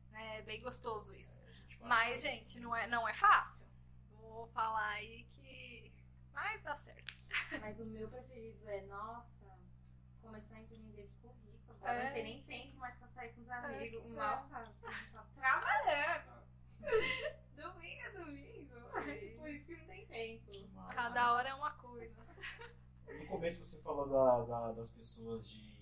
[0.10, 0.40] né?
[0.40, 1.40] É bem gostoso isso.
[1.42, 3.68] Passa Mas, por gente, não é, não é fácil.
[4.10, 5.92] Vou falar aí que.
[6.34, 7.14] Mas dá certo.
[7.60, 9.46] Mas o meu preferido é, nossa,
[10.22, 11.72] começou a empreender, ficou rico.
[11.74, 12.06] Agora É.
[12.06, 14.04] não tem nem tempo mais pra sair com os amigos.
[14.04, 14.08] É.
[14.10, 16.42] Nossa, a gente tá trabalhando.
[17.56, 18.51] domingo é domingo.
[18.92, 19.38] Sim.
[19.38, 20.52] Por isso que não tem tempo.
[20.74, 22.26] Mas, Cada hora é uma coisa.
[23.08, 25.76] No começo você falou da, da- das pessoas de,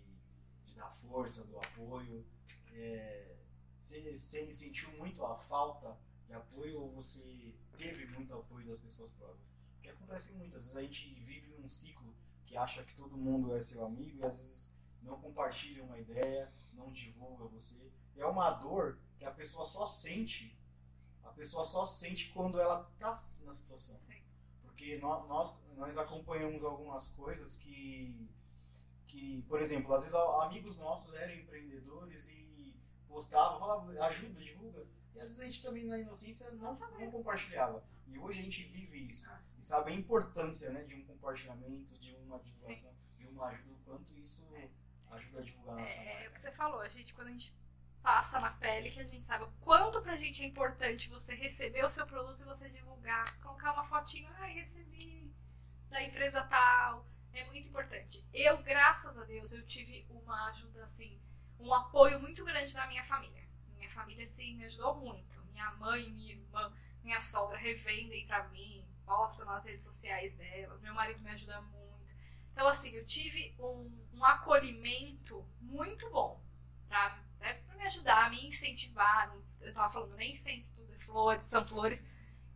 [0.66, 2.26] de dar força, do apoio.
[2.74, 3.36] É,
[3.80, 9.12] você, você sentiu muito a falta de apoio ou você teve muito apoio das pessoas
[9.12, 9.48] próximas?
[9.74, 12.16] Porque acontece muito, às vezes a gente vive num ciclo
[12.46, 16.52] que acha que todo mundo é seu amigo e às vezes não compartilha uma ideia,
[16.74, 17.92] não divulga você.
[18.18, 20.59] É uma dor que a pessoa só sente,
[21.30, 23.10] a pessoa só sente quando ela tá
[23.44, 24.22] na situação Sim.
[24.64, 28.30] porque nó- nós, nós acompanhamos algumas coisas que,
[29.08, 32.76] que, por exemplo, às vezes amigos nossos eram empreendedores e
[33.08, 34.86] postavam, falavam, ajuda, divulga.
[35.16, 37.84] E às vezes a gente também na inocência não, não compartilhava.
[38.08, 39.30] E hoje a gente vive isso.
[39.58, 43.78] E sabe a importância né, de um compartilhamento, de uma divulgação, de uma ajuda, o
[43.86, 44.48] quanto isso
[45.12, 46.30] ajuda a divulgar a nossa É, é o marca.
[46.32, 47.58] que você falou, a gente, quando a gente
[48.02, 51.90] passa na pele, que a gente o quanto pra gente é importante você receber o
[51.90, 55.34] seu produto e você divulgar, colocar uma fotinho, ai, recebi
[55.90, 58.26] da empresa tal, é muito importante.
[58.34, 61.20] Eu, graças a Deus, eu tive uma ajuda, assim,
[61.60, 63.48] um apoio muito grande da minha família.
[63.76, 65.44] Minha família, assim, me ajudou muito.
[65.52, 66.72] Minha mãe, minha irmã,
[67.04, 72.16] minha sogra revendem pra mim, postam nas redes sociais delas, meu marido me ajuda muito.
[72.52, 76.42] Então, assim, eu tive um, um acolhimento muito bom
[76.88, 77.24] pra
[77.80, 79.34] me ajudar, me incentivar.
[79.62, 82.06] Eu tava falando, nem sempre tudo é flores, são flores.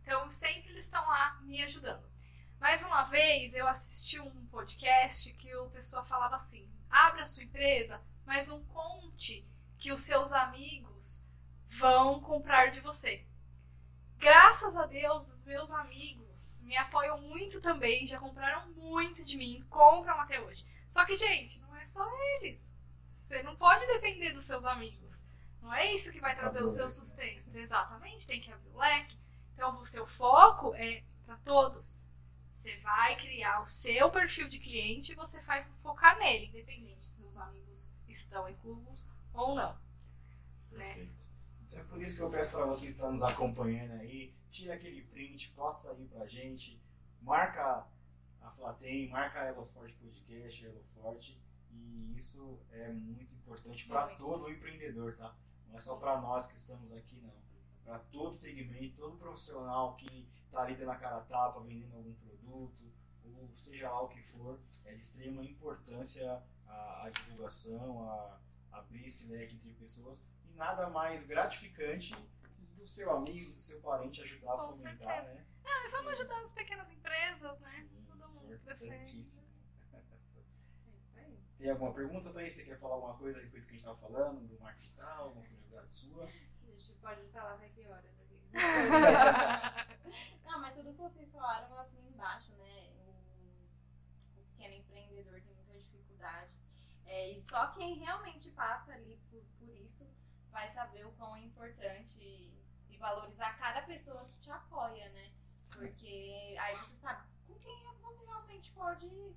[0.02, 2.06] Então, sempre eles estão lá me ajudando.
[2.60, 8.00] Mais uma vez, eu assisti um podcast que o pessoa falava assim: abra sua empresa,
[8.26, 9.44] mas não conte
[9.78, 11.28] que os seus amigos
[11.68, 13.26] vão comprar de você.
[14.18, 19.64] Graças a Deus, os meus amigos me apoiam muito também, já compraram muito de mim,
[19.68, 20.64] compram até hoje.
[20.88, 22.06] Só que, gente, não é só
[22.40, 22.74] eles.
[23.14, 25.26] Você não pode depender dos seus amigos.
[25.62, 27.56] Não é isso que vai trazer o seu sustento.
[27.56, 29.18] Exatamente, tem que abrir o leque.
[29.54, 32.12] Então, o seu foco é para todos.
[32.52, 37.26] Você vai criar o seu perfil de cliente e você vai focar nele, independente se
[37.26, 39.76] os amigos estão inclusos ou não.
[40.70, 40.94] Né?
[40.94, 41.34] Perfeito.
[41.66, 44.74] Então é por isso que eu peço para vocês que estão nos acompanhando aí, tira
[44.74, 46.80] aquele print, posta aí pra gente,
[47.20, 47.84] marca
[48.40, 51.40] a Flatem, marca a Elo Forte Podcast, Elo Forte,
[51.74, 55.34] e isso é muito importante para todo empreendedor, tá?
[55.68, 57.34] Não é só para nós que estamos aqui, não.
[57.84, 62.14] Para todo segmento, todo profissional que está ali dando a cara a tapa, vendendo algum
[62.14, 62.82] produto,
[63.24, 68.40] ou seja lá o que for, é de extrema importância a, a divulgação, a
[68.72, 72.14] abrir esse leque entre pessoas e nada mais gratificante
[72.76, 75.34] do seu amigo, do seu parente ajudar a Com fomentar, certeza.
[75.34, 75.46] né?
[75.64, 77.70] Ah, e vamos ajudar as pequenas empresas, né?
[77.70, 78.94] Sim, Todo mundo crescendo.
[78.94, 79.44] importantíssimo.
[79.92, 81.38] É isso aí.
[81.64, 82.52] Tem alguma pergunta, Thaís?
[82.52, 84.84] Você quer falar alguma coisa a respeito do que a gente estava falando, do marketing
[84.84, 86.24] digital, alguma curiosidade sua?
[86.28, 88.38] A gente pode falar até que horas aqui.
[90.44, 92.92] Não, mas tudo que vocês falaram eu assino embaixo, né?
[93.06, 96.60] O, o pequeno empreendedor tem muita dificuldade.
[97.06, 100.06] É, e só quem realmente passa ali por, por isso
[100.50, 105.32] vai saber o quão é importante e, e valorizar cada pessoa que te apoia, né?
[105.72, 109.34] Porque aí você sabe com quem você realmente pode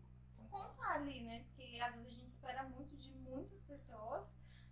[0.47, 1.43] contar ali, né?
[1.45, 4.27] Porque às vezes a gente espera muito de muitas pessoas,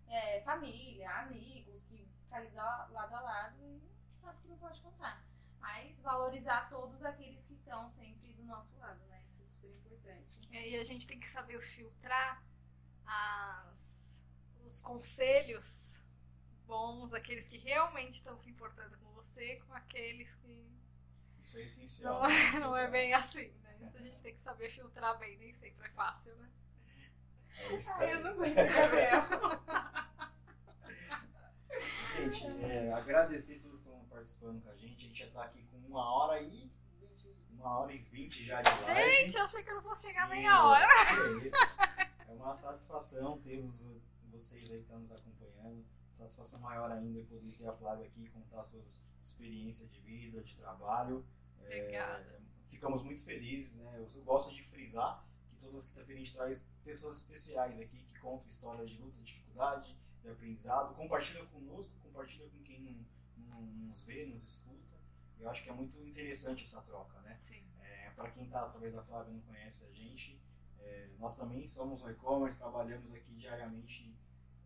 [0.08, 3.82] é, família, amigos, que ficam ali lado a lado e
[4.22, 5.24] sabe que não pode contar.
[5.60, 9.24] Mas valorizar todos aqueles que estão sempre do nosso lado, né?
[9.30, 10.40] Isso é super importante.
[10.52, 12.44] E a gente tem que saber filtrar
[13.06, 14.24] as,
[14.66, 16.04] os conselhos
[16.66, 20.68] bons, aqueles que realmente estão se importando com você, com aqueles que
[21.42, 22.22] Isso é essencial.
[22.22, 23.88] não é, não é bem assim, né?
[23.88, 26.50] Isso a gente tem que saber filtrar bem, nem sempre é fácil, né?
[27.58, 28.12] É isso Ai, aí.
[28.14, 29.24] eu não aguento, Gabriel.
[32.12, 35.06] Gente, é, agradecer todos que estão participando com a gente.
[35.06, 36.72] A gente já está aqui com uma hora e.
[37.52, 39.12] Uma hora e vinte já de live.
[39.12, 40.86] Gente, eu achei que eu não fosse chegar E, meia hora.
[42.28, 43.88] É uma satisfação termos
[44.30, 45.86] vocês aí que estão nos acompanhando.
[46.14, 50.56] Satisfação maior ainda poder ter a Flávia aqui e contar suas experiências de vida, de
[50.56, 51.26] trabalho.
[51.64, 52.42] É, Obrigada.
[52.68, 54.06] Ficamos muito felizes, né?
[54.16, 58.20] Eu gosto de frisar que todas as quinta-feiras a gente traz pessoas especiais aqui que
[58.20, 63.06] contam histórias de luta, de dificuldade, de aprendizado, compartilha conosco, compartilha com quem não,
[63.38, 64.96] não nos vê, nos escuta.
[65.40, 67.38] Eu acho que é muito interessante essa troca, né?
[67.82, 70.40] É, para quem está através da Flávia não conhece a gente,
[70.80, 74.16] é, nós também somos um e-commerce, trabalhamos aqui diariamente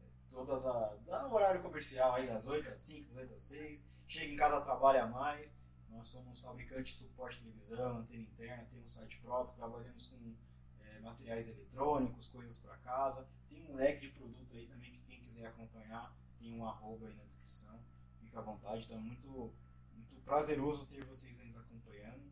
[0.01, 3.43] é, todas a dá um horário comercial aí das 8 às 5, das 8 às
[3.43, 5.57] 6, chega em casa trabalha mais.
[5.91, 10.35] Nós somos fabricantes de suporte de televisão, antena interna, temos site próprio, trabalhamos com
[10.81, 13.27] é, materiais eletrônicos, coisas para casa.
[13.49, 17.15] Tem um leque de produto aí também que quem quiser acompanhar, tem um arroba aí
[17.15, 17.79] na descrição.
[18.19, 19.53] Fica à vontade, então é muito,
[19.93, 22.31] muito prazeroso ter vocês aí nos acompanhando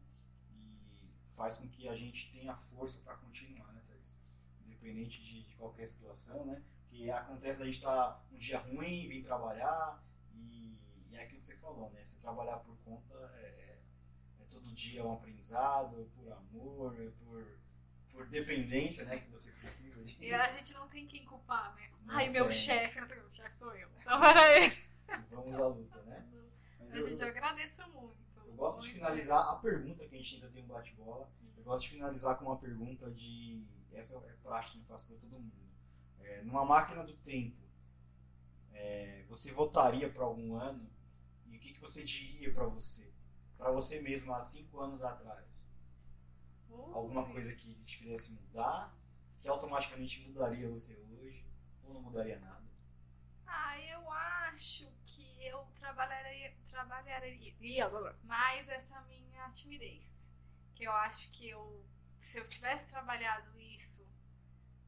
[0.51, 4.17] e faz com que a gente tenha força para continuar, né, Thais?
[4.65, 6.63] Independente de, de qualquer situação, né?
[6.87, 10.01] Que acontece a gente estar um dia ruim, vir trabalhar
[11.11, 12.03] e, é aquilo que você falou, né?
[12.05, 13.79] Você trabalhar por conta é,
[14.39, 17.59] é todo dia um aprendizado, é por amor, é por,
[18.11, 19.19] por dependência, né?
[19.19, 20.03] Que você precisa.
[20.19, 21.89] E a gente não tem quem culpar, né?
[22.05, 22.53] Não Ai, meu tem.
[22.53, 23.89] chefe, não sei o que, o chefe sou eu.
[24.01, 24.75] Então era ele.
[25.29, 26.25] Vamos à luta, né?
[26.79, 28.17] Mas A eu- gente agradece muito.
[28.45, 29.51] Eu gosto de Muito finalizar mesmo.
[29.51, 31.29] a pergunta que a gente ainda tem um bate-bola.
[31.55, 33.63] Eu gosto de finalizar com uma pergunta de.
[33.91, 35.51] Essa é prática eu faço para todo mundo.
[36.19, 37.57] É, numa máquina do tempo,
[38.73, 40.89] é, você votaria para algum ano?
[41.57, 43.11] E o que, que você diria para você?
[43.57, 45.67] Para você mesmo há cinco anos atrás?
[46.69, 47.33] Alguma Ui.
[47.33, 48.95] coisa que te fizesse mudar?
[49.41, 51.43] Que automaticamente mudaria você hoje?
[51.83, 52.63] Ou não mudaria nada?
[53.47, 57.55] Ah, eu acho que eu trabalharia, trabalharia
[58.23, 60.31] mais essa minha timidez.
[60.75, 61.83] Que eu acho que eu,
[62.21, 64.07] se eu tivesse trabalhado isso,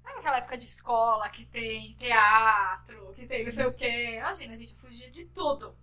[0.04, 4.18] sabe aquela época de escola que tem teatro, que tem não sei o quê?
[4.18, 5.76] Imagina, a gente fugia de tudo.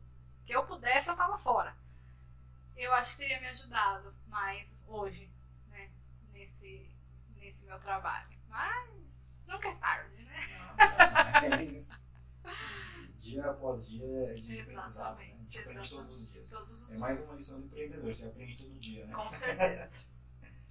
[0.47, 1.77] Que eu pudesse, eu tava fora.
[2.77, 5.31] Eu acho que teria me ajudado mais hoje,
[5.70, 5.90] né?
[6.32, 6.90] Nesse,
[7.36, 8.28] nesse meu trabalho.
[8.48, 10.39] Mas nunca é tarde, né?
[11.59, 12.06] É isso.
[13.20, 15.16] Dia após dia é de aprendizado.
[15.18, 15.24] Né?
[15.24, 15.90] Aprende Exatamente.
[15.90, 16.48] todos os dias.
[16.48, 17.28] Todos os É mais dias.
[17.31, 19.14] uma lição do empreendedor, você aprende todo dia, né?
[19.14, 20.05] Com certeza.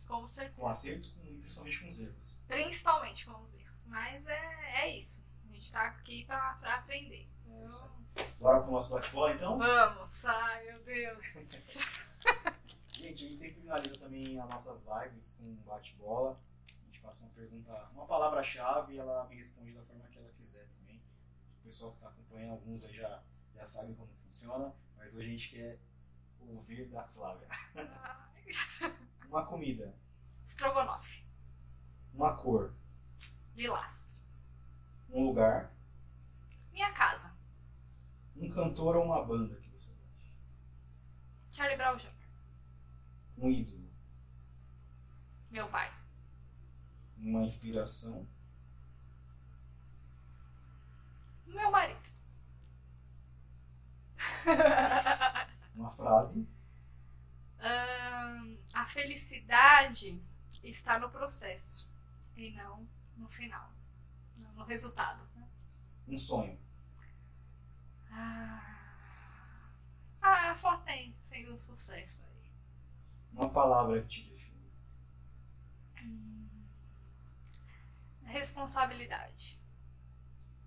[0.07, 0.55] Com certeza.
[0.55, 2.39] Com acerto com, principalmente com os erros.
[2.47, 3.89] Principalmente com os erros.
[3.89, 5.25] Mas é, é isso.
[5.49, 7.27] A gente tá aqui pra aprender.
[7.47, 8.04] É Então,
[8.39, 9.57] Bora pro nosso bate-bola então?
[9.57, 10.25] Vamos!
[10.25, 11.25] Ai, meu Deus!
[12.93, 16.39] Gente, a gente sempre finaliza também as nossas lives com bate-bola.
[16.67, 20.29] A gente faz uma pergunta, uma palavra-chave e ela me responde da forma que ela
[20.29, 21.01] quiser também.
[21.59, 23.21] O pessoal que está acompanhando, alguns aí já,
[23.53, 25.79] já sabem como funciona, mas hoje a gente quer
[26.39, 27.47] ouvir da Flávia.
[29.29, 29.93] Uma comida,
[30.45, 31.25] Strogonoff.
[32.13, 32.73] uma cor,
[33.55, 34.23] Lilás.
[35.09, 35.71] um lugar,
[36.71, 37.31] Minha casa.
[38.37, 40.33] Um cantor ou uma banda que você gosta,
[41.53, 42.09] Charlie Brown Jr.
[43.37, 43.89] um ídolo,
[45.51, 45.91] Meu pai.
[47.17, 48.27] uma inspiração,
[51.47, 52.13] Meu marido.
[55.75, 56.47] uma frase,
[58.73, 60.21] a felicidade
[60.63, 61.87] está no processo
[62.35, 63.71] e não no final,
[64.41, 65.21] não no resultado.
[65.35, 65.47] né?
[66.07, 66.59] um sonho,
[68.17, 68.61] Ah,
[70.51, 72.51] a Fortem sendo um sucesso aí.
[73.33, 74.71] uma palavra que te define,
[78.23, 79.61] Responsabilidade.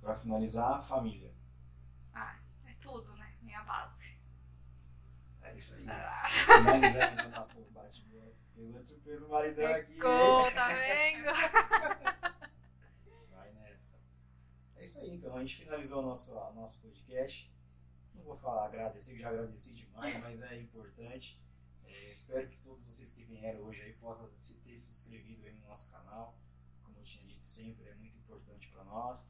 [0.01, 1.33] para finalizar, família.
[2.15, 3.33] Ah, é tudo, né?
[3.43, 4.19] Minha base.
[5.43, 5.87] É isso aí.
[5.89, 6.23] Ah,
[7.35, 8.33] passou o bate-bola.
[8.55, 9.93] Pegou de surpresa o maridão aqui.
[9.95, 11.29] ficou, tá vendo?
[14.89, 15.37] Isso aí, então.
[15.37, 17.53] A gente finalizou nosso, nosso podcast.
[18.15, 21.41] Não vou falar agradecer, já agradeci demais, mas é importante.
[21.85, 25.53] É, espero que todos vocês que vieram hoje aí possam se- ter se inscrevido aí
[25.55, 26.39] no nosso canal.
[26.83, 29.27] Como eu tinha dito sempre, é muito importante para nós.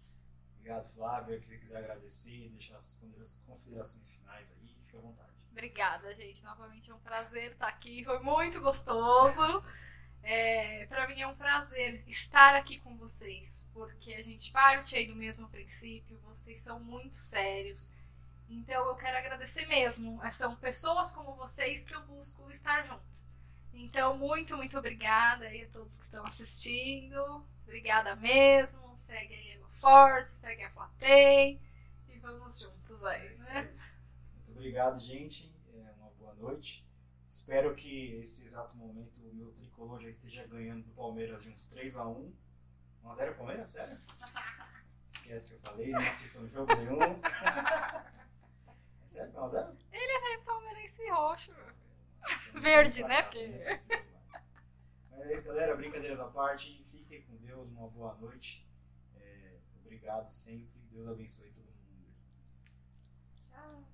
[0.54, 1.40] Obrigado, Flávia.
[1.40, 5.32] Se quiser agradecer, deixar suas considera- considerações finais aí, fica à vontade.
[5.50, 6.42] Obrigada, gente.
[6.44, 8.04] Novamente é um prazer estar aqui.
[8.04, 9.42] Foi muito gostoso.
[10.22, 15.06] É, para mim é um prazer estar aqui com vocês, porque a gente parte aí
[15.06, 17.94] do mesmo princípio, vocês são muito sérios.
[18.48, 20.22] Então eu quero agradecer mesmo.
[20.24, 23.02] É, São pessoas como vocês que eu busco estar junto.
[23.72, 27.46] Então, muito, muito obrigada aí a todos que estão assistindo.
[27.62, 28.92] Obrigada mesmo.
[28.98, 31.60] Segue aí a Forte, segue a Flatei.
[32.08, 33.72] E vamos juntos aí, né?
[34.34, 35.54] Muito obrigado, gente.
[35.72, 36.87] É, uma boa noite.
[37.28, 41.66] Espero que esse exato momento o meu tricolor já esteja ganhando do Palmeiras de uns
[41.68, 42.32] 3x1.
[43.04, 43.70] 1x0 Palmeiras?
[43.70, 44.00] Sério?
[45.06, 47.00] Esquece que eu falei, não assistam jogo nenhum.
[47.02, 49.32] É sério?
[49.32, 49.76] 1x0?
[49.92, 51.52] É palmeirense roxo.
[52.60, 53.22] Verde, né?
[53.22, 53.48] Porque-
[55.10, 55.76] Mas é isso, galera.
[55.76, 56.82] Brincadeiras à parte.
[56.84, 57.68] Fiquem com Deus.
[57.70, 58.66] Uma boa noite.
[59.16, 60.78] É, obrigado sempre.
[60.90, 62.14] Deus abençoe todo mundo.
[63.48, 63.84] Tchau.